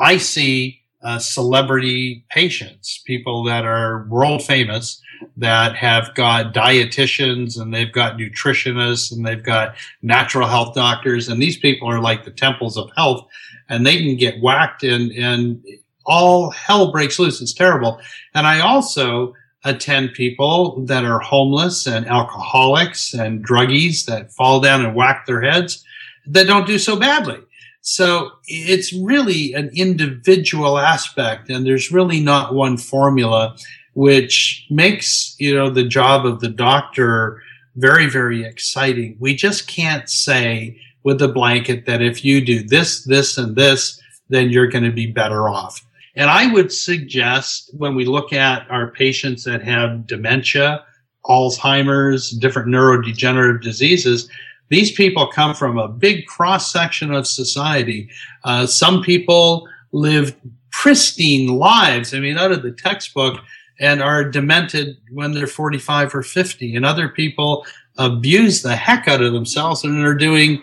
I 0.00 0.18
see 0.18 0.81
uh, 1.02 1.18
celebrity 1.18 2.24
patients, 2.30 3.02
people 3.06 3.44
that 3.44 3.64
are 3.64 4.06
world 4.08 4.42
famous 4.42 5.00
that 5.36 5.74
have 5.76 6.14
got 6.14 6.54
dietitians 6.54 7.60
and 7.60 7.72
they've 7.72 7.92
got 7.92 8.16
nutritionists 8.16 9.12
and 9.12 9.24
they've 9.24 9.44
got 9.44 9.74
natural 10.02 10.48
health 10.48 10.74
doctors. 10.74 11.28
And 11.28 11.40
these 11.40 11.56
people 11.56 11.88
are 11.88 12.00
like 12.00 12.24
the 12.24 12.30
temples 12.30 12.76
of 12.76 12.90
health 12.96 13.26
and 13.68 13.86
they 13.86 13.98
can 13.98 14.16
get 14.16 14.40
whacked 14.42 14.82
and, 14.82 15.12
and 15.12 15.62
all 16.06 16.50
hell 16.50 16.92
breaks 16.92 17.18
loose. 17.18 17.40
It's 17.40 17.52
terrible. 17.54 18.00
And 18.34 18.46
I 18.46 18.60
also 18.60 19.34
attend 19.64 20.12
people 20.14 20.84
that 20.86 21.04
are 21.04 21.20
homeless 21.20 21.86
and 21.86 22.06
alcoholics 22.06 23.14
and 23.14 23.46
druggies 23.46 24.04
that 24.06 24.32
fall 24.32 24.60
down 24.60 24.84
and 24.84 24.94
whack 24.94 25.24
their 25.26 25.40
heads 25.40 25.84
that 26.26 26.46
don't 26.46 26.66
do 26.66 26.78
so 26.78 26.96
badly. 26.96 27.38
So 27.82 28.30
it's 28.46 28.92
really 28.92 29.54
an 29.54 29.70
individual 29.74 30.78
aspect 30.78 31.50
and 31.50 31.66
there's 31.66 31.90
really 31.90 32.20
not 32.20 32.54
one 32.54 32.76
formula, 32.76 33.56
which 33.94 34.64
makes, 34.70 35.34
you 35.38 35.54
know, 35.54 35.68
the 35.68 35.84
job 35.84 36.24
of 36.24 36.40
the 36.40 36.48
doctor 36.48 37.42
very, 37.74 38.08
very 38.08 38.44
exciting. 38.44 39.16
We 39.18 39.34
just 39.34 39.66
can't 39.66 40.08
say 40.08 40.78
with 41.02 41.20
a 41.22 41.28
blanket 41.28 41.86
that 41.86 42.00
if 42.00 42.24
you 42.24 42.40
do 42.44 42.62
this, 42.62 43.04
this, 43.04 43.36
and 43.36 43.56
this, 43.56 44.00
then 44.28 44.50
you're 44.50 44.68
going 44.68 44.84
to 44.84 44.92
be 44.92 45.10
better 45.10 45.48
off. 45.48 45.84
And 46.14 46.30
I 46.30 46.52
would 46.52 46.72
suggest 46.72 47.70
when 47.76 47.96
we 47.96 48.04
look 48.04 48.32
at 48.32 48.70
our 48.70 48.92
patients 48.92 49.42
that 49.44 49.62
have 49.64 50.06
dementia, 50.06 50.84
Alzheimer's, 51.26 52.30
different 52.30 52.68
neurodegenerative 52.68 53.62
diseases, 53.62 54.28
these 54.72 54.90
people 54.90 55.26
come 55.26 55.54
from 55.54 55.76
a 55.76 55.86
big 55.86 56.24
cross 56.24 56.72
section 56.72 57.12
of 57.12 57.26
society. 57.26 58.08
Uh, 58.42 58.66
some 58.66 59.02
people 59.02 59.68
live 59.92 60.34
pristine 60.70 61.58
lives. 61.58 62.14
I 62.14 62.20
mean, 62.20 62.38
out 62.38 62.52
of 62.52 62.62
the 62.62 62.72
textbook 62.72 63.38
and 63.78 64.02
are 64.02 64.24
demented 64.24 64.96
when 65.10 65.32
they're 65.32 65.46
45 65.46 66.14
or 66.14 66.22
50 66.22 66.74
and 66.74 66.86
other 66.86 67.10
people 67.10 67.66
abuse 67.98 68.62
the 68.62 68.74
heck 68.74 69.06
out 69.08 69.20
of 69.20 69.34
themselves 69.34 69.84
and 69.84 70.02
are 70.06 70.14
doing, 70.14 70.62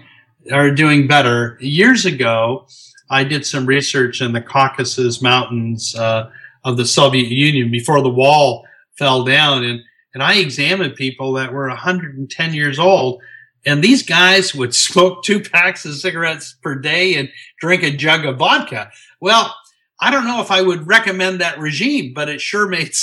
are 0.51 0.72
doing 0.72 1.05
better. 1.05 1.60
Years 1.62 2.07
ago, 2.07 2.66
I 3.12 3.24
did 3.24 3.45
some 3.45 3.68
research 3.68 4.22
in 4.22 4.34
the 4.34 4.41
Caucasus 4.41 5.22
Mountains, 5.22 5.93
uh, 5.95 6.32
of 6.66 6.78
the 6.78 6.86
Soviet 6.86 7.30
Union 7.30 7.70
before 7.70 8.01
the 8.01 8.10
wall 8.10 8.66
fell 8.97 9.24
down 9.24 9.64
and, 9.64 9.82
and 10.16 10.24
I 10.24 10.38
examined 10.38 10.95
people 10.95 11.34
that 11.34 11.53
were 11.53 11.68
110 11.68 12.53
years 12.55 12.80
old 12.80 13.22
and 13.66 13.84
these 13.84 14.03
guys 14.03 14.55
would 14.55 14.76
smoke 14.88 15.24
two 15.24 15.41
packs 15.41 15.86
of 15.86 15.95
cigarettes 15.95 16.55
per 16.62 16.76
day 16.76 17.16
and 17.16 17.30
drink 17.60 17.84
a 17.84 17.91
jug 17.91 18.26
of 18.26 18.38
vodka. 18.38 18.91
Well, 19.20 19.55
I 20.01 20.12
don't 20.12 20.26
know 20.26 20.41
if 20.41 20.51
I 20.51 20.62
would 20.62 20.88
recommend 20.88 21.41
that 21.41 21.60
regime, 21.60 22.14
but 22.14 22.30
it 22.30 22.41
sure 22.41 22.68
made 22.70 22.93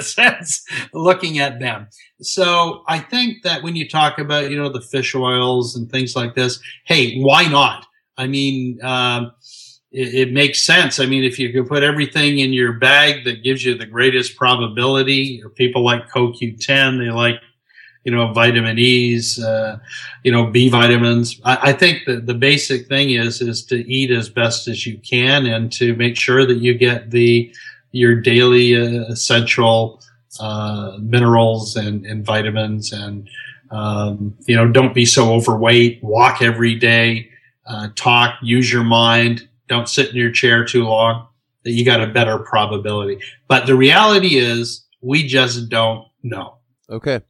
sense 0.00 0.64
looking 0.92 1.38
at 1.38 1.60
them. 1.60 1.88
So 2.20 2.84
I 2.88 2.98
think 2.98 3.42
that 3.42 3.62
when 3.62 3.76
you 3.76 3.88
talk 3.88 4.18
about, 4.18 4.50
you 4.50 4.56
know, 4.56 4.68
the 4.68 4.80
fish 4.80 5.14
oils 5.14 5.76
and 5.76 5.90
things 5.90 6.16
like 6.16 6.34
this, 6.34 6.60
hey, 6.84 7.18
why 7.20 7.46
not? 7.48 7.86
I 8.16 8.26
mean, 8.26 8.82
um, 8.82 9.32
it, 9.90 10.14
it, 10.14 10.32
makes 10.32 10.62
sense. 10.62 11.00
I 11.00 11.06
mean, 11.06 11.24
if 11.24 11.38
you 11.38 11.52
could 11.52 11.66
put 11.66 11.82
everything 11.82 12.38
in 12.38 12.52
your 12.52 12.74
bag 12.74 13.24
that 13.24 13.42
gives 13.42 13.64
you 13.64 13.76
the 13.76 13.86
greatest 13.86 14.36
probability, 14.36 15.42
people 15.56 15.84
like 15.84 16.08
CoQ10, 16.08 16.98
they 16.98 17.10
like 17.10 17.40
you 18.04 18.12
know, 18.12 18.32
vitamin 18.32 18.78
E's, 18.78 19.42
uh, 19.42 19.78
you 20.22 20.30
know, 20.30 20.46
B 20.46 20.68
vitamins. 20.68 21.40
I, 21.44 21.70
I, 21.70 21.72
think 21.72 22.04
that 22.06 22.26
the 22.26 22.34
basic 22.34 22.86
thing 22.86 23.10
is, 23.10 23.40
is 23.40 23.64
to 23.66 23.76
eat 23.90 24.10
as 24.10 24.28
best 24.28 24.68
as 24.68 24.86
you 24.86 24.98
can 24.98 25.46
and 25.46 25.72
to 25.72 25.96
make 25.96 26.16
sure 26.16 26.46
that 26.46 26.58
you 26.58 26.74
get 26.74 27.10
the, 27.10 27.52
your 27.92 28.20
daily 28.20 28.76
uh, 28.76 29.04
essential, 29.10 30.02
uh, 30.38 30.98
minerals 31.00 31.76
and, 31.76 32.04
and 32.04 32.24
vitamins 32.24 32.92
and, 32.92 33.28
Um, 33.70 34.36
you 34.46 34.54
know, 34.54 34.70
don't 34.70 34.94
be 34.94 35.06
so 35.06 35.32
overweight. 35.32 35.98
Walk 36.02 36.42
every 36.42 36.76
day. 36.76 37.30
Uh, 37.66 37.88
talk. 37.96 38.34
Use 38.42 38.70
your 38.70 38.84
mind. 38.84 39.48
Don't 39.68 39.88
sit 39.88 40.10
in 40.10 40.16
your 40.16 40.30
chair 40.30 40.64
too 40.64 40.84
long. 40.84 41.26
That 41.64 41.72
you 41.72 41.84
got 41.84 42.00
a 42.00 42.06
better 42.06 42.38
probability. 42.38 43.18
But 43.48 43.66
the 43.66 43.74
reality 43.74 44.36
is, 44.36 44.84
we 45.00 45.26
just 45.26 45.68
don't 45.70 46.06
know. 46.22 46.58
Okay. 46.88 47.20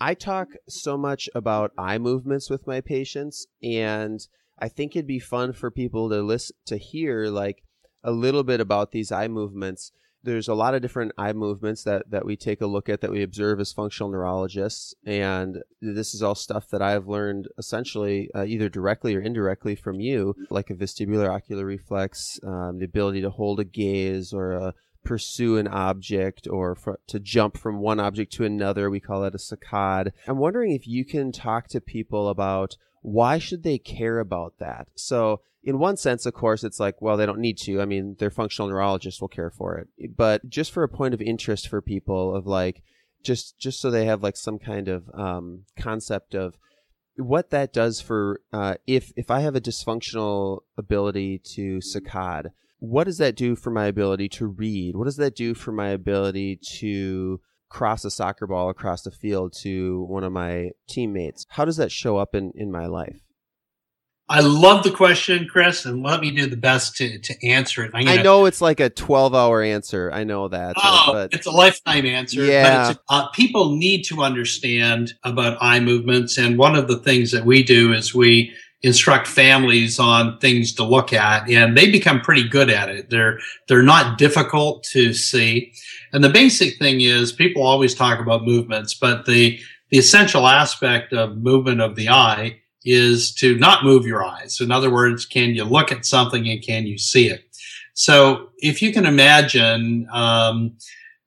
I 0.00 0.14
talk 0.14 0.48
so 0.68 0.96
much 0.96 1.28
about 1.34 1.72
eye 1.76 1.98
movements 1.98 2.48
with 2.48 2.66
my 2.66 2.80
patients, 2.80 3.46
and 3.62 4.20
I 4.58 4.68
think 4.68 4.94
it'd 4.94 5.06
be 5.06 5.18
fun 5.18 5.52
for 5.52 5.70
people 5.70 6.08
to 6.10 6.22
listen 6.22 6.56
to 6.66 6.76
hear 6.76 7.26
like 7.26 7.62
a 8.04 8.12
little 8.12 8.44
bit 8.44 8.60
about 8.60 8.92
these 8.92 9.10
eye 9.10 9.28
movements. 9.28 9.92
There's 10.22 10.48
a 10.48 10.54
lot 10.54 10.74
of 10.74 10.82
different 10.82 11.12
eye 11.16 11.32
movements 11.32 11.84
that, 11.84 12.10
that 12.10 12.26
we 12.26 12.36
take 12.36 12.60
a 12.60 12.66
look 12.66 12.88
at 12.88 13.00
that 13.00 13.10
we 13.10 13.22
observe 13.22 13.60
as 13.60 13.72
functional 13.72 14.10
neurologists. 14.10 14.94
And 15.06 15.62
this 15.80 16.12
is 16.12 16.22
all 16.22 16.34
stuff 16.34 16.68
that 16.70 16.82
I've 16.82 17.06
learned 17.06 17.48
essentially 17.56 18.28
uh, 18.34 18.44
either 18.44 18.68
directly 18.68 19.14
or 19.14 19.20
indirectly 19.20 19.76
from 19.76 20.00
you, 20.00 20.34
like 20.50 20.70
a 20.70 20.74
vestibular 20.74 21.28
ocular 21.28 21.64
reflex, 21.64 22.38
um, 22.42 22.78
the 22.78 22.84
ability 22.84 23.20
to 23.22 23.30
hold 23.30 23.60
a 23.60 23.64
gaze 23.64 24.32
or 24.32 24.52
a 24.52 24.74
pursue 25.04 25.56
an 25.56 25.68
object 25.68 26.46
or 26.48 26.76
to 27.06 27.18
jump 27.18 27.56
from 27.56 27.80
one 27.80 28.00
object 28.00 28.32
to 28.34 28.44
another. 28.44 28.90
We 28.90 29.00
call 29.00 29.24
it 29.24 29.34
a 29.34 29.38
saccade. 29.38 30.12
I'm 30.26 30.38
wondering 30.38 30.72
if 30.72 30.86
you 30.86 31.04
can 31.04 31.32
talk 31.32 31.68
to 31.68 31.80
people 31.80 32.28
about 32.28 32.76
why 33.02 33.38
should 33.38 33.62
they 33.62 33.78
care 33.78 34.18
about 34.18 34.54
that? 34.58 34.88
So 34.94 35.40
in 35.62 35.78
one 35.78 35.96
sense, 35.96 36.26
of 36.26 36.34
course, 36.34 36.64
it's 36.64 36.80
like, 36.80 37.00
well, 37.00 37.16
they 37.16 37.26
don't 37.26 37.40
need 37.40 37.58
to. 37.58 37.80
I 37.80 37.84
mean, 37.84 38.16
their 38.18 38.30
functional 38.30 38.68
neurologist 38.68 39.20
will 39.20 39.28
care 39.28 39.50
for 39.50 39.76
it. 39.78 40.16
But 40.16 40.48
just 40.48 40.72
for 40.72 40.82
a 40.82 40.88
point 40.88 41.14
of 41.14 41.20
interest 41.20 41.68
for 41.68 41.82
people 41.82 42.34
of 42.34 42.46
like, 42.46 42.82
just 43.22 43.58
just 43.58 43.80
so 43.80 43.90
they 43.90 44.06
have 44.06 44.22
like 44.22 44.36
some 44.36 44.58
kind 44.58 44.88
of 44.88 45.10
um, 45.12 45.64
concept 45.76 46.34
of 46.34 46.56
what 47.16 47.50
that 47.50 47.72
does 47.72 48.00
for 48.00 48.40
uh, 48.52 48.74
if 48.86 49.12
if 49.16 49.30
I 49.30 49.40
have 49.40 49.56
a 49.56 49.60
dysfunctional 49.60 50.60
ability 50.76 51.40
to 51.54 51.78
saccade, 51.78 52.50
what 52.78 53.04
does 53.04 53.18
that 53.18 53.36
do 53.36 53.56
for 53.56 53.70
my 53.70 53.86
ability 53.86 54.28
to 54.28 54.46
read? 54.46 54.96
What 54.96 55.04
does 55.04 55.16
that 55.16 55.34
do 55.34 55.54
for 55.54 55.72
my 55.72 55.88
ability 55.88 56.60
to 56.78 57.40
cross 57.68 58.04
a 58.04 58.10
soccer 58.10 58.46
ball 58.46 58.70
across 58.70 59.02
the 59.02 59.10
field 59.10 59.52
to 59.62 60.04
one 60.08 60.24
of 60.24 60.32
my 60.32 60.70
teammates? 60.88 61.46
How 61.50 61.64
does 61.64 61.76
that 61.76 61.92
show 61.92 62.16
up 62.16 62.34
in, 62.34 62.52
in 62.54 62.70
my 62.70 62.86
life? 62.86 63.20
I 64.30 64.40
love 64.40 64.84
the 64.84 64.90
question, 64.90 65.48
Chris, 65.50 65.86
and 65.86 66.02
let 66.02 66.20
me 66.20 66.30
do 66.30 66.46
the 66.46 66.56
best 66.56 66.96
to, 66.96 67.18
to 67.18 67.48
answer 67.48 67.82
it. 67.84 67.92
Gonna, 67.92 68.10
i 68.10 68.22
know 68.22 68.44
it's 68.44 68.60
like 68.60 68.78
a 68.78 68.90
12 68.90 69.34
hour 69.34 69.62
answer. 69.62 70.10
I 70.12 70.24
know 70.24 70.48
that. 70.48 70.74
Oh, 70.76 71.10
but, 71.12 71.32
it's 71.32 71.46
a 71.46 71.50
lifetime 71.50 72.04
answer. 72.04 72.44
Yeah. 72.44 72.90
A, 72.90 72.96
uh, 73.08 73.28
people 73.30 73.76
need 73.76 74.02
to 74.04 74.20
understand 74.22 75.14
about 75.24 75.56
eye 75.62 75.80
movements. 75.80 76.36
And 76.36 76.58
one 76.58 76.76
of 76.76 76.88
the 76.88 76.98
things 76.98 77.32
that 77.32 77.46
we 77.46 77.62
do 77.62 77.94
is 77.94 78.14
we 78.14 78.52
instruct 78.82 79.26
families 79.26 79.98
on 79.98 80.38
things 80.38 80.72
to 80.72 80.84
look 80.84 81.12
at 81.12 81.48
and 81.50 81.76
they 81.76 81.90
become 81.90 82.20
pretty 82.20 82.48
good 82.48 82.70
at 82.70 82.88
it. 82.88 83.10
They're, 83.10 83.38
they're 83.66 83.82
not 83.82 84.18
difficult 84.18 84.84
to 84.84 85.12
see. 85.12 85.72
And 86.12 86.22
the 86.22 86.28
basic 86.28 86.78
thing 86.78 87.00
is 87.00 87.32
people 87.32 87.62
always 87.62 87.94
talk 87.94 88.20
about 88.20 88.44
movements, 88.44 88.94
but 88.94 89.26
the, 89.26 89.58
the 89.90 89.98
essential 89.98 90.46
aspect 90.46 91.12
of 91.12 91.38
movement 91.38 91.80
of 91.80 91.96
the 91.96 92.08
eye 92.08 92.60
is 92.84 93.34
to 93.34 93.58
not 93.58 93.84
move 93.84 94.06
your 94.06 94.24
eyes. 94.24 94.60
In 94.60 94.70
other 94.70 94.90
words, 94.90 95.26
can 95.26 95.54
you 95.54 95.64
look 95.64 95.90
at 95.90 96.06
something 96.06 96.48
and 96.48 96.62
can 96.62 96.86
you 96.86 96.98
see 96.98 97.28
it? 97.28 97.44
So 97.94 98.50
if 98.58 98.80
you 98.80 98.92
can 98.92 99.06
imagine, 99.06 100.06
um, 100.12 100.76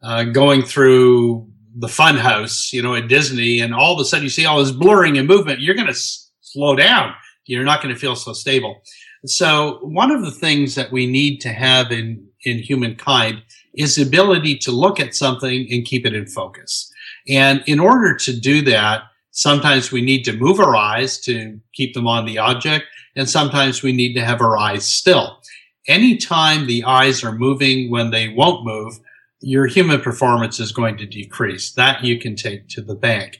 uh, 0.02 0.24
going 0.24 0.64
through 0.64 1.47
the 1.76 1.89
fun 1.89 2.18
house, 2.18 2.72
you 2.74 2.82
know, 2.82 2.95
at 2.95 3.08
Disney 3.08 3.60
and 3.60 3.74
all 3.74 3.93
of 3.93 3.99
a 3.99 4.06
sudden 4.06 4.24
you 4.24 4.30
see 4.30 4.45
all 4.45 4.60
this 4.60 4.72
blurring 4.72 5.18
and 5.18 5.28
movement, 5.28 5.60
you're 5.60 5.76
going 5.76 5.88
to 5.88 5.91
s- 5.91 6.32
slow 6.39 6.76
down 6.76 7.14
you're 7.52 7.64
not 7.64 7.82
going 7.82 7.93
to 7.93 7.99
feel 7.99 8.16
so 8.16 8.34
stable. 8.34 8.82
So 9.26 9.80
one 9.84 10.12
of 10.12 10.24
the 10.24 10.32
things 10.32 10.76
that 10.76 10.91
we 10.91 11.06
need 11.06 11.41
to 11.41 11.49
have 11.49 11.91
in, 11.91 12.26
in 12.43 12.60
humankind 12.60 13.43
is 13.76 13.95
the 13.95 14.04
ability 14.04 14.58
to 14.60 14.72
look 14.72 14.99
at 14.99 15.16
something 15.16 15.68
and 15.72 15.86
keep 15.86 16.06
it 16.06 16.14
in 16.14 16.26
focus. 16.26 16.91
And 17.28 17.64
in 17.68 17.80
order 17.80 18.16
to 18.16 18.39
do 18.39 18.62
that, 18.64 19.04
sometimes 19.32 19.91
we 19.91 20.02
need 20.02 20.24
to 20.24 20.34
move 20.34 20.60
our 20.60 20.76
eyes 20.76 21.20
to 21.22 21.60
keep 21.74 21.93
them 21.93 22.08
on 22.08 22.26
the 22.26 22.39
object. 22.39 22.86
And 23.16 23.30
sometimes 23.30 23.84
we 23.84 23.91
need 23.91 24.14
to 24.14 24.26
have 24.26 24.41
our 24.41 24.58
eyes 24.58 24.86
still. 24.86 25.39
Anytime 25.88 26.68
the 26.68 26.84
eyes 26.84 27.24
are 27.24 27.32
moving 27.32 27.91
when 27.91 28.12
they 28.12 28.30
won't 28.30 28.66
move, 28.66 28.99
your 29.41 29.68
human 29.68 29.99
performance 30.02 30.60
is 30.60 30.72
going 30.72 30.97
to 30.97 31.06
decrease. 31.06 31.74
That 31.74 32.04
you 32.04 32.20
can 32.20 32.36
take 32.36 32.68
to 32.70 32.82
the 32.82 32.95
bank 32.95 33.39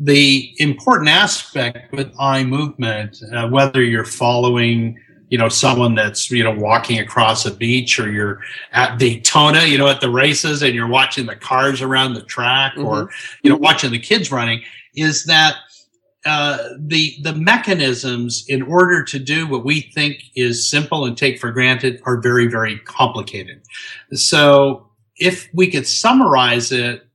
the 0.00 0.54
important 0.56 1.10
aspect 1.10 1.92
with 1.92 2.10
eye 2.18 2.42
movement, 2.42 3.22
uh, 3.34 3.46
whether 3.48 3.82
you're 3.82 4.02
following, 4.02 4.98
you 5.28 5.36
know, 5.36 5.50
someone 5.50 5.94
that's, 5.94 6.30
you 6.30 6.42
know, 6.42 6.54
walking 6.54 6.98
across 6.98 7.44
a 7.44 7.50
beach 7.50 8.00
or 8.00 8.10
you're 8.10 8.40
at 8.72 8.98
Daytona, 8.98 9.64
you 9.64 9.76
know, 9.76 9.88
at 9.88 10.00
the 10.00 10.08
races 10.08 10.62
and 10.62 10.74
you're 10.74 10.88
watching 10.88 11.26
the 11.26 11.36
cars 11.36 11.82
around 11.82 12.14
the 12.14 12.22
track 12.22 12.72
mm-hmm. 12.72 12.86
or, 12.86 13.10
you 13.42 13.50
know, 13.50 13.56
watching 13.56 13.90
the 13.90 13.98
kids 13.98 14.32
running 14.32 14.62
is 14.96 15.24
that 15.24 15.56
uh, 16.26 16.58
the 16.78 17.16
the 17.22 17.34
mechanisms 17.34 18.44
in 18.48 18.62
order 18.62 19.02
to 19.02 19.18
do 19.18 19.46
what 19.46 19.64
we 19.64 19.80
think 19.94 20.22
is 20.34 20.68
simple 20.68 21.06
and 21.06 21.16
take 21.16 21.38
for 21.38 21.50
granted 21.50 22.00
are 22.04 22.20
very 22.20 22.46
very 22.46 22.78
complicated. 22.80 23.62
So 24.12 24.90
if 25.16 25.48
we 25.54 25.70
could 25.70 25.86
summarize 25.86 26.72
it 26.72 27.06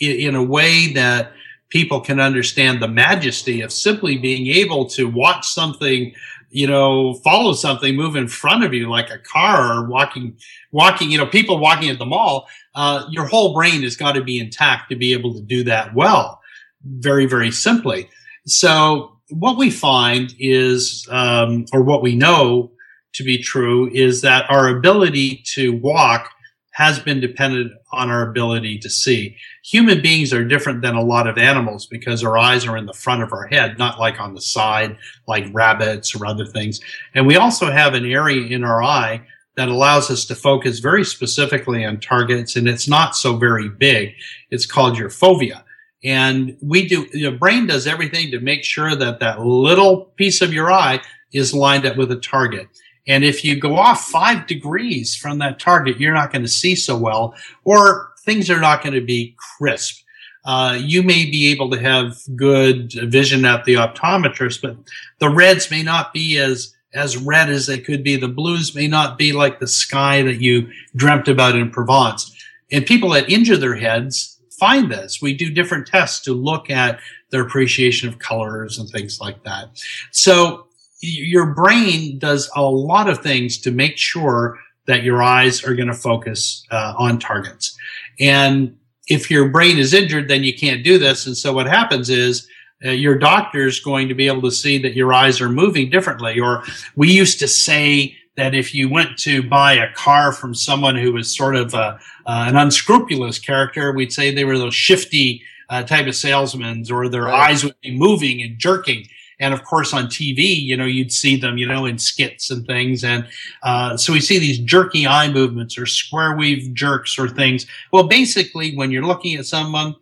in, 0.00 0.28
in 0.28 0.34
a 0.34 0.42
way 0.42 0.92
that 0.94 1.32
people 1.72 2.00
can 2.00 2.20
understand 2.20 2.80
the 2.80 2.88
majesty 2.88 3.62
of 3.62 3.72
simply 3.72 4.16
being 4.18 4.46
able 4.46 4.84
to 4.86 5.08
watch 5.08 5.48
something 5.48 6.14
you 6.50 6.66
know 6.66 7.14
follow 7.24 7.54
something 7.54 7.96
move 7.96 8.14
in 8.14 8.28
front 8.28 8.62
of 8.62 8.74
you 8.74 8.88
like 8.90 9.10
a 9.10 9.18
car 9.18 9.72
or 9.72 9.88
walking 9.88 10.36
walking 10.70 11.10
you 11.10 11.16
know 11.16 11.26
people 11.26 11.58
walking 11.58 11.88
at 11.88 11.98
the 11.98 12.04
mall 12.04 12.46
uh, 12.74 13.06
your 13.10 13.26
whole 13.26 13.54
brain 13.54 13.82
has 13.82 13.96
got 13.96 14.12
to 14.12 14.22
be 14.22 14.38
intact 14.38 14.90
to 14.90 14.96
be 14.96 15.12
able 15.14 15.32
to 15.34 15.40
do 15.40 15.64
that 15.64 15.94
well 15.94 16.42
very 16.84 17.26
very 17.26 17.50
simply. 17.50 18.08
So 18.46 19.18
what 19.30 19.56
we 19.56 19.70
find 19.70 20.34
is 20.38 21.06
um, 21.10 21.66
or 21.72 21.82
what 21.82 22.02
we 22.02 22.14
know 22.14 22.72
to 23.14 23.24
be 23.24 23.38
true 23.38 23.90
is 23.92 24.22
that 24.22 24.50
our 24.50 24.68
ability 24.68 25.42
to 25.54 25.76
walk 25.76 26.30
has 26.72 26.98
been 26.98 27.20
dependent 27.20 27.72
on 27.92 28.10
our 28.10 28.28
ability 28.28 28.78
to 28.78 28.90
see. 28.90 29.36
Human 29.64 30.00
beings 30.00 30.32
are 30.32 30.44
different 30.44 30.82
than 30.82 30.94
a 30.94 31.02
lot 31.02 31.26
of 31.26 31.38
animals 31.38 31.86
because 31.86 32.24
our 32.24 32.38
eyes 32.38 32.66
are 32.66 32.76
in 32.76 32.86
the 32.86 32.92
front 32.92 33.22
of 33.22 33.32
our 33.32 33.46
head, 33.46 33.78
not 33.78 34.00
like 34.00 34.20
on 34.20 34.34
the 34.34 34.40
side, 34.40 34.96
like 35.28 35.44
rabbits 35.52 36.14
or 36.14 36.26
other 36.26 36.46
things. 36.46 36.80
And 37.14 37.26
we 37.26 37.36
also 37.36 37.70
have 37.70 37.94
an 37.94 38.06
area 38.06 38.46
in 38.46 38.64
our 38.64 38.82
eye 38.82 39.22
that 39.56 39.68
allows 39.68 40.10
us 40.10 40.24
to 40.26 40.34
focus 40.34 40.78
very 40.78 41.04
specifically 41.04 41.84
on 41.84 42.00
targets, 42.00 42.56
and 42.56 42.66
it's 42.66 42.88
not 42.88 43.14
so 43.14 43.36
very 43.36 43.68
big. 43.68 44.14
It's 44.50 44.66
called 44.66 44.96
your 44.96 45.10
fovea. 45.10 45.62
And 46.04 46.56
we 46.62 46.88
do, 46.88 47.06
the 47.12 47.30
brain 47.30 47.66
does 47.66 47.86
everything 47.86 48.30
to 48.30 48.40
make 48.40 48.64
sure 48.64 48.96
that 48.96 49.20
that 49.20 49.40
little 49.40 50.06
piece 50.16 50.40
of 50.40 50.52
your 50.52 50.72
eye 50.72 51.00
is 51.32 51.54
lined 51.54 51.86
up 51.86 51.96
with 51.96 52.10
a 52.10 52.16
target. 52.16 52.66
And 53.06 53.24
if 53.24 53.44
you 53.44 53.58
go 53.58 53.76
off 53.76 54.04
five 54.04 54.46
degrees 54.46 55.16
from 55.16 55.38
that 55.38 55.58
target, 55.58 55.98
you're 55.98 56.14
not 56.14 56.32
going 56.32 56.42
to 56.42 56.48
see 56.48 56.76
so 56.76 56.96
well, 56.96 57.34
or 57.64 58.12
things 58.24 58.50
are 58.50 58.60
not 58.60 58.82
going 58.82 58.94
to 58.94 59.04
be 59.04 59.36
crisp. 59.58 60.04
Uh, 60.44 60.76
you 60.80 61.02
may 61.02 61.24
be 61.24 61.50
able 61.52 61.70
to 61.70 61.78
have 61.78 62.16
good 62.36 62.92
vision 62.92 63.44
at 63.44 63.64
the 63.64 63.74
optometrist, 63.74 64.60
but 64.60 64.76
the 65.18 65.28
reds 65.28 65.70
may 65.70 65.82
not 65.82 66.12
be 66.12 66.38
as 66.38 66.74
as 66.94 67.16
red 67.16 67.48
as 67.48 67.66
they 67.66 67.78
could 67.78 68.04
be. 68.04 68.16
The 68.16 68.28
blues 68.28 68.74
may 68.74 68.86
not 68.86 69.16
be 69.16 69.32
like 69.32 69.60
the 69.60 69.66
sky 69.66 70.22
that 70.22 70.42
you 70.42 70.70
dreamt 70.94 71.26
about 71.26 71.56
in 71.56 71.70
Provence. 71.70 72.36
And 72.70 72.84
people 72.84 73.10
that 73.10 73.30
injure 73.30 73.56
their 73.56 73.76
heads 73.76 74.38
find 74.50 74.90
this. 74.92 75.22
We 75.22 75.34
do 75.34 75.50
different 75.50 75.86
tests 75.86 76.20
to 76.24 76.34
look 76.34 76.70
at 76.70 77.00
their 77.30 77.42
appreciation 77.42 78.08
of 78.08 78.18
colors 78.18 78.78
and 78.78 78.88
things 78.88 79.20
like 79.20 79.42
that. 79.44 79.70
So 80.10 80.66
your 81.02 81.52
brain 81.52 82.18
does 82.18 82.48
a 82.54 82.62
lot 82.62 83.08
of 83.08 83.18
things 83.18 83.58
to 83.58 83.70
make 83.70 83.98
sure 83.98 84.58
that 84.86 85.02
your 85.02 85.22
eyes 85.22 85.64
are 85.64 85.74
going 85.74 85.88
to 85.88 85.94
focus 85.94 86.64
uh, 86.70 86.94
on 86.96 87.18
targets. 87.18 87.76
And 88.20 88.76
if 89.08 89.30
your 89.30 89.48
brain 89.48 89.78
is 89.78 89.92
injured, 89.92 90.28
then 90.28 90.44
you 90.44 90.56
can't 90.56 90.84
do 90.84 90.98
this. 90.98 91.26
And 91.26 91.36
so 91.36 91.52
what 91.52 91.66
happens 91.66 92.08
is 92.08 92.48
uh, 92.84 92.90
your 92.90 93.18
doctor 93.18 93.66
is 93.66 93.80
going 93.80 94.08
to 94.08 94.14
be 94.14 94.28
able 94.28 94.42
to 94.42 94.50
see 94.50 94.78
that 94.78 94.94
your 94.94 95.12
eyes 95.12 95.40
are 95.40 95.48
moving 95.48 95.90
differently. 95.90 96.38
Or 96.38 96.62
we 96.96 97.10
used 97.12 97.38
to 97.40 97.48
say 97.48 98.16
that 98.36 98.54
if 98.54 98.74
you 98.74 98.88
went 98.88 99.18
to 99.18 99.42
buy 99.42 99.74
a 99.74 99.92
car 99.92 100.32
from 100.32 100.54
someone 100.54 100.96
who 100.96 101.12
was 101.12 101.36
sort 101.36 101.56
of 101.56 101.74
a, 101.74 101.98
uh, 102.26 102.46
an 102.48 102.56
unscrupulous 102.56 103.38
character, 103.38 103.92
we'd 103.92 104.12
say 104.12 104.32
they 104.32 104.44
were 104.44 104.58
those 104.58 104.74
shifty 104.74 105.42
uh, 105.68 105.82
type 105.82 106.06
of 106.06 106.14
salesmen, 106.14 106.84
or 106.90 107.08
their 107.08 107.24
right. 107.24 107.50
eyes 107.50 107.64
would 107.64 107.80
be 107.80 107.96
moving 107.96 108.42
and 108.42 108.58
jerking. 108.58 109.06
And 109.42 109.52
of 109.52 109.64
course, 109.64 109.92
on 109.92 110.06
TV, 110.06 110.56
you 110.56 110.76
know, 110.76 110.84
you'd 110.84 111.12
see 111.12 111.36
them, 111.36 111.58
you 111.58 111.66
know, 111.66 111.84
in 111.84 111.98
skits 111.98 112.48
and 112.48 112.64
things. 112.64 113.02
And 113.02 113.26
uh, 113.64 113.96
so 113.96 114.12
we 114.12 114.20
see 114.20 114.38
these 114.38 114.60
jerky 114.60 115.04
eye 115.04 115.30
movements 115.30 115.76
or 115.76 115.84
square 115.84 116.36
wave 116.36 116.72
jerks 116.74 117.18
or 117.18 117.28
things. 117.28 117.66
Well, 117.92 118.04
basically, 118.04 118.76
when 118.76 118.92
you're 118.92 119.04
looking 119.04 119.34
at 119.34 119.44
someone 119.44 119.96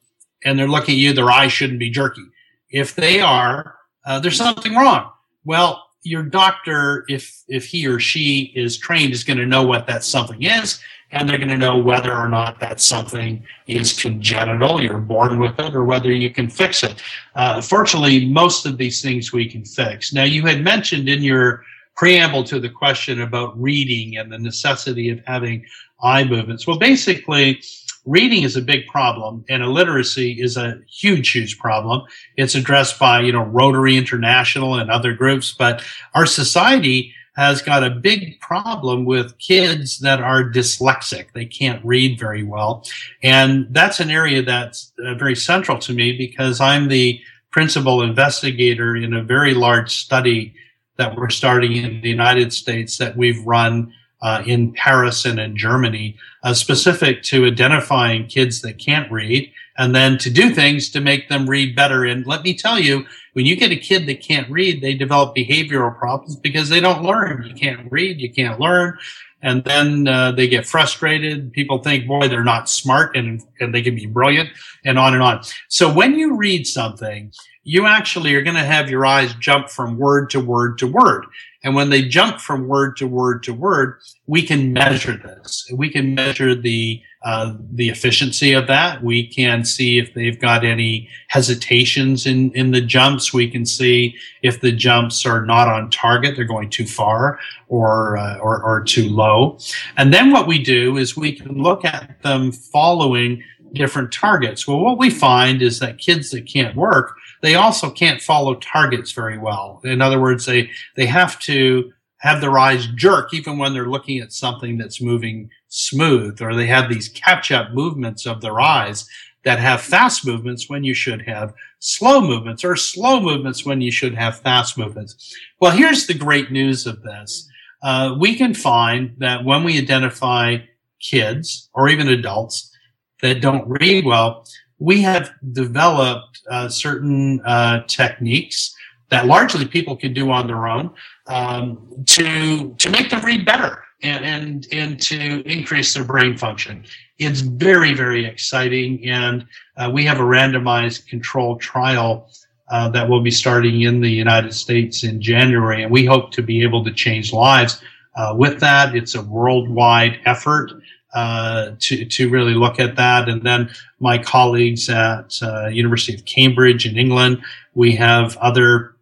and 0.44 0.58
they're 0.58 0.68
looking 0.68 0.94
at 0.94 0.98
you, 0.98 1.14
their 1.14 1.30
eye 1.30 1.48
shouldn't 1.48 1.78
be 1.78 1.88
jerky. 1.88 2.22
If 2.68 2.94
they 2.94 3.20
are, 3.20 3.76
uh, 4.04 4.20
there's 4.20 4.36
something 4.36 4.74
wrong. 4.74 5.10
Well, 5.46 5.86
your 6.02 6.22
doctor, 6.22 7.06
if 7.08 7.42
if 7.48 7.64
he 7.64 7.86
or 7.86 7.98
she 7.98 8.52
is 8.54 8.76
trained, 8.76 9.14
is 9.14 9.24
going 9.24 9.38
to 9.38 9.46
know 9.46 9.66
what 9.66 9.86
that 9.86 10.04
something 10.04 10.42
is, 10.42 10.80
and 11.12 11.28
they're 11.28 11.38
going 11.38 11.48
to 11.48 11.58
know 11.58 11.78
whether 11.78 12.14
or 12.14 12.28
not 12.28 12.60
that 12.60 12.80
something 12.80 13.44
is 13.66 14.00
congenital, 14.00 14.82
you're 14.82 14.98
born 14.98 15.38
with 15.38 15.58
it, 15.58 15.74
or 15.74 15.84
whether 15.84 16.10
you 16.10 16.30
can 16.30 16.48
fix 16.48 16.82
it. 16.82 17.02
Uh, 17.34 17.60
fortunately, 17.60 18.26
most 18.26 18.66
of 18.66 18.78
these 18.78 19.02
things 19.02 19.32
we 19.32 19.48
can 19.48 19.64
fix. 19.64 20.12
Now, 20.12 20.24
you 20.24 20.46
had 20.46 20.62
mentioned 20.62 21.08
in 21.08 21.22
your 21.22 21.64
preamble 21.96 22.44
to 22.44 22.60
the 22.60 22.68
question 22.68 23.20
about 23.20 23.60
reading 23.60 24.16
and 24.16 24.32
the 24.32 24.38
necessity 24.38 25.10
of 25.10 25.20
having 25.26 25.64
eye 26.02 26.24
movements. 26.24 26.66
Well, 26.66 26.78
basically, 26.78 27.60
reading 28.06 28.44
is 28.44 28.56
a 28.56 28.62
big 28.62 28.86
problem 28.86 29.44
and 29.48 29.62
illiteracy 29.62 30.40
is 30.40 30.56
a 30.56 30.80
huge 30.88 31.30
huge 31.32 31.58
problem 31.58 32.02
it's 32.36 32.54
addressed 32.54 32.98
by 32.98 33.20
you 33.20 33.30
know 33.30 33.44
rotary 33.44 33.96
international 33.96 34.76
and 34.76 34.90
other 34.90 35.12
groups 35.12 35.54
but 35.56 35.84
our 36.14 36.24
society 36.24 37.14
has 37.36 37.62
got 37.62 37.84
a 37.84 37.90
big 37.90 38.38
problem 38.40 39.04
with 39.04 39.38
kids 39.38 40.00
that 40.00 40.20
are 40.20 40.44
dyslexic. 40.44 41.32
They 41.32 41.46
can't 41.46 41.84
read 41.84 42.18
very 42.18 42.42
well. 42.42 42.84
And 43.22 43.66
that's 43.70 44.00
an 44.00 44.10
area 44.10 44.42
that's 44.42 44.92
uh, 45.04 45.14
very 45.14 45.36
central 45.36 45.78
to 45.78 45.92
me 45.92 46.16
because 46.16 46.60
i'm 46.60 46.88
the 46.88 47.20
principal 47.50 48.02
investigator 48.02 48.96
in 48.96 49.12
a 49.12 49.22
very 49.22 49.54
large 49.54 49.94
study 49.96 50.54
that 50.96 51.16
we're 51.16 51.30
starting 51.30 51.76
in 51.76 52.00
the 52.00 52.08
united 52.08 52.52
states 52.52 52.98
that 52.98 53.16
we've 53.16 53.44
run 53.46 53.92
uh, 54.22 54.42
in 54.46 54.72
Paris 54.72 55.24
and 55.24 55.40
in 55.40 55.56
Germany, 55.56 56.16
uh, 56.42 56.52
specific 56.52 57.22
to 57.22 57.46
identifying 57.46 58.26
kids 58.26 58.60
that 58.60 58.78
can't 58.78 59.10
read 59.10 59.50
and 59.80 59.94
then 59.94 60.18
to 60.18 60.28
do 60.28 60.50
things 60.50 60.90
to 60.90 61.00
make 61.00 61.30
them 61.30 61.48
read 61.48 61.74
better. 61.74 62.04
And 62.04 62.26
let 62.26 62.42
me 62.42 62.52
tell 62.54 62.78
you, 62.78 63.06
when 63.32 63.46
you 63.46 63.56
get 63.56 63.70
a 63.70 63.76
kid 63.76 64.04
that 64.06 64.20
can't 64.20 64.48
read, 64.50 64.82
they 64.82 64.92
develop 64.92 65.34
behavioral 65.34 65.98
problems 65.98 66.36
because 66.36 66.68
they 66.68 66.80
don't 66.80 67.02
learn. 67.02 67.44
You 67.46 67.54
can't 67.54 67.90
read, 67.90 68.20
you 68.20 68.30
can't 68.30 68.60
learn. 68.60 68.98
And 69.40 69.64
then 69.64 70.06
uh, 70.06 70.32
they 70.32 70.48
get 70.48 70.66
frustrated. 70.66 71.54
People 71.54 71.78
think, 71.78 72.06
boy, 72.06 72.28
they're 72.28 72.44
not 72.44 72.68
smart 72.68 73.16
and, 73.16 73.42
and 73.58 73.74
they 73.74 73.80
can 73.80 73.94
be 73.94 74.04
brilliant 74.04 74.50
and 74.84 74.98
on 74.98 75.14
and 75.14 75.22
on. 75.22 75.40
So 75.68 75.90
when 75.90 76.14
you 76.14 76.36
read 76.36 76.66
something, 76.66 77.32
you 77.64 77.86
actually 77.86 78.34
are 78.34 78.42
going 78.42 78.56
to 78.56 78.62
have 78.62 78.90
your 78.90 79.06
eyes 79.06 79.32
jump 79.40 79.70
from 79.70 79.96
word 79.96 80.28
to 80.30 80.40
word 80.40 80.76
to 80.80 80.86
word. 80.86 81.24
And 81.64 81.74
when 81.74 81.88
they 81.88 82.02
jump 82.02 82.38
from 82.38 82.68
word 82.68 82.98
to 82.98 83.06
word 83.06 83.42
to 83.44 83.54
word, 83.54 83.98
we 84.26 84.42
can 84.42 84.74
measure 84.74 85.16
this. 85.16 85.70
We 85.74 85.88
can 85.88 86.14
measure 86.14 86.54
the 86.54 87.02
uh, 87.22 87.54
the 87.72 87.88
efficiency 87.88 88.52
of 88.52 88.66
that. 88.66 89.02
We 89.02 89.26
can 89.26 89.64
see 89.64 89.98
if 89.98 90.14
they've 90.14 90.40
got 90.40 90.64
any 90.64 91.08
hesitations 91.28 92.26
in 92.26 92.50
in 92.52 92.70
the 92.70 92.80
jumps. 92.80 93.32
We 93.32 93.50
can 93.50 93.66
see 93.66 94.16
if 94.42 94.60
the 94.60 94.72
jumps 94.72 95.26
are 95.26 95.44
not 95.44 95.68
on 95.68 95.90
target, 95.90 96.36
they're 96.36 96.44
going 96.44 96.70
too 96.70 96.86
far 96.86 97.38
or 97.68 98.16
uh, 98.16 98.38
or, 98.38 98.62
or 98.62 98.82
too 98.82 99.08
low. 99.08 99.58
And 99.96 100.12
then 100.12 100.30
what 100.30 100.46
we 100.46 100.62
do 100.62 100.96
is 100.96 101.16
we 101.16 101.32
can 101.32 101.62
look 101.62 101.84
at 101.84 102.22
them 102.22 102.52
following 102.52 103.42
different 103.74 104.12
targets. 104.12 104.66
Well, 104.66 104.80
what 104.80 104.98
we 104.98 105.10
find 105.10 105.62
is 105.62 105.78
that 105.78 105.98
kids 105.98 106.30
that 106.30 106.46
can't 106.46 106.74
work 106.74 107.14
they 107.40 107.54
also 107.54 107.90
can't 107.90 108.20
follow 108.20 108.54
targets 108.56 109.12
very 109.12 109.38
well. 109.38 109.80
In 109.84 110.00
other 110.02 110.20
words, 110.20 110.46
they, 110.46 110.70
they 110.96 111.06
have 111.06 111.38
to 111.40 111.92
have 112.18 112.40
their 112.40 112.58
eyes 112.58 112.86
jerk 112.96 113.32
even 113.32 113.56
when 113.56 113.72
they're 113.72 113.88
looking 113.88 114.18
at 114.18 114.32
something 114.32 114.76
that's 114.76 115.00
moving 115.00 115.48
smooth, 115.70 116.42
or 116.42 116.54
they 116.54 116.66
have 116.66 116.90
these 116.90 117.08
catch 117.08 117.50
up 117.50 117.72
movements 117.72 118.26
of 118.26 118.42
their 118.42 118.60
eyes 118.60 119.08
that 119.44 119.58
have 119.58 119.80
fast 119.80 120.26
movements 120.26 120.68
when 120.68 120.84
you 120.84 120.92
should 120.92 121.22
have 121.22 121.54
slow 121.78 122.20
movements, 122.20 122.62
or 122.62 122.76
slow 122.76 123.20
movements 123.20 123.64
when 123.64 123.80
you 123.80 123.90
should 123.90 124.14
have 124.14 124.38
fast 124.40 124.76
movements. 124.76 125.34
Well, 125.60 125.70
here's 125.70 126.06
the 126.06 126.14
great 126.14 126.52
news 126.52 126.86
of 126.86 127.02
this. 127.02 127.48
Uh, 127.82 128.14
we 128.18 128.36
can 128.36 128.52
find 128.52 129.14
that 129.18 129.44
when 129.44 129.64
we 129.64 129.78
identify 129.78 130.58
kids 131.00 131.70
or 131.72 131.88
even 131.88 132.08
adults 132.08 132.76
that 133.22 133.40
don't 133.40 133.66
read 133.66 134.04
well, 134.04 134.44
we 134.78 135.00
have 135.00 135.32
developed 135.52 136.40
uh, 136.50 136.68
certain 136.68 137.40
uh, 137.46 137.82
techniques 137.86 138.74
that 139.08 139.26
largely 139.26 139.66
people 139.66 139.96
can 139.96 140.12
do 140.12 140.30
on 140.30 140.46
their 140.46 140.66
own 140.66 140.90
um, 141.26 142.04
to 142.06 142.74
to 142.74 142.90
make 142.90 143.10
them 143.10 143.24
read 143.24 143.44
better 143.44 143.82
and, 144.02 144.24
and 144.24 144.66
and 144.72 145.00
to 145.00 145.42
increase 145.48 145.94
their 145.94 146.04
brain 146.04 146.36
function. 146.36 146.84
It's 147.18 147.40
very 147.40 147.94
very 147.94 148.24
exciting, 148.26 149.08
and 149.08 149.46
uh, 149.76 149.90
we 149.92 150.04
have 150.04 150.18
a 150.18 150.24
randomized 150.24 151.06
controlled 151.06 151.60
trial 151.60 152.30
uh, 152.70 152.88
that 152.90 153.08
will 153.08 153.20
be 153.20 153.30
starting 153.30 153.82
in 153.82 154.00
the 154.00 154.10
United 154.10 154.54
States 154.54 155.04
in 155.04 155.20
January, 155.20 155.82
and 155.82 155.92
we 155.92 156.04
hope 156.04 156.30
to 156.32 156.42
be 156.42 156.62
able 156.62 156.84
to 156.84 156.92
change 156.92 157.32
lives. 157.32 157.82
Uh, 158.16 158.34
with 158.36 158.60
that, 158.60 158.94
it's 158.94 159.14
a 159.14 159.22
worldwide 159.22 160.20
effort 160.24 160.72
uh, 161.14 161.72
to 161.78 162.04
to 162.04 162.30
really 162.30 162.54
look 162.54 162.78
at 162.78 162.96
that. 162.96 163.28
And 163.28 163.42
then 163.42 163.70
my 163.98 164.18
colleagues 164.18 164.88
at 164.88 165.38
uh, 165.42 165.66
University 165.66 166.14
of 166.14 166.24
Cambridge 166.24 166.86
in 166.86 166.96
England, 166.96 167.42
we 167.74 167.94
have 167.96 168.36
other 168.38 168.94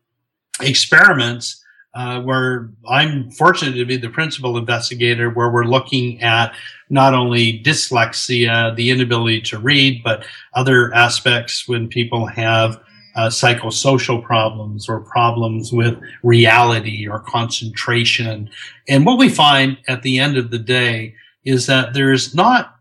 experiments 0.61 1.65
uh, 1.95 2.21
where 2.21 2.71
I'm 2.89 3.31
fortunate 3.31 3.77
to 3.77 3.85
be 3.85 3.97
the 3.97 4.11
principal 4.11 4.57
investigator, 4.59 5.31
where 5.31 5.51
we're 5.51 5.65
looking 5.65 6.21
at 6.23 6.55
not 6.91 7.15
only 7.15 7.63
dyslexia, 7.63 8.75
the 8.77 8.91
inability 8.91 9.41
to 9.43 9.59
read, 9.59 10.03
but 10.03 10.25
other 10.55 10.93
aspects 10.95 11.67
when 11.67 11.89
people 11.89 12.27
have 12.27 12.81
uh, 13.17 13.29
psychosocial 13.29 14.23
problems 14.23 14.89
or 14.89 15.01
problems 15.01 15.73
with 15.73 15.99
reality 16.23 17.09
or 17.09 17.19
concentration. 17.21 18.49
And 18.89 19.05
what 19.05 19.19
we 19.19 19.29
find 19.29 19.79
at 19.89 20.03
the 20.03 20.19
end 20.19 20.37
of 20.37 20.51
the 20.51 20.59
day 20.59 21.15
is 21.45 21.67
that 21.67 21.95
there's 21.95 22.35
not 22.35 22.75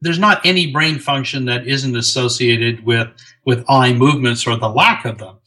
there's 0.00 0.18
not 0.18 0.40
any 0.46 0.70
brain 0.70 1.00
function 1.00 1.46
that 1.46 1.66
isn't 1.66 1.96
associated 1.96 2.84
with 2.84 3.08
with 3.44 3.64
eye 3.68 3.92
movements 3.92 4.46
or 4.46 4.56
the 4.56 4.68
lack 4.68 5.04
of 5.04 5.18
them 5.18 5.38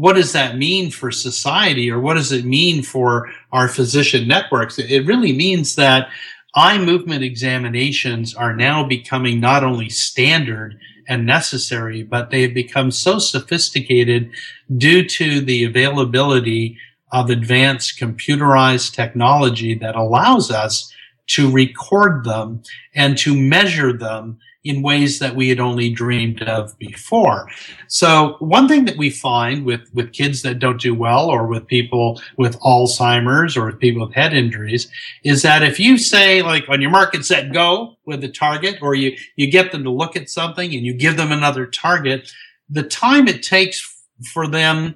what 0.00 0.16
does 0.16 0.32
that 0.32 0.56
mean 0.56 0.90
for 0.90 1.10
society 1.10 1.90
or 1.90 2.00
what 2.00 2.14
does 2.14 2.32
it 2.32 2.46
mean 2.46 2.82
for 2.82 3.30
our 3.52 3.68
physician 3.68 4.26
networks? 4.26 4.78
It 4.78 5.04
really 5.04 5.34
means 5.34 5.74
that 5.74 6.08
eye 6.54 6.78
movement 6.78 7.22
examinations 7.22 8.34
are 8.34 8.56
now 8.56 8.82
becoming 8.82 9.40
not 9.40 9.62
only 9.62 9.90
standard 9.90 10.80
and 11.06 11.26
necessary 11.26 12.02
but 12.02 12.30
they 12.30 12.40
have 12.40 12.54
become 12.54 12.90
so 12.90 13.18
sophisticated 13.18 14.30
due 14.74 15.06
to 15.06 15.42
the 15.42 15.64
availability 15.64 16.78
of 17.12 17.28
advanced 17.28 17.98
computerized 18.00 18.94
technology 18.94 19.74
that 19.74 19.96
allows 19.96 20.50
us 20.50 20.90
to 21.26 21.52
record 21.52 22.24
them 22.24 22.62
and 22.94 23.18
to 23.18 23.38
measure 23.38 23.92
them 23.92 24.38
in 24.62 24.82
ways 24.82 25.18
that 25.18 25.34
we 25.34 25.48
had 25.48 25.58
only 25.58 25.90
dreamed 25.90 26.42
of 26.42 26.78
before. 26.78 27.48
So 27.86 28.36
one 28.40 28.68
thing 28.68 28.84
that 28.84 28.98
we 28.98 29.08
find 29.08 29.64
with, 29.64 29.88
with 29.94 30.12
kids 30.12 30.42
that 30.42 30.58
don't 30.58 30.80
do 30.80 30.94
well 30.94 31.30
or 31.30 31.46
with 31.46 31.66
people 31.66 32.20
with 32.36 32.58
Alzheimer's 32.60 33.56
or 33.56 33.66
with 33.66 33.78
people 33.78 34.06
with 34.06 34.14
head 34.14 34.34
injuries 34.34 34.90
is 35.24 35.42
that 35.42 35.62
if 35.62 35.80
you 35.80 35.96
say 35.96 36.42
like 36.42 36.68
on 36.68 36.82
your 36.82 36.90
market 36.90 37.24
set 37.24 37.52
go 37.52 37.96
with 38.04 38.20
the 38.20 38.30
target 38.30 38.76
or 38.82 38.94
you, 38.94 39.16
you 39.36 39.50
get 39.50 39.72
them 39.72 39.82
to 39.84 39.90
look 39.90 40.14
at 40.14 40.28
something 40.28 40.74
and 40.74 40.84
you 40.84 40.92
give 40.92 41.16
them 41.16 41.32
another 41.32 41.64
target, 41.64 42.30
the 42.68 42.82
time 42.82 43.28
it 43.28 43.42
takes 43.42 44.04
for 44.32 44.46
them 44.46 44.94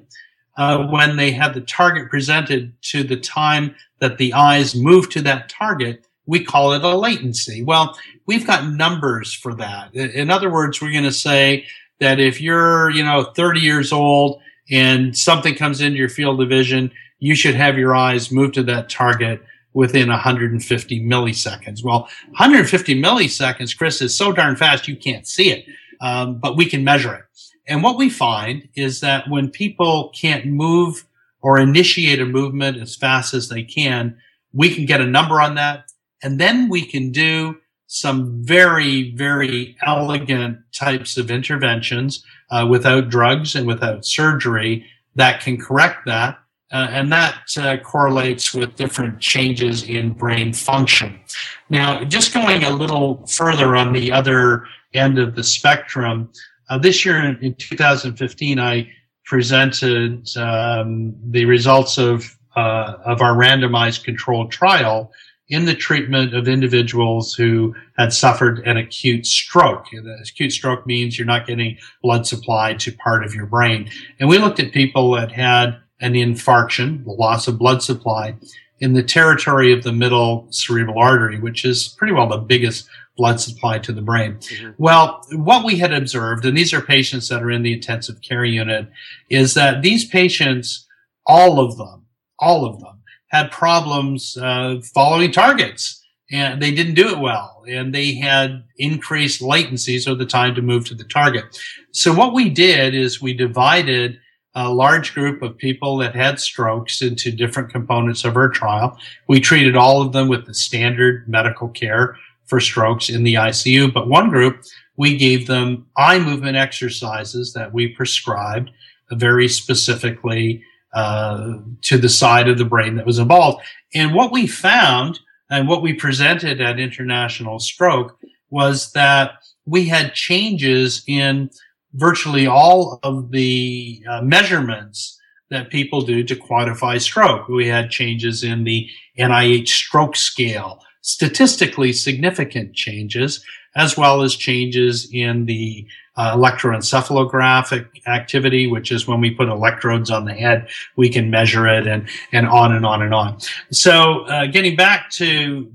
uh, 0.59 0.87
when 0.89 1.17
they 1.17 1.31
have 1.31 1.55
the 1.55 1.61
target 1.63 2.11
presented 2.11 2.73
to 2.83 3.03
the 3.03 3.17
time 3.17 3.75
that 4.01 4.19
the 4.19 4.35
eyes 4.35 4.75
move 4.75 5.09
to 5.11 5.23
that 5.23 5.49
target 5.49 6.07
we 6.27 6.45
call 6.45 6.73
it 6.73 6.85
a 6.85 6.97
latency. 6.97 7.63
Well, 7.63 7.99
we've 8.27 8.47
got 8.47 8.67
numbers 8.67 9.33
for 9.35 9.55
that. 9.55 9.95
In 9.95 10.31
other 10.31 10.51
words, 10.51 10.81
we're 10.81 10.93
going 10.93 11.05
to 11.05 11.13
say 11.13 11.67
that 12.01 12.19
if 12.19 12.41
you're, 12.41 12.91
you 12.91 13.05
know, 13.05 13.25
30 13.25 13.61
years 13.61 13.93
old 13.93 14.41
and 14.71 15.17
something 15.17 15.55
comes 15.55 15.81
into 15.81 15.99
your 15.99 16.09
field 16.09 16.41
of 16.41 16.49
vision, 16.49 16.91
you 17.19 17.35
should 17.35 17.55
have 17.55 17.79
your 17.79 17.95
eyes 17.95 18.31
move 18.31 18.53
to 18.53 18.63
that 18.65 18.89
target 18.89 19.43
within 19.75 20.09
150 20.09 21.05
milliseconds. 21.05 21.85
Well, 21.85 22.09
150 22.31 23.01
milliseconds, 23.01 23.77
Chris, 23.77 24.01
is 24.01 24.17
so 24.17 24.33
darn 24.33 24.57
fast 24.57 24.89
you 24.89 24.97
can't 24.97 25.27
see 25.27 25.51
it, 25.51 25.67
um, 26.01 26.39
but 26.39 26.57
we 26.57 26.67
can 26.67 26.85
measure 26.85 27.15
it. 27.15 27.25
And 27.67 27.83
what 27.83 27.97
we 27.97 28.11
find 28.11 28.69
is 28.77 29.01
that 29.01 29.29
when 29.29 29.51
people 29.51 30.13
can't 30.15 30.47
move 30.47 31.07
or 31.41 31.59
initiate 31.59 32.21
a 32.21 32.27
movement 32.27 32.77
as 32.77 32.95
fast 32.95 33.35
as 33.35 33.49
they 33.49 33.63
can, 33.63 34.17
we 34.53 34.75
can 34.75 34.87
get 34.87 35.01
a 35.01 35.07
number 35.07 35.41
on 35.41 35.57
that 35.57 35.91
and 36.25 36.41
then 36.41 36.69
we 36.69 36.85
can 36.85 37.13
do 37.13 37.59
some 37.87 38.43
very, 38.43 39.13
very 39.13 39.77
elegant 39.87 40.59
types 40.73 41.17
of 41.17 41.31
interventions 41.31 42.25
uh, 42.51 42.67
without 42.69 43.11
drugs 43.11 43.55
and 43.55 43.67
without 43.67 44.05
surgery 44.05 44.87
that 45.15 45.41
can 45.41 45.57
correct 45.57 46.07
that. 46.07 46.39
Uh, 46.73 46.89
and 46.91 47.13
that 47.13 47.39
uh, 47.59 47.77
correlates 47.77 48.53
with 48.53 48.75
different 48.75 49.21
changes 49.21 49.85
in 49.85 50.13
brain 50.13 50.53
function. 50.53 51.21
Now, 51.69 52.03
just 52.03 52.35
going 52.35 52.65
a 52.65 52.71
little 52.71 53.25
further 53.27 53.77
on 53.77 53.93
the 53.93 54.11
other 54.11 54.67
end 54.93 55.19
of 55.19 55.37
the 55.37 55.45
spectrum, 55.45 56.33
uh, 56.71 56.79
this 56.79 57.05
year 57.05 57.23
in, 57.23 57.37
in 57.43 57.55
2015, 57.55 58.59
I 58.59 58.91
presented 59.25 60.27
um, 60.37 61.15
the 61.31 61.45
results 61.45 61.99
of 61.99 62.37
uh, 62.57 62.99
of 63.05 63.21
our 63.21 63.35
randomized 63.35 64.05
controlled 64.05 64.51
trial 64.51 65.13
in 65.55 65.67
the 65.67 65.75
treatment 65.75 66.35
of 66.35 66.49
individuals 66.49 67.33
who 67.33 67.75
had 67.97 68.13
suffered 68.13 68.59
an 68.67 68.77
acute 68.77 69.25
stroke. 69.25 69.87
The 69.93 70.19
acute 70.21 70.51
stroke 70.51 70.85
means 70.85 71.17
you're 71.17 71.27
not 71.27 71.47
getting 71.47 71.79
blood 72.03 72.27
supply 72.27 72.75
to 72.75 72.93
part 72.93 73.25
of 73.25 73.35
your 73.35 73.47
brain. 73.47 73.89
And 74.19 74.29
we 74.29 74.39
looked 74.39 74.59
at 74.59 74.73
people 74.73 75.13
that 75.13 75.31
had 75.31 75.79
an 76.01 76.15
infarction, 76.15 77.05
the 77.05 77.13
loss 77.13 77.47
of 77.47 77.57
blood 77.57 77.85
supply, 77.85 78.35
in 78.81 78.95
the 78.95 79.03
territory 79.03 79.73
of 79.73 79.85
the 79.85 79.93
middle 79.93 80.49
cerebral 80.51 80.99
artery, 80.99 81.39
which 81.39 81.65
is 81.65 81.95
pretty 81.97 82.13
well 82.13 82.29
the 82.29 82.39
biggest 82.39 82.89
blood 83.17 83.41
supply 83.41 83.79
to 83.79 83.93
the 83.93 84.03
brain. 84.03 84.35
Mm-hmm. 84.35 84.71
Well, 84.77 85.23
what 85.33 85.65
we 85.65 85.77
had 85.77 85.93
observed, 85.93 86.45
and 86.45 86.57
these 86.57 86.75
are 86.75 86.81
patients 86.81 87.29
that 87.29 87.45
are 87.45 87.51
in 87.51 87.63
the 87.63 87.75
intensive 87.75 88.21
care 88.21 88.45
unit, 88.45 88.91
is 89.31 89.55
that 89.55 89.83
these 89.83 90.05
patients, 90.05 90.85
all 91.27 91.61
of 91.61 91.79
them, 91.79 92.07
all 92.41 92.65
of 92.65 92.81
them, 92.81 93.03
had 93.35 93.51
problems 93.51 94.37
uh, 94.37 94.81
following 94.95 95.33
targets 95.33 96.01
and 96.31 96.63
they 96.63 96.71
didn't 96.71 96.95
do 96.95 97.09
it 97.09 97.19
well 97.19 97.65
and 97.69 97.93
they 97.93 98.15
had 98.15 98.63
increased 98.79 99.43
latency 99.43 99.99
so 99.99 100.15
the 100.15 100.25
time 100.25 100.55
to 100.55 100.63
move 100.63 100.85
to 100.87 100.95
the 100.95 101.03
target. 101.03 101.45
So 101.91 102.15
what 102.15 102.33
we 102.33 102.49
did 102.49 102.95
is 102.95 103.21
we 103.21 103.35
divided 103.35 104.21
a 104.55 104.73
large 104.73 105.15
group 105.15 105.43
of 105.43 105.59
people 105.59 105.97
that 105.97 106.15
had 106.15 106.39
strokes 106.39 107.03
into 107.03 107.33
different 107.33 107.71
components 107.71 108.25
of 108.25 108.37
our 108.37 108.49
trial. 108.49 108.97
We 109.27 109.41
treated 109.41 109.75
all 109.75 110.01
of 110.01 110.13
them 110.13 110.29
with 110.29 110.47
the 110.47 110.55
standard 110.55 111.29
medical 111.29 111.69
care 111.69 112.17
for 112.47 112.61
strokes 112.61 113.09
in 113.09 113.25
the 113.25 113.35
icu 113.35 113.93
but 113.93 114.07
one 114.07 114.29
group 114.29 114.63
we 114.97 115.17
gave 115.17 115.47
them 115.49 115.87
eye 115.97 116.21
movement 116.21 116.57
exercises 116.57 117.53
that 117.55 117.73
we 117.73 117.89
prescribed 117.89 118.71
very 119.11 119.49
specifically 119.49 120.63
uh, 120.95 121.59
to 121.83 121.99
the 121.99 122.09
side 122.09 122.49
of 122.49 122.59
the 122.59 122.65
brain 122.65 122.97
that 122.97 123.07
was 123.07 123.19
involved. 123.19 123.65
And 123.95 124.15
what 124.15 124.33
we 124.33 124.47
found 124.47 125.21
and 125.51 125.69
what 125.69 125.83
we 125.83 125.93
presented 125.93 126.61
at 126.61 126.81
International 126.81 127.59
Stroke 127.59 128.19
was 128.51 128.93
that 128.93 129.33
we 129.67 129.87
had 129.89 130.15
changes 130.15 131.03
in 131.07 131.51
virtually 131.95 132.47
all 132.47 132.99
of 133.03 133.31
the 133.31 134.03
uh, 134.09 134.23
measurements 134.23 135.19
that 135.51 135.71
people 135.71 136.03
do 136.03 136.25
to 136.25 136.35
quantify 136.35 137.01
stroke. 137.01 137.49
We 137.49 137.69
had 137.69 137.91
changes 137.91 138.43
in 138.43 138.65
the 138.65 138.89
NIH 139.19 139.69
stroke 139.69 140.17
scale, 140.17 140.81
statistically 141.03 141.93
significant 141.93 142.75
changes, 142.75 143.45
as 143.77 143.97
well 143.97 144.23
as 144.23 144.37
changes 144.37 145.09
in 145.13 145.47
the 145.47 145.87
uh, 146.17 146.37
electroencephalographic 146.37 147.87
activity, 148.07 148.67
which 148.67 148.93
is 148.93 149.09
when 149.09 149.21
we 149.21 149.31
put 149.31 149.49
electrodes 149.49 150.11
on 150.11 150.25
the 150.25 150.33
head, 150.33 150.69
we 150.97 151.09
can 151.09 151.31
measure 151.31 151.67
it 151.67 151.87
and, 151.87 152.09
and 152.33 152.47
on 152.47 152.75
and 152.75 152.87
on 152.87 153.03
and 153.03 153.13
on. 153.13 153.39
So, 153.73 154.21
uh, 154.27 154.47
getting 154.47 154.77
back 154.77 155.11
to, 155.13 155.71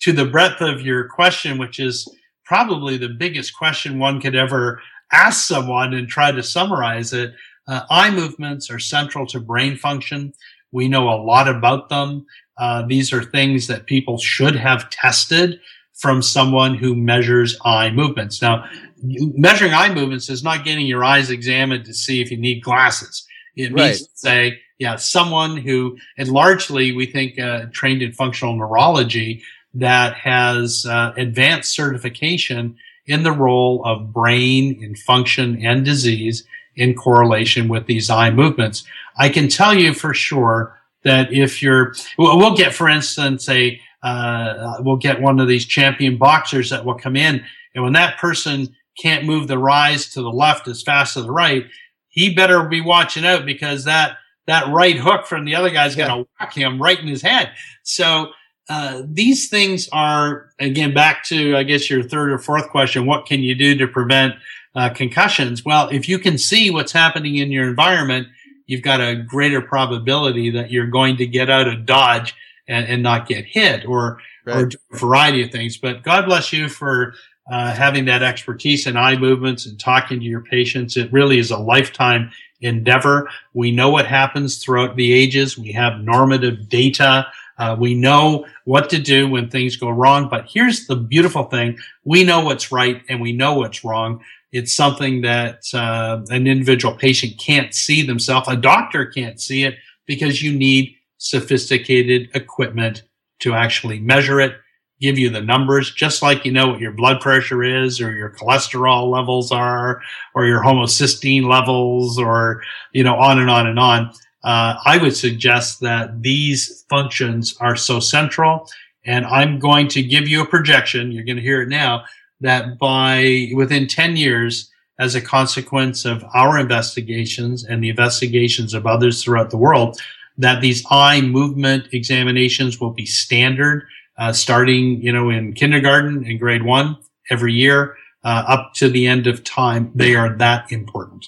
to 0.00 0.12
the 0.12 0.24
breadth 0.24 0.62
of 0.62 0.80
your 0.80 1.08
question, 1.08 1.58
which 1.58 1.78
is 1.78 2.08
probably 2.44 2.96
the 2.96 3.08
biggest 3.08 3.56
question 3.56 3.98
one 3.98 4.20
could 4.20 4.34
ever 4.34 4.80
ask 5.12 5.46
someone 5.46 5.92
and 5.94 6.08
try 6.08 6.32
to 6.32 6.42
summarize 6.42 7.12
it. 7.12 7.34
Uh, 7.66 7.82
eye 7.90 8.10
movements 8.10 8.70
are 8.70 8.78
central 8.78 9.26
to 9.26 9.40
brain 9.40 9.76
function. 9.76 10.32
We 10.72 10.88
know 10.88 11.08
a 11.08 11.22
lot 11.22 11.48
about 11.48 11.88
them. 11.88 12.26
Uh, 12.56 12.84
these 12.86 13.12
are 13.12 13.22
things 13.22 13.66
that 13.66 13.86
people 13.86 14.18
should 14.18 14.56
have 14.56 14.90
tested 14.90 15.60
from 15.94 16.22
someone 16.22 16.74
who 16.74 16.94
measures 16.94 17.58
eye 17.64 17.90
movements. 17.90 18.42
Now, 18.42 18.68
measuring 19.02 19.72
eye 19.72 19.94
movements 19.94 20.28
is 20.28 20.42
not 20.42 20.64
getting 20.64 20.86
your 20.86 21.04
eyes 21.04 21.30
examined 21.30 21.84
to 21.86 21.94
see 21.94 22.20
if 22.20 22.30
you 22.30 22.36
need 22.36 22.62
glasses. 22.62 23.26
It 23.56 23.72
right. 23.72 23.86
means 23.86 24.06
to 24.06 24.16
say, 24.16 24.60
yeah, 24.78 24.96
someone 24.96 25.56
who, 25.56 25.96
and 26.18 26.28
largely 26.28 26.94
we 26.94 27.06
think 27.06 27.38
uh, 27.38 27.66
trained 27.72 28.02
in 28.02 28.12
functional 28.12 28.56
neurology 28.56 29.42
that 29.74 30.14
has 30.14 30.84
uh, 30.86 31.12
advanced 31.16 31.74
certification 31.74 32.76
in 33.06 33.22
the 33.22 33.32
role 33.32 33.82
of 33.84 34.12
brain 34.12 34.82
in 34.82 34.96
function 34.96 35.64
and 35.64 35.84
disease 35.84 36.44
in 36.76 36.94
correlation 36.94 37.68
with 37.68 37.86
these 37.86 38.10
eye 38.10 38.30
movements. 38.30 38.84
I 39.16 39.28
can 39.28 39.48
tell 39.48 39.74
you 39.74 39.94
for 39.94 40.12
sure 40.12 40.76
that 41.02 41.32
if 41.32 41.62
you're, 41.62 41.94
we'll 42.18 42.56
get, 42.56 42.74
for 42.74 42.88
instance, 42.88 43.48
a, 43.48 43.80
uh, 44.04 44.76
we'll 44.80 44.96
get 44.96 45.20
one 45.20 45.40
of 45.40 45.48
these 45.48 45.64
champion 45.64 46.16
boxers 46.16 46.70
that 46.70 46.84
will 46.84 46.94
come 46.94 47.16
in 47.16 47.42
and 47.74 47.82
when 47.82 47.92
that 47.94 48.18
person 48.18 48.74
can't 49.00 49.24
move 49.24 49.48
the 49.48 49.58
rise 49.58 50.12
to 50.12 50.22
the 50.22 50.30
left 50.30 50.68
as 50.68 50.82
fast 50.82 51.16
as 51.16 51.24
the 51.24 51.32
right, 51.32 51.66
he 52.08 52.34
better 52.34 52.62
be 52.64 52.80
watching 52.80 53.26
out 53.26 53.44
because 53.44 53.84
that 53.84 54.16
that 54.46 54.68
right 54.68 54.96
hook 54.96 55.26
from 55.26 55.44
the 55.44 55.54
other 55.54 55.70
guy's 55.70 55.96
yeah. 55.96 56.08
going 56.08 56.24
to 56.24 56.30
whack 56.38 56.54
him 56.54 56.80
right 56.80 57.00
in 57.00 57.06
his 57.06 57.22
head. 57.22 57.50
So 57.82 58.30
uh, 58.68 59.02
these 59.06 59.48
things 59.48 59.88
are 59.92 60.50
again 60.60 60.94
back 60.94 61.24
to 61.24 61.56
I 61.56 61.64
guess 61.64 61.90
your 61.90 62.02
third 62.02 62.30
or 62.30 62.38
fourth 62.38 62.68
question: 62.70 63.06
What 63.06 63.26
can 63.26 63.40
you 63.40 63.54
do 63.54 63.76
to 63.78 63.88
prevent 63.88 64.34
uh, 64.76 64.90
concussions? 64.90 65.64
Well, 65.64 65.88
if 65.88 66.08
you 66.08 66.18
can 66.18 66.38
see 66.38 66.70
what's 66.70 66.92
happening 66.92 67.36
in 67.36 67.50
your 67.50 67.68
environment, 67.68 68.28
you've 68.66 68.82
got 68.82 69.00
a 69.00 69.16
greater 69.16 69.60
probability 69.60 70.50
that 70.50 70.70
you're 70.70 70.86
going 70.86 71.16
to 71.16 71.26
get 71.26 71.50
out 71.50 71.66
of 71.66 71.84
dodge 71.84 72.34
and, 72.68 72.86
and 72.86 73.02
not 73.02 73.28
get 73.28 73.44
hit, 73.44 73.86
or 73.86 74.18
right. 74.44 74.56
or 74.56 74.70
a 74.92 74.98
variety 74.98 75.42
of 75.42 75.50
things. 75.50 75.76
But 75.76 76.02
God 76.02 76.26
bless 76.26 76.52
you 76.52 76.68
for 76.68 77.14
uh, 77.50 77.72
having 77.72 78.06
that 78.06 78.22
expertise 78.22 78.86
in 78.86 78.96
eye 78.96 79.16
movements 79.16 79.66
and 79.66 79.78
talking 79.78 80.20
to 80.20 80.24
your 80.24 80.42
patients. 80.42 80.96
It 80.96 81.12
really 81.12 81.38
is 81.38 81.50
a 81.50 81.58
lifetime 81.58 82.30
endeavor. 82.60 83.28
We 83.52 83.70
know 83.70 83.90
what 83.90 84.06
happens 84.06 84.58
throughout 84.58 84.96
the 84.96 85.12
ages. 85.12 85.58
We 85.58 85.72
have 85.72 86.00
normative 86.00 86.68
data. 86.68 87.26
Uh, 87.58 87.76
we 87.78 87.94
know 87.94 88.46
what 88.64 88.90
to 88.90 88.98
do 88.98 89.28
when 89.28 89.48
things 89.48 89.76
go 89.76 89.90
wrong. 89.90 90.28
But 90.28 90.46
here's 90.48 90.86
the 90.86 90.96
beautiful 90.96 91.44
thing. 91.44 91.78
We 92.04 92.24
know 92.24 92.40
what's 92.40 92.72
right 92.72 93.02
and 93.08 93.20
we 93.20 93.32
know 93.32 93.54
what's 93.54 93.84
wrong. 93.84 94.24
It's 94.50 94.74
something 94.74 95.22
that 95.22 95.62
uh, 95.74 96.22
an 96.30 96.46
individual 96.46 96.96
patient 96.96 97.38
can't 97.38 97.74
see 97.74 98.02
themselves. 98.02 98.48
A 98.48 98.56
doctor 98.56 99.06
can't 99.06 99.40
see 99.40 99.64
it 99.64 99.74
because 100.06 100.42
you 100.42 100.56
need 100.56 100.96
sophisticated 101.24 102.28
equipment 102.34 103.02
to 103.40 103.54
actually 103.54 103.98
measure 103.98 104.40
it 104.40 104.54
give 105.00 105.18
you 105.18 105.28
the 105.28 105.40
numbers, 105.40 105.92
just 105.92 106.22
like 106.22 106.44
you 106.44 106.52
know 106.52 106.68
what 106.68 106.80
your 106.80 106.92
blood 106.92 107.20
pressure 107.20 107.62
is 107.62 108.00
or 108.00 108.14
your 108.14 108.30
cholesterol 108.30 109.10
levels 109.10 109.50
are 109.50 110.00
or 110.34 110.46
your 110.46 110.62
homocysteine 110.62 111.48
levels 111.48 112.18
or, 112.18 112.62
you 112.92 113.02
know, 113.02 113.16
on 113.16 113.38
and 113.38 113.50
on 113.50 113.66
and 113.66 113.78
on. 113.78 114.10
Uh, 114.44 114.76
I 114.84 114.98
would 114.98 115.16
suggest 115.16 115.80
that 115.80 116.22
these 116.22 116.84
functions 116.88 117.56
are 117.60 117.76
so 117.76 117.98
central. 117.98 118.68
And 119.04 119.26
I'm 119.26 119.58
going 119.58 119.88
to 119.88 120.02
give 120.02 120.28
you 120.28 120.42
a 120.42 120.46
projection. 120.46 121.12
You're 121.12 121.24
going 121.24 121.36
to 121.36 121.42
hear 121.42 121.62
it 121.62 121.68
now 121.68 122.04
that 122.40 122.78
by 122.78 123.50
within 123.54 123.86
10 123.86 124.16
years, 124.16 124.70
as 124.98 125.14
a 125.14 125.20
consequence 125.20 126.04
of 126.04 126.24
our 126.34 126.58
investigations 126.58 127.64
and 127.64 127.82
the 127.82 127.88
investigations 127.88 128.74
of 128.74 128.86
others 128.86 129.22
throughout 129.22 129.50
the 129.50 129.56
world, 129.56 130.00
that 130.38 130.60
these 130.60 130.84
eye 130.90 131.20
movement 131.20 131.88
examinations 131.92 132.80
will 132.80 132.90
be 132.90 133.06
standard 133.06 133.84
uh, 134.16 134.32
starting, 134.32 135.02
you 135.02 135.12
know, 135.12 135.30
in 135.30 135.52
kindergarten 135.52 136.24
and 136.24 136.38
grade 136.38 136.62
one 136.62 136.96
every 137.30 137.52
year 137.52 137.96
uh, 138.22 138.44
up 138.46 138.72
to 138.74 138.88
the 138.88 139.06
end 139.06 139.26
of 139.26 139.44
time. 139.44 139.90
They 139.94 140.14
are 140.14 140.36
that 140.36 140.70
important. 140.70 141.26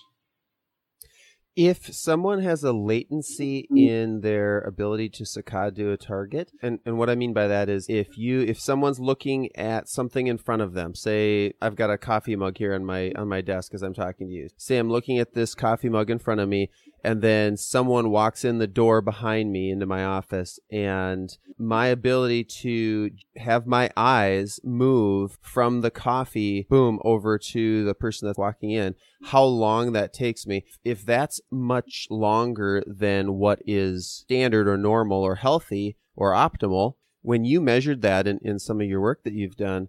If 1.57 1.87
someone 1.95 2.43
has 2.43 2.65
a 2.65 2.73
latency 2.75 3.67
in 3.75 4.21
their 4.21 4.61
ability 4.61 5.09
to 5.09 5.23
saccade 5.23 5.77
to 5.77 5.91
a 5.91 5.97
target, 5.97 6.53
and, 6.61 6.81
and 6.85 6.99
what 6.99 7.09
I 7.09 7.15
mean 7.15 7.33
by 7.33 7.47
that 7.47 7.71
is 7.71 7.87
if 7.89 8.19
you 8.19 8.43
if 8.43 8.61
someone's 8.61 9.01
looking 9.01 9.49
at 9.57 9.89
something 9.89 10.27
in 10.27 10.37
front 10.37 10.61
of 10.61 10.75
them, 10.75 10.95
say 10.95 11.55
I've 11.63 11.75
got 11.75 11.89
a 11.89 11.97
coffee 11.97 12.37
mug 12.37 12.59
here 12.59 12.75
on 12.75 12.85
my 12.85 13.11
on 13.17 13.29
my 13.29 13.41
desk 13.41 13.73
as 13.73 13.83
I'm 13.83 13.95
talking 13.95 14.29
to 14.29 14.35
you. 14.35 14.49
Say 14.59 14.77
I'm 14.77 14.91
looking 14.91 15.19
at 15.19 15.33
this 15.33 15.55
coffee 15.55 15.89
mug 15.89 16.11
in 16.11 16.19
front 16.19 16.43
of 16.43 16.49
me 16.51 16.69
and 17.05 17.23
then 17.23 17.57
someone 17.57 18.11
walks 18.11 18.45
in 18.45 18.59
the 18.59 18.67
door 18.67 19.01
behind 19.01 19.53
me 19.53 19.71
into 19.71 19.87
my 19.87 20.05
office 20.05 20.59
and 20.71 21.39
my 21.59 21.87
ability 21.87 22.45
to 22.45 23.11
have 23.37 23.67
my 23.67 23.91
eyes 23.97 24.61
move 24.65 25.39
from 25.41 25.81
the 25.81 25.91
coffee 25.91 26.67
boom 26.69 26.99
over 27.05 27.39
to 27.39 27.85
the 27.85 27.95
person 27.95 28.27
that's 28.27 28.39
walking 28.39 28.71
in 28.71 28.95
how 29.25 29.45
long 29.45 29.93
that 29.93 30.13
takes 30.13 30.47
me. 30.47 30.65
If 30.85 31.05
that's 31.05 31.41
much 31.51 32.07
longer 32.11 32.83
than 32.87 33.35
what 33.35 33.61
is 33.67 34.09
standard 34.09 34.69
or 34.69 34.77
normal 34.77 35.23
or 35.23 35.37
healthy 35.37 35.97
or 36.15 36.33
optimal 36.33 36.95
when 37.23 37.45
you 37.45 37.61
measured 37.61 38.03
that 38.03 38.27
in, 38.27 38.39
in 38.43 38.59
some 38.59 38.81
of 38.81 38.87
your 38.87 39.01
work 39.01 39.25
that 39.25 39.33
you've 39.33 39.57
done 39.57 39.89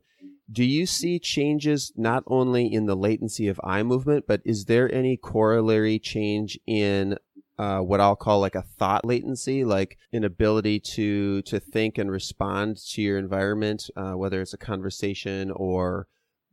do 0.52 0.64
you 0.64 0.86
see 0.86 1.20
changes 1.20 1.92
not 1.96 2.24
only 2.28 2.72
in 2.72 2.86
the 2.86 2.96
latency 2.96 3.48
of 3.48 3.60
eye 3.64 3.84
movement, 3.84 4.26
but 4.28 4.42
is 4.46 4.66
there 4.66 4.94
any 4.94 5.18
corollary 5.18 6.00
change 6.00 6.58
in 6.66 7.18
uh, 7.58 7.80
what 7.80 8.00
I'll 8.00 8.16
call 8.16 8.40
like 8.40 8.56
a 8.56 8.62
thought 8.62 9.04
latency, 9.04 9.64
like 9.64 9.98
an 10.14 10.24
ability 10.24 10.80
to 10.96 11.42
to 11.44 11.60
think 11.60 11.98
and 11.98 12.12
respond 12.12 12.78
to 12.92 13.02
your 13.02 13.18
environment, 13.18 13.90
uh, 13.96 14.14
whether 14.14 14.42
it's 14.42 14.54
a 14.54 14.58
conversation 14.58 15.52
or 15.52 16.08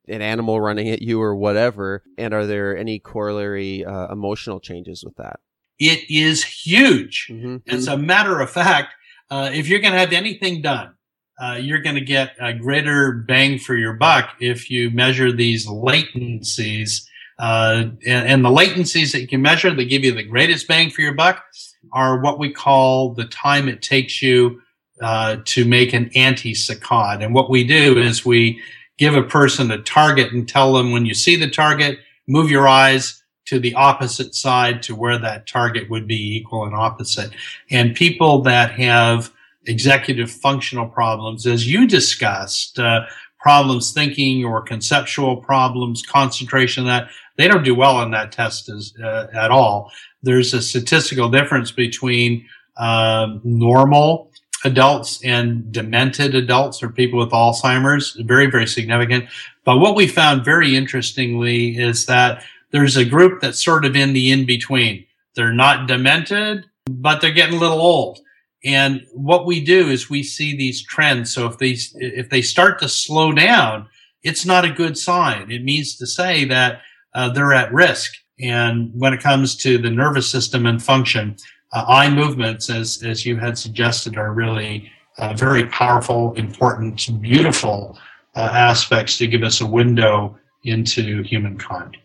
an 0.08 0.22
animal 0.22 0.60
running 0.60 0.88
at 0.88 1.02
you 1.02 1.20
or 1.20 1.36
whatever? 1.36 2.02
And 2.18 2.32
are 2.34 2.46
there 2.46 2.76
any 2.76 2.98
corollary 2.98 3.84
uh, 3.84 4.08
emotional 4.10 4.60
changes 4.60 5.04
with 5.04 5.16
that? 5.16 5.40
It 5.78 6.08
is 6.10 6.44
huge. 6.44 7.28
Mm-hmm. 7.30 7.56
As 7.68 7.86
a 7.86 7.98
matter 7.98 8.40
of 8.40 8.50
fact, 8.50 8.94
uh, 9.30 9.50
if 9.52 9.68
you're 9.68 9.80
going 9.80 9.92
to 9.92 9.98
have 9.98 10.12
anything 10.12 10.62
done, 10.62 10.94
uh, 11.38 11.58
you're 11.60 11.80
going 11.80 11.96
to 11.96 12.00
get 12.00 12.36
a 12.40 12.52
greater 12.52 13.12
bang 13.12 13.58
for 13.58 13.76
your 13.76 13.94
buck 13.94 14.30
if 14.40 14.70
you 14.70 14.90
measure 14.90 15.32
these 15.32 15.66
latencies. 15.66 17.06
Uh, 17.38 17.86
and, 18.06 18.28
and, 18.28 18.44
the 18.44 18.48
latencies 18.48 19.10
that 19.10 19.20
you 19.20 19.26
can 19.26 19.42
measure 19.42 19.74
that 19.74 19.84
give 19.86 20.04
you 20.04 20.12
the 20.12 20.22
greatest 20.22 20.68
bang 20.68 20.88
for 20.88 21.00
your 21.00 21.14
buck 21.14 21.44
are 21.92 22.20
what 22.20 22.38
we 22.38 22.52
call 22.52 23.12
the 23.14 23.24
time 23.24 23.68
it 23.68 23.82
takes 23.82 24.22
you 24.22 24.60
uh, 25.00 25.38
to 25.44 25.64
make 25.64 25.92
an 25.92 26.08
anti-saccade. 26.14 27.24
And 27.24 27.34
what 27.34 27.50
we 27.50 27.64
do 27.64 27.98
is 27.98 28.24
we 28.24 28.60
give 28.98 29.16
a 29.16 29.22
person 29.22 29.72
a 29.72 29.82
target 29.82 30.32
and 30.32 30.48
tell 30.48 30.72
them 30.72 30.92
when 30.92 31.06
you 31.06 31.14
see 31.14 31.34
the 31.34 31.50
target, 31.50 31.98
move 32.28 32.50
your 32.50 32.68
eyes 32.68 33.22
to 33.46 33.58
the 33.58 33.74
opposite 33.74 34.34
side 34.34 34.82
to 34.84 34.94
where 34.94 35.18
that 35.18 35.46
target 35.46 35.90
would 35.90 36.06
be 36.06 36.36
equal 36.36 36.64
and 36.64 36.74
opposite. 36.74 37.30
And 37.70 37.94
people 37.94 38.42
that 38.42 38.70
have 38.72 39.32
executive 39.66 40.30
functional 40.30 40.86
problems, 40.86 41.46
as 41.46 41.66
you 41.66 41.86
discussed, 41.86 42.78
uh, 42.78 43.06
problems 43.38 43.92
thinking 43.92 44.44
or 44.44 44.62
conceptual 44.62 45.36
problems, 45.36 46.02
concentration, 46.02 46.86
that 46.86 47.08
they 47.36 47.46
don't 47.46 47.64
do 47.64 47.74
well 47.74 47.96
on 47.96 48.10
that 48.10 48.32
test 48.32 48.68
as, 48.68 48.94
uh, 49.02 49.26
at 49.34 49.50
all. 49.50 49.92
There's 50.22 50.54
a 50.54 50.62
statistical 50.62 51.28
difference 51.28 51.70
between 51.70 52.46
um, 52.76 53.40
normal 53.44 54.30
adults 54.64 55.22
and 55.22 55.70
demented 55.70 56.34
adults 56.34 56.82
or 56.82 56.88
people 56.88 57.18
with 57.18 57.30
Alzheimer's, 57.30 58.16
very, 58.20 58.46
very 58.46 58.66
significant. 58.66 59.26
But 59.64 59.78
what 59.78 59.94
we 59.94 60.06
found 60.06 60.44
very 60.44 60.74
interestingly 60.74 61.76
is 61.76 62.06
that 62.06 62.42
there's 62.70 62.96
a 62.96 63.04
group 63.04 63.40
that's 63.40 63.62
sort 63.62 63.84
of 63.84 63.94
in 63.94 64.14
the 64.14 64.32
in 64.32 64.46
between. 64.46 65.04
They're 65.36 65.52
not 65.52 65.86
demented, 65.86 66.64
but 66.88 67.20
they're 67.20 67.30
getting 67.30 67.56
a 67.56 67.60
little 67.60 67.80
old. 67.80 68.20
And 68.64 69.06
what 69.12 69.44
we 69.44 69.62
do 69.62 69.88
is 69.88 70.08
we 70.08 70.22
see 70.22 70.56
these 70.56 70.82
trends. 70.82 71.32
So 71.34 71.46
if 71.46 71.58
they, 71.58 71.76
if 71.96 72.30
they 72.30 72.42
start 72.42 72.78
to 72.80 72.88
slow 72.88 73.32
down, 73.32 73.88
it's 74.22 74.46
not 74.46 74.64
a 74.64 74.70
good 74.70 74.96
sign. 74.96 75.50
It 75.50 75.62
means 75.62 75.96
to 75.96 76.06
say 76.06 76.46
that 76.46 76.80
uh, 77.14 77.28
they're 77.28 77.52
at 77.52 77.72
risk. 77.72 78.12
And 78.40 78.90
when 78.94 79.12
it 79.12 79.20
comes 79.20 79.54
to 79.58 79.78
the 79.78 79.90
nervous 79.90 80.28
system 80.28 80.66
and 80.66 80.82
function, 80.82 81.36
uh, 81.72 81.84
eye 81.86 82.10
movements, 82.10 82.70
as, 82.70 83.02
as 83.02 83.26
you 83.26 83.36
had 83.36 83.58
suggested, 83.58 84.16
are 84.16 84.32
really 84.32 84.90
uh, 85.18 85.34
very 85.34 85.66
powerful, 85.66 86.32
important, 86.34 87.06
beautiful 87.20 87.98
uh, 88.34 88.50
aspects 88.52 89.18
to 89.18 89.26
give 89.26 89.42
us 89.42 89.60
a 89.60 89.66
window 89.66 90.36
into 90.64 91.22
humankind. 91.22 91.96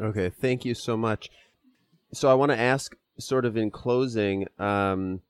Okay, 0.00 0.30
thank 0.30 0.64
you 0.64 0.74
so 0.74 0.96
much. 0.96 1.30
So 2.12 2.28
I 2.28 2.34
want 2.34 2.50
to 2.50 2.58
ask, 2.58 2.94
sort 3.18 3.44
of 3.44 3.56
in 3.56 3.70
closing, 3.70 4.46
um, 4.58 5.20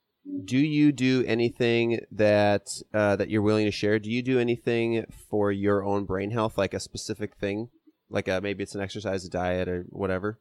do 0.44 0.58
you 0.58 0.92
do 0.92 1.24
anything 1.26 2.00
that 2.10 2.68
uh, 2.92 3.16
that 3.16 3.30
you're 3.30 3.42
willing 3.42 3.66
to 3.66 3.70
share? 3.70 3.98
Do 3.98 4.10
you 4.10 4.22
do 4.22 4.38
anything 4.38 5.04
for 5.30 5.50
your 5.50 5.84
own 5.84 6.04
brain 6.04 6.30
health, 6.30 6.58
like 6.58 6.74
a 6.74 6.80
specific 6.80 7.36
thing, 7.36 7.68
like 8.10 8.28
a, 8.28 8.38
uh, 8.38 8.40
maybe 8.40 8.62
it's 8.62 8.74
an 8.74 8.80
exercise, 8.80 9.24
a 9.24 9.30
diet, 9.30 9.68
or 9.68 9.86
whatever? 9.90 10.38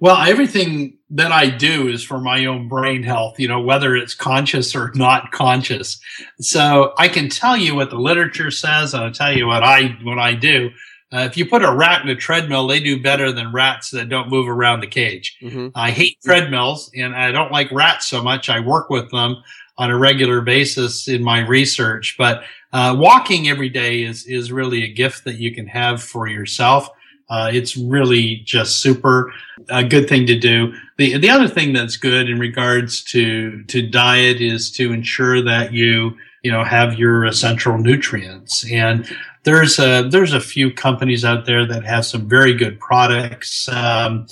Well, 0.00 0.16
everything 0.16 0.98
that 1.10 1.32
I 1.32 1.50
do 1.50 1.88
is 1.88 2.04
for 2.04 2.20
my 2.20 2.44
own 2.46 2.68
brain 2.68 3.02
health, 3.02 3.40
you 3.40 3.48
know, 3.48 3.60
whether 3.60 3.96
it's 3.96 4.14
conscious 4.14 4.76
or 4.76 4.92
not 4.94 5.32
conscious. 5.32 6.00
So 6.40 6.94
I 6.96 7.08
can 7.08 7.28
tell 7.28 7.56
you 7.56 7.74
what 7.74 7.90
the 7.90 7.98
literature 7.98 8.52
says, 8.52 8.94
and 8.94 9.02
I'll 9.02 9.12
tell 9.12 9.36
you 9.36 9.48
what 9.48 9.64
I 9.64 9.98
what 10.02 10.18
I 10.18 10.34
do. 10.34 10.70
Uh, 11.12 11.20
if 11.20 11.36
you 11.36 11.46
put 11.46 11.64
a 11.64 11.72
rat 11.72 12.02
in 12.02 12.08
a 12.10 12.14
treadmill, 12.14 12.66
they 12.66 12.80
do 12.80 13.00
better 13.00 13.32
than 13.32 13.50
rats 13.52 13.90
that 13.90 14.10
don't 14.10 14.28
move 14.28 14.46
around 14.46 14.80
the 14.80 14.86
cage. 14.86 15.38
Mm-hmm. 15.40 15.68
I 15.74 15.90
hate 15.90 16.18
treadmills 16.22 16.90
and 16.94 17.16
I 17.16 17.32
don't 17.32 17.50
like 17.50 17.72
rats 17.72 18.06
so 18.06 18.22
much. 18.22 18.50
I 18.50 18.60
work 18.60 18.90
with 18.90 19.10
them 19.10 19.36
on 19.78 19.90
a 19.90 19.96
regular 19.96 20.42
basis 20.42 21.08
in 21.08 21.22
my 21.22 21.40
research, 21.40 22.16
but 22.18 22.42
uh, 22.72 22.94
walking 22.98 23.48
every 23.48 23.70
day 23.70 24.02
is 24.02 24.26
is 24.26 24.52
really 24.52 24.84
a 24.84 24.92
gift 24.92 25.24
that 25.24 25.36
you 25.36 25.54
can 25.54 25.66
have 25.66 26.02
for 26.02 26.26
yourself. 26.26 26.90
Uh, 27.30 27.50
it's 27.52 27.76
really 27.76 28.36
just 28.44 28.82
super 28.82 29.32
a 29.68 29.84
good 29.84 30.08
thing 30.08 30.26
to 30.26 30.38
do. 30.38 30.74
The 30.98 31.16
the 31.16 31.30
other 31.30 31.48
thing 31.48 31.72
that's 31.72 31.96
good 31.96 32.28
in 32.28 32.38
regards 32.38 33.02
to 33.04 33.62
to 33.64 33.82
diet 33.88 34.40
is 34.40 34.70
to 34.72 34.92
ensure 34.92 35.42
that 35.42 35.72
you 35.72 36.16
you 36.42 36.50
know 36.50 36.64
have 36.64 36.98
your 36.98 37.24
essential 37.24 37.78
nutrients 37.78 38.70
and 38.70 39.08
there's 39.48 39.78
a 39.78 40.06
there's 40.10 40.34
a 40.34 40.40
few 40.40 40.70
companies 40.70 41.24
out 41.24 41.46
there 41.46 41.66
that 41.66 41.82
have 41.82 42.04
some 42.04 42.28
very 42.28 42.52
good 42.52 42.78
products. 42.78 43.66
Um, 43.70 44.26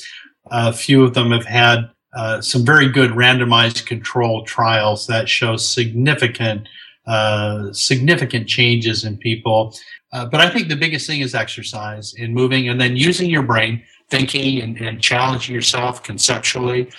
a 0.50 0.74
few 0.74 1.02
of 1.04 1.14
them 1.14 1.30
have 1.30 1.46
had 1.46 1.90
uh, 2.14 2.42
some 2.42 2.66
very 2.66 2.90
good 2.90 3.12
randomized 3.12 3.86
control 3.86 4.44
trials 4.44 5.06
that 5.06 5.26
show 5.26 5.56
significant 5.56 6.68
uh, 7.06 7.72
significant 7.72 8.46
changes 8.46 9.04
in 9.04 9.16
people. 9.16 9.74
Uh, 10.12 10.26
but 10.26 10.40
I 10.42 10.50
think 10.50 10.68
the 10.68 10.76
biggest 10.76 11.06
thing 11.06 11.22
is 11.22 11.34
exercise 11.34 12.12
and 12.18 12.34
moving, 12.34 12.68
and 12.68 12.78
then 12.78 12.94
using 12.94 13.30
your 13.30 13.42
brain, 13.42 13.82
thinking 14.10 14.60
and, 14.60 14.78
and 14.78 15.00
challenging 15.00 15.54
yourself 15.54 16.02
conceptually. 16.02 16.90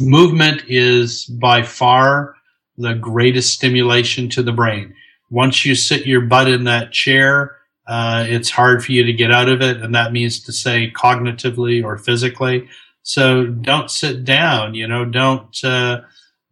Movement 0.00 0.62
is 0.68 1.26
by 1.26 1.62
far 1.62 2.34
the 2.78 2.94
greatest 2.94 3.52
stimulation 3.52 4.30
to 4.30 4.42
the 4.42 4.52
brain. 4.52 4.94
Once 5.28 5.66
you 5.66 5.74
sit 5.74 6.06
your 6.06 6.22
butt 6.22 6.48
in 6.48 6.64
that 6.64 6.92
chair 6.92 7.57
uh, 7.88 8.26
it's 8.28 8.50
hard 8.50 8.84
for 8.84 8.92
you 8.92 9.02
to 9.02 9.12
get 9.14 9.32
out 9.32 9.48
of 9.48 9.62
it, 9.62 9.78
and 9.78 9.94
that 9.94 10.12
means 10.12 10.40
to 10.44 10.52
say 10.52 10.92
cognitively 10.94 11.82
or 11.82 11.96
physically. 11.96 12.68
So 13.02 13.46
don't 13.46 13.90
sit 13.90 14.24
down. 14.24 14.74
You 14.74 14.86
know, 14.86 15.06
don't 15.06 15.56
uh, 15.64 16.02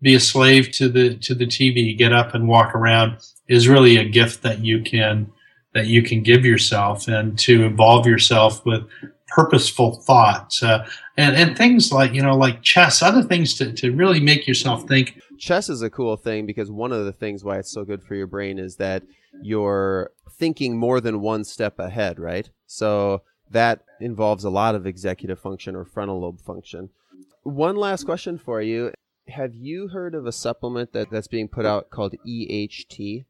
be 0.01 0.15
a 0.15 0.21
slave 0.21 0.71
to 0.73 0.89
the 0.89 1.17
to 1.19 1.35
the 1.35 1.45
TV. 1.45 1.97
Get 1.97 2.15
up 2.15 2.35
and 2.35 2.49
walk 2.49 2.75
around 2.75 3.19
is 3.49 3.69
really 3.69 3.99
a 3.99 4.05
gift 4.05 4.43
that 4.43 4.61
you 4.61 4.83
can 4.83 5.31
that 5.75 5.87
you 5.87 6.03
can 6.03 6.23
give 6.23 6.47
yourself, 6.47 7.07
and 7.07 7.39
to 7.41 7.65
involve 7.65 8.07
yourself 8.07 8.65
with 8.65 8.85
purposeful 9.29 9.97
thoughts 10.07 10.63
uh, 10.63 10.89
and 11.19 11.37
and 11.37 11.59
things 11.59 11.93
like 11.93 12.15
you 12.15 12.23
know 12.23 12.35
like 12.35 12.63
chess, 12.63 13.03
other 13.03 13.23
things 13.23 13.55
to 13.57 13.73
to 13.75 13.93
really 13.93 14.21
make 14.21 14.47
yourself 14.47 14.89
think. 14.89 15.21
Chess 15.39 15.69
is 15.69 15.83
a 15.83 15.91
cool 15.91 16.17
thing 16.17 16.47
because 16.47 16.71
one 16.71 16.93
of 16.93 17.05
the 17.05 17.13
things 17.13 17.45
why 17.45 17.59
it's 17.59 17.71
so 17.71 17.85
good 17.85 18.03
for 18.03 18.15
your 18.15 18.27
brain 18.27 18.59
is 18.59 18.77
that 18.77 19.03
you're 19.43 20.11
thinking 20.31 20.77
more 20.77 21.01
than 21.01 21.21
one 21.21 21.45
step 21.45 21.79
ahead, 21.79 22.19
right? 22.19 22.51
So 22.67 23.23
that 23.51 23.85
involves 24.01 24.45
a 24.45 24.51
lot 24.51 24.75
of 24.75 24.87
executive 24.87 25.39
function 25.39 25.75
or 25.77 25.85
frontal 25.85 26.21
lobe 26.21 26.41
function. 26.41 26.91
One 27.43 27.77
last 27.77 28.05
question 28.05 28.39
for 28.39 28.61
you. 28.61 28.93
Have 29.29 29.55
you 29.55 29.89
heard 29.89 30.15
of 30.15 30.27
a 30.27 30.33
supplement 30.33 30.93
that, 30.93 31.11
that's 31.11 31.29
being 31.29 31.49
put 31.49 31.67
out 31.67 31.91
called 31.91 32.15
EHT? 32.27 33.25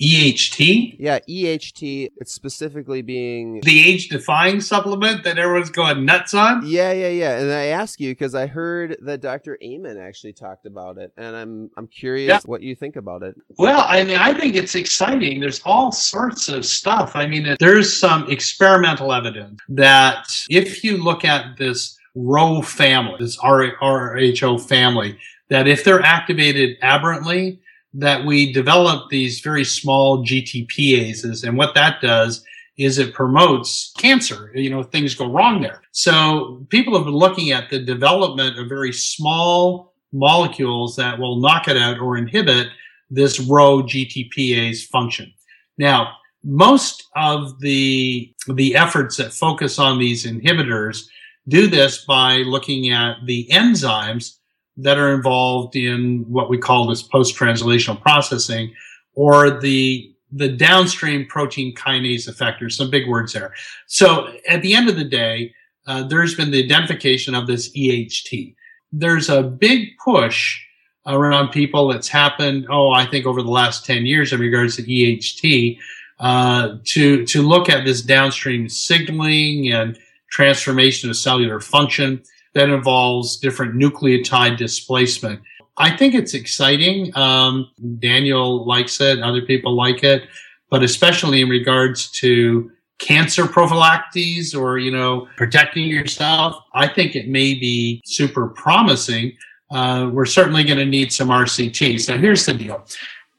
EHT? 0.00 0.96
Yeah, 0.98 1.18
EHT. 1.28 2.10
It's 2.16 2.32
specifically 2.32 3.02
being 3.02 3.60
the 3.60 3.86
age 3.86 4.08
defying 4.08 4.60
supplement 4.60 5.24
that 5.24 5.38
everyone's 5.38 5.70
going 5.70 6.04
nuts 6.04 6.32
on. 6.32 6.66
Yeah, 6.66 6.92
yeah, 6.92 7.08
yeah. 7.08 7.38
And 7.38 7.52
I 7.52 7.66
ask 7.66 8.00
you 8.00 8.12
because 8.12 8.34
I 8.34 8.46
heard 8.46 8.96
that 9.02 9.20
Dr. 9.20 9.58
Amen 9.62 9.98
actually 9.98 10.32
talked 10.32 10.64
about 10.64 10.96
it, 10.96 11.12
and 11.16 11.36
I'm 11.36 11.70
I'm 11.76 11.86
curious 11.86 12.28
yeah. 12.28 12.40
what 12.44 12.62
you 12.62 12.74
think 12.74 12.96
about 12.96 13.22
it. 13.22 13.36
Well, 13.58 13.84
I 13.86 14.04
mean, 14.04 14.16
I 14.16 14.32
think 14.32 14.56
it's 14.56 14.74
exciting. 14.74 15.40
There's 15.40 15.60
all 15.64 15.92
sorts 15.92 16.48
of 16.48 16.64
stuff. 16.64 17.14
I 17.14 17.26
mean, 17.26 17.56
there's 17.60 17.98
some 17.98 18.30
experimental 18.30 19.12
evidence 19.12 19.60
that 19.68 20.26
if 20.48 20.82
you 20.82 20.96
look 20.96 21.24
at 21.24 21.58
this 21.58 21.98
Rho 22.14 22.62
family, 22.62 23.16
this 23.20 23.36
RHO 23.38 24.66
family, 24.66 25.18
that 25.48 25.68
if 25.68 25.84
they're 25.84 26.02
activated 26.02 26.78
aberrantly, 26.82 27.60
that 27.94 28.24
we 28.24 28.52
develop 28.52 29.08
these 29.08 29.40
very 29.40 29.64
small 29.64 30.24
GTPases. 30.24 31.46
And 31.46 31.56
what 31.56 31.74
that 31.74 32.00
does 32.00 32.44
is 32.78 32.98
it 32.98 33.12
promotes 33.12 33.92
cancer. 33.98 34.50
You 34.54 34.70
know, 34.70 34.82
things 34.82 35.14
go 35.14 35.30
wrong 35.30 35.60
there. 35.60 35.82
So 35.92 36.64
people 36.70 36.96
have 36.96 37.04
been 37.04 37.14
looking 37.14 37.50
at 37.50 37.68
the 37.68 37.80
development 37.80 38.58
of 38.58 38.68
very 38.68 38.92
small 38.92 39.92
molecules 40.12 40.96
that 40.96 41.18
will 41.18 41.40
knock 41.40 41.68
it 41.68 41.76
out 41.76 41.98
or 41.98 42.16
inhibit 42.16 42.68
this 43.10 43.40
Rho 43.40 43.82
GTPase 43.82 44.86
function. 44.86 45.32
Now, 45.78 46.14
most 46.42 47.08
of 47.16 47.60
the, 47.60 48.32
the 48.48 48.76
efforts 48.76 49.16
that 49.16 49.32
focus 49.32 49.78
on 49.78 49.98
these 49.98 50.24
inhibitors 50.24 51.06
do 51.48 51.66
this 51.66 52.04
by 52.04 52.38
looking 52.38 52.90
at 52.90 53.16
the 53.26 53.46
enzymes 53.50 54.38
that 54.76 54.98
are 54.98 55.14
involved 55.14 55.76
in 55.76 56.24
what 56.28 56.48
we 56.48 56.58
call 56.58 56.86
this 56.86 57.02
post-translational 57.02 58.00
processing 58.00 58.72
or 59.14 59.60
the 59.60 60.06
the 60.32 60.48
downstream 60.48 61.26
protein 61.26 61.74
kinase 61.74 62.28
effectors, 62.28 62.72
some 62.72 62.88
big 62.88 63.08
words 63.08 63.32
there. 63.32 63.52
So 63.88 64.32
at 64.48 64.62
the 64.62 64.74
end 64.74 64.88
of 64.88 64.96
the 64.96 65.04
day, 65.04 65.52
uh, 65.88 66.04
there's 66.04 66.36
been 66.36 66.52
the 66.52 66.62
identification 66.62 67.34
of 67.34 67.48
this 67.48 67.76
EHT. 67.76 68.54
There's 68.92 69.28
a 69.28 69.42
big 69.42 69.88
push 69.98 70.60
around 71.06 71.50
people 71.50 71.88
that's 71.88 72.08
happened, 72.08 72.66
oh, 72.70 72.90
I 72.90 73.06
think 73.06 73.26
over 73.26 73.42
the 73.42 73.50
last 73.50 73.84
10 73.86 74.06
years 74.06 74.32
in 74.32 74.40
regards 74.40 74.76
to 74.76 74.82
EHT, 74.82 75.78
uh, 76.20 76.76
to 76.84 77.24
to 77.24 77.42
look 77.42 77.70
at 77.70 77.84
this 77.84 78.02
downstream 78.02 78.68
signaling 78.68 79.72
and 79.72 79.98
transformation 80.30 81.08
of 81.08 81.16
cellular 81.16 81.60
function 81.60 82.22
that 82.54 82.68
involves 82.68 83.36
different 83.36 83.74
nucleotide 83.74 84.56
displacement. 84.56 85.40
I 85.76 85.96
think 85.96 86.14
it's 86.14 86.34
exciting. 86.34 87.16
Um, 87.16 87.70
Daniel 87.98 88.66
likes 88.66 89.00
it, 89.00 89.22
other 89.22 89.42
people 89.42 89.74
like 89.74 90.04
it, 90.04 90.24
but 90.68 90.82
especially 90.82 91.40
in 91.40 91.48
regards 91.48 92.10
to 92.20 92.70
cancer 92.98 93.46
prophylaxis 93.46 94.54
or 94.54 94.78
you 94.78 94.90
know 94.90 95.26
protecting 95.36 95.88
yourself, 95.88 96.56
I 96.74 96.86
think 96.86 97.16
it 97.16 97.28
may 97.28 97.54
be 97.54 98.02
super 98.04 98.48
promising. 98.48 99.36
Uh, 99.70 100.10
we're 100.12 100.26
certainly 100.26 100.64
going 100.64 100.78
to 100.78 100.84
need 100.84 101.12
some 101.12 101.28
RCT. 101.28 102.00
So 102.00 102.18
here's 102.18 102.44
the 102.44 102.54
deal: 102.54 102.84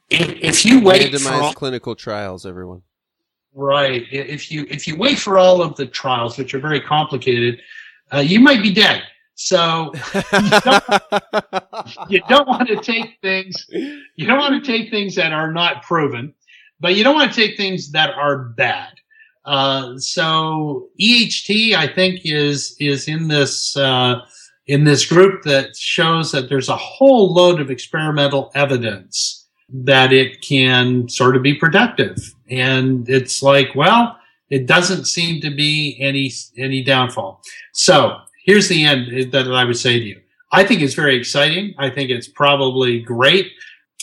if, 0.09 0.29
if 0.41 0.65
you 0.65 0.81
wait 0.81 1.15
for 1.19 1.33
all, 1.33 1.53
clinical 1.53 1.95
trials, 1.95 2.45
everyone. 2.45 2.81
Right. 3.53 4.05
If 4.11 4.51
you 4.51 4.65
if 4.69 4.87
you 4.87 4.95
wait 4.95 5.19
for 5.19 5.37
all 5.37 5.61
of 5.61 5.75
the 5.75 5.85
trials, 5.85 6.37
which 6.37 6.53
are 6.53 6.59
very 6.59 6.81
complicated, 6.81 7.61
uh, 8.13 8.19
you 8.19 8.39
might 8.39 8.61
be 8.61 8.73
dead. 8.73 9.03
So 9.35 9.91
you 10.13 10.49
don't, 10.61 10.83
you 12.09 12.21
don't 12.29 12.47
want 12.47 12.67
to 12.67 12.75
take 12.77 13.17
things. 13.21 13.65
You 13.69 14.27
don't 14.27 14.37
want 14.37 14.63
to 14.63 14.71
take 14.71 14.91
things 14.91 15.15
that 15.15 15.33
are 15.33 15.51
not 15.51 15.83
proven, 15.83 16.33
but 16.79 16.95
you 16.95 17.03
don't 17.03 17.15
want 17.15 17.33
to 17.33 17.35
take 17.35 17.57
things 17.57 17.91
that 17.91 18.11
are 18.11 18.37
bad. 18.37 18.93
Uh, 19.45 19.97
so 19.97 20.89
EHT, 21.01 21.73
I 21.73 21.87
think, 21.87 22.21
is 22.23 22.75
is 22.79 23.07
in 23.07 23.27
this 23.27 23.75
uh, 23.75 24.21
in 24.67 24.83
this 24.83 25.05
group 25.05 25.43
that 25.43 25.75
shows 25.75 26.31
that 26.31 26.49
there's 26.49 26.69
a 26.69 26.77
whole 26.77 27.33
load 27.33 27.59
of 27.59 27.71
experimental 27.71 28.51
evidence 28.53 29.47
that 29.73 30.13
it 30.13 30.41
can 30.41 31.07
sort 31.09 31.35
of 31.35 31.41
be 31.41 31.53
productive. 31.53 32.17
And 32.49 33.07
it's 33.09 33.41
like, 33.41 33.73
well, 33.73 34.17
it 34.51 34.67
doesn't 34.67 35.05
seem 35.05 35.41
to 35.41 35.49
be 35.49 35.97
any 35.99 36.31
any 36.57 36.83
downfall. 36.83 37.41
So 37.71 38.17
here's 38.45 38.67
the 38.67 38.85
end 38.85 39.31
that 39.31 39.51
I 39.51 39.63
would 39.63 39.77
say 39.77 39.97
to 39.97 40.05
you. 40.05 40.21
I 40.51 40.63
think 40.65 40.81
it's 40.81 40.93
very 40.93 41.15
exciting. 41.15 41.73
I 41.79 41.89
think 41.89 42.11
it's 42.11 42.27
probably 42.27 42.99
great. 42.99 43.47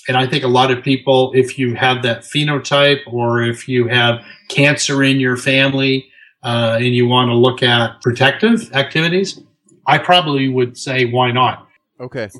And 0.08 0.16
I 0.16 0.26
think 0.26 0.42
a 0.42 0.48
lot 0.48 0.70
of 0.70 0.82
people, 0.82 1.32
if 1.34 1.58
you 1.58 1.74
have 1.74 2.02
that 2.02 2.22
phenotype 2.22 3.00
or 3.06 3.42
if 3.42 3.68
you 3.68 3.88
have 3.88 4.24
cancer 4.48 5.04
in 5.04 5.20
your 5.20 5.36
family 5.36 6.08
uh, 6.42 6.78
and 6.80 6.94
you 6.94 7.06
want 7.06 7.28
to 7.28 7.34
look 7.34 7.62
at 7.62 8.00
protective 8.00 8.72
activities, 8.72 9.38
I 9.86 9.98
probably 9.98 10.48
would 10.48 10.78
say, 10.78 11.04
why 11.04 11.30
not? 11.30 11.68
Okay. 12.00 12.30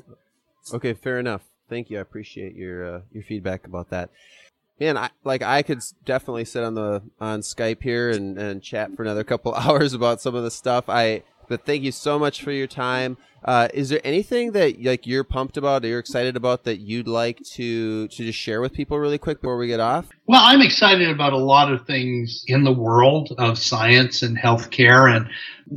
Okay, 0.73 0.93
fair 0.93 1.19
enough. 1.19 1.43
Thank 1.69 1.91
you. 1.91 1.99
I 1.99 2.01
appreciate 2.01 2.55
your 2.55 2.95
uh, 2.95 3.01
your 3.11 3.23
feedback 3.23 3.67
about 3.67 3.91
that. 3.91 4.09
Man, 4.79 4.97
I 4.97 5.09
like 5.23 5.41
I 5.41 5.61
could 5.61 5.83
definitely 6.05 6.45
sit 6.45 6.63
on 6.63 6.73
the 6.75 7.01
on 7.19 7.41
Skype 7.41 7.83
here 7.83 8.09
and, 8.09 8.37
and 8.37 8.63
chat 8.63 8.95
for 8.95 9.03
another 9.03 9.23
couple 9.23 9.53
hours 9.55 9.93
about 9.93 10.21
some 10.21 10.35
of 10.35 10.43
the 10.43 10.51
stuff. 10.51 10.85
I 10.87 11.23
but 11.49 11.65
thank 11.65 11.83
you 11.83 11.91
so 11.91 12.17
much 12.17 12.41
for 12.41 12.51
your 12.51 12.67
time. 12.67 13.17
Uh, 13.43 13.69
is 13.73 13.89
there 13.89 14.01
anything 14.03 14.51
that 14.51 14.81
like 14.83 15.07
you're 15.07 15.23
pumped 15.23 15.57
about 15.57 15.83
or 15.83 15.87
you're 15.87 15.99
excited 15.99 16.35
about 16.35 16.65
that 16.65 16.77
you'd 16.77 17.07
like 17.07 17.41
to 17.43 18.07
to 18.09 18.23
just 18.25 18.37
share 18.37 18.59
with 18.61 18.73
people 18.73 18.99
really 18.99 19.17
quick 19.17 19.41
before 19.41 19.57
we 19.57 19.67
get 19.67 19.79
off? 19.79 20.09
Well, 20.27 20.41
I'm 20.43 20.61
excited 20.61 21.09
about 21.09 21.33
a 21.33 21.37
lot 21.37 21.71
of 21.71 21.85
things 21.85 22.43
in 22.47 22.63
the 22.63 22.71
world 22.71 23.33
of 23.37 23.57
science 23.57 24.21
and 24.21 24.37
healthcare 24.37 25.13
and 25.13 25.29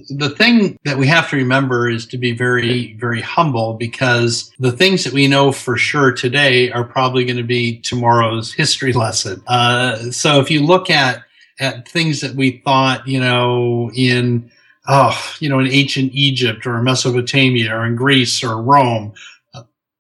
the 0.09 0.31
thing 0.31 0.79
that 0.85 0.97
we 0.97 1.07
have 1.07 1.29
to 1.31 1.37
remember 1.37 1.89
is 1.89 2.07
to 2.07 2.19
be 2.19 2.33
very, 2.33 2.95
very 2.95 3.21
humble 3.21 3.75
because 3.75 4.51
the 4.59 4.73
things 4.73 5.05
that 5.05 5.13
we 5.13 5.29
know 5.29 5.53
for 5.53 5.77
sure 5.77 6.13
today 6.13 6.71
are 6.71 6.85
probably 6.85 7.25
going 7.25 7.37
to 7.37 7.43
be 7.43 7.79
tomorrow's 7.81 8.55
history 8.55 8.93
lesson. 8.93 9.43
Uh, 9.47 10.11
so 10.11 10.41
if 10.41 10.51
you 10.51 10.65
look 10.65 10.89
at 10.89 11.23
at 11.61 11.87
things 11.87 12.21
that 12.23 12.35
we 12.35 12.63
thought, 12.65 13.07
you 13.07 13.21
know, 13.21 13.91
in 13.95 14.51
oh, 14.89 15.35
you 15.39 15.49
know, 15.49 15.59
in 15.59 15.67
ancient 15.69 16.13
Egypt 16.13 16.67
or 16.67 16.83
Mesopotamia 16.83 17.75
or 17.75 17.87
in 17.87 17.97
Greece 17.97 18.43
or 18.43 18.61
Rome, 18.61 19.13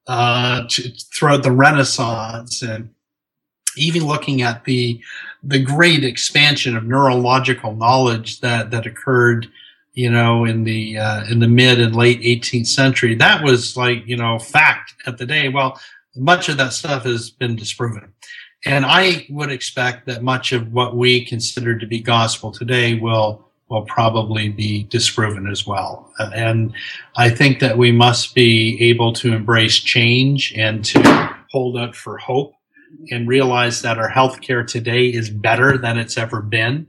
uh, 0.06 0.66
to, 0.68 0.90
throughout 1.14 1.42
the 1.42 1.52
Renaissance, 1.52 2.62
and 2.62 2.90
even 3.76 4.06
looking 4.06 4.42
at 4.42 4.64
the 4.64 5.00
the 5.44 5.58
great 5.58 6.04
expansion 6.04 6.76
of 6.76 6.84
neurological 6.84 7.74
knowledge 7.74 8.40
that 8.40 8.70
that 8.70 8.86
occurred, 8.86 9.48
you 9.92 10.10
know, 10.10 10.44
in 10.44 10.64
the 10.64 10.98
uh, 10.98 11.24
in 11.30 11.38
the 11.38 11.48
mid 11.48 11.80
and 11.80 11.94
late 11.94 12.20
18th 12.20 12.66
century, 12.66 13.14
that 13.16 13.42
was 13.42 13.76
like 13.76 14.06
you 14.06 14.16
know 14.16 14.38
fact 14.38 14.94
at 15.06 15.18
the 15.18 15.26
day. 15.26 15.48
Well, 15.48 15.80
much 16.16 16.48
of 16.48 16.56
that 16.58 16.72
stuff 16.72 17.04
has 17.04 17.30
been 17.30 17.56
disproven. 17.56 18.12
And 18.64 18.84
I 18.86 19.26
would 19.28 19.50
expect 19.50 20.06
that 20.06 20.22
much 20.22 20.52
of 20.52 20.72
what 20.72 20.96
we 20.96 21.24
consider 21.24 21.76
to 21.78 21.86
be 21.86 22.00
gospel 22.00 22.52
today 22.52 22.94
will 22.94 23.48
will 23.72 23.86
probably 23.86 24.50
be 24.50 24.84
disproven 24.84 25.48
as 25.50 25.66
well. 25.66 26.12
And 26.18 26.74
I 27.16 27.30
think 27.30 27.58
that 27.60 27.78
we 27.78 27.90
must 27.90 28.34
be 28.34 28.76
able 28.82 29.14
to 29.14 29.32
embrace 29.32 29.76
change 29.76 30.52
and 30.54 30.84
to 30.84 31.36
hold 31.50 31.78
out 31.78 31.96
for 31.96 32.18
hope 32.18 32.54
and 33.10 33.26
realize 33.26 33.80
that 33.80 33.98
our 33.98 34.10
healthcare 34.10 34.66
today 34.66 35.06
is 35.06 35.30
better 35.30 35.78
than 35.78 35.98
it's 35.98 36.18
ever 36.18 36.42
been. 36.42 36.86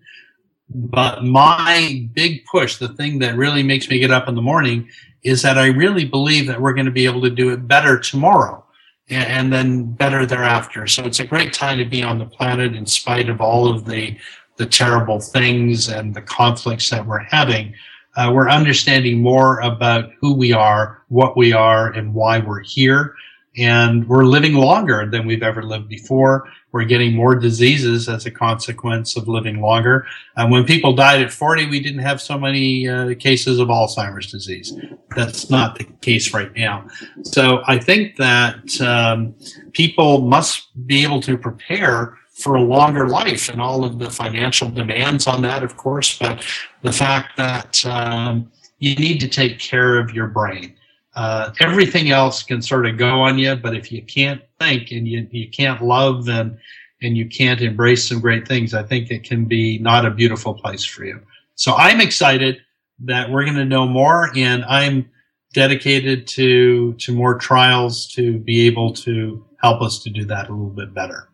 But 0.70 1.24
my 1.24 2.10
big 2.14 2.44
push, 2.52 2.76
the 2.76 2.90
thing 2.90 3.20
that 3.20 3.38
really 3.38 3.64
makes 3.64 3.90
me 3.90 4.00
get 4.00 4.12
up 4.12 4.28
in 4.28 4.36
the 4.36 4.42
morning, 4.42 4.90
is 5.24 5.42
that 5.44 5.58
I 5.58 5.68
really 5.68 6.04
believe 6.04 6.48
that 6.48 6.60
we're 6.60 6.74
going 6.74 6.86
to 6.86 6.92
be 6.92 7.06
able 7.06 7.22
to 7.22 7.30
do 7.30 7.52
it 7.52 7.66
better 7.66 7.98
tomorrow 7.98 8.62
and 9.10 9.54
then 9.54 9.86
better 9.86 10.26
thereafter. 10.26 10.86
So 10.88 11.06
it's 11.06 11.22
a 11.22 11.28
great 11.28 11.54
time 11.54 11.78
to 11.78 11.86
be 11.86 12.04
on 12.04 12.20
the 12.20 12.26
planet 12.26 12.76
in 12.76 12.86
spite 12.86 13.30
of 13.30 13.40
all 13.40 13.70
of 13.70 13.86
the 13.86 14.18
the 14.58 14.66
terrible 14.66 15.20
things 15.20 15.90
and 15.90 16.14
the 16.14 16.22
conflicts 16.22 16.90
that 16.90 17.06
we're 17.06 17.20
having, 17.20 17.74
uh, 18.16 18.32
we're 18.34 18.50
understanding 18.50 19.22
more 19.22 19.60
about 19.62 20.12
who 20.20 20.34
we 20.34 20.54
are, 20.54 21.04
what 21.10 21.36
we 21.36 21.54
are, 21.54 21.92
and 21.92 22.14
why 22.14 22.40
we're 22.40 22.62
here. 22.62 23.16
And 23.56 24.08
we're 24.08 24.24
living 24.26 24.56
longer 24.56 25.08
than 25.08 25.28
we've 25.28 25.44
ever 25.44 25.62
lived 25.62 25.88
before. 25.88 26.50
We're 26.72 26.86
getting 26.86 27.16
more 27.16 27.36
diseases 27.36 28.10
as 28.10 28.26
a 28.26 28.32
consequence 28.32 29.16
of 29.16 29.28
living 29.28 29.62
longer. 29.62 30.08
And 30.36 30.52
when 30.52 30.66
people 30.66 30.96
died 30.96 31.22
at 31.22 31.32
40, 31.32 31.70
we 31.70 31.80
didn't 31.80 32.02
have 32.02 32.20
so 32.20 32.40
many 32.40 32.88
uh, 32.88 33.14
cases 33.20 33.60
of 33.60 33.68
Alzheimer's 33.68 34.32
disease. 34.32 34.74
That's 35.16 35.52
not 35.52 35.78
the 35.78 35.84
case 36.02 36.34
right 36.34 36.52
now. 36.56 36.88
So 37.22 37.62
I 37.68 37.78
think 37.78 38.16
that 38.16 38.82
um, 38.82 39.36
people 39.74 40.22
must 40.22 40.70
be 40.88 41.04
able 41.04 41.22
to 41.22 41.38
prepare 41.38 42.18
for 42.34 42.56
a 42.56 42.62
longer 42.62 43.08
life 43.08 43.50
and 43.50 43.62
all 43.62 43.86
of 43.86 44.00
the 44.00 44.10
financial 44.10 44.70
demands 44.70 45.28
on 45.28 45.42
that, 45.44 45.64
of 45.64 45.78
course, 45.78 46.18
but 46.18 46.44
the 46.82 46.92
fact 46.92 47.38
that 47.38 47.86
um, 47.86 48.52
you 48.80 48.96
need 48.96 49.20
to 49.20 49.28
take 49.28 49.60
care 49.60 50.00
of 50.00 50.14
your 50.14 50.28
brain. 50.28 50.76
Uh, 51.16 51.52
everything 51.60 52.10
else 52.10 52.42
can 52.42 52.60
sort 52.60 52.88
of 52.88 52.98
go 52.98 53.22
on 53.22 53.38
you, 53.38 53.56
but 53.56 53.76
if 53.76 53.92
you 53.92 54.02
can't 54.02 54.42
think 54.60 54.92
and 54.92 55.08
you, 55.08 55.28
you 55.32 55.48
can't 55.48 55.84
love 55.84 56.28
and, 56.28 56.58
and 57.04 57.16
you 57.16 57.30
can't 57.30 57.62
embrace 57.62 58.10
some 58.10 58.20
great 58.20 58.48
things, 58.48 58.74
I 58.74 58.82
think 58.82 59.12
it 59.12 59.24
can 59.24 59.46
be 59.46 59.78
not 59.78 60.06
a 60.06 60.10
beautiful 60.10 60.56
place 60.56 60.84
for 60.84 61.06
you. 61.06 61.22
So 61.54 61.76
I'm 61.76 62.02
excited 62.02 62.62
that 63.00 63.30
we're 63.30 63.46
going 63.46 63.58
to 63.58 63.66
know 63.66 63.88
more 63.88 64.32
and 64.36 64.66
I'm 64.66 65.08
dedicated 65.54 66.26
to, 66.28 66.94
to 66.94 67.14
more 67.14 67.38
trials 67.38 68.08
to 68.14 68.40
be 68.40 68.66
able 68.66 68.92
to 68.94 69.46
help 69.62 69.84
us 69.84 70.02
to 70.04 70.10
do 70.10 70.26
that 70.26 70.50
a 70.50 70.52
little 70.52 70.72
bit 70.72 70.96
better. 70.96 71.30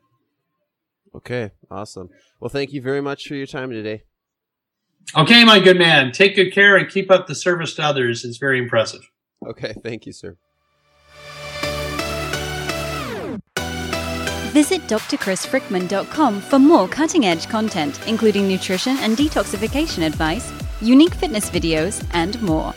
Okay, 1.16 1.52
awesome. 1.72 2.10
Well, 2.40 2.50
thank 2.50 2.72
you 2.72 2.82
very 2.82 3.02
much 3.02 3.28
for 3.28 3.36
your 3.36 3.48
time 3.48 3.72
today. 3.72 4.04
Okay, 5.18 5.44
my 5.44 5.60
good 5.60 5.78
man. 5.78 6.12
Take 6.12 6.36
good 6.36 6.52
care 6.52 6.78
and 6.78 6.88
keep 6.88 7.10
up 7.10 7.28
the 7.28 7.36
service 7.36 7.74
to 7.76 7.84
others. 7.84 8.24
It's 8.24 8.38
very 8.38 8.60
impressive. 8.60 9.02
Okay, 9.48 9.74
thank 9.84 10.06
you, 10.06 10.14
sir. 10.14 10.38
Visit 14.52 14.82
drchrisfrickman.com 14.88 16.42
for 16.42 16.60
more 16.60 16.88
cutting 16.88 17.26
edge 17.26 17.48
content, 17.48 18.00
including 18.08 18.48
nutrition 18.48 18.98
and 18.98 19.16
detoxification 19.16 20.06
advice, 20.06 20.52
unique 20.82 21.14
fitness 21.14 21.50
videos, 21.50 22.04
and 22.14 22.42
more. 22.42 22.74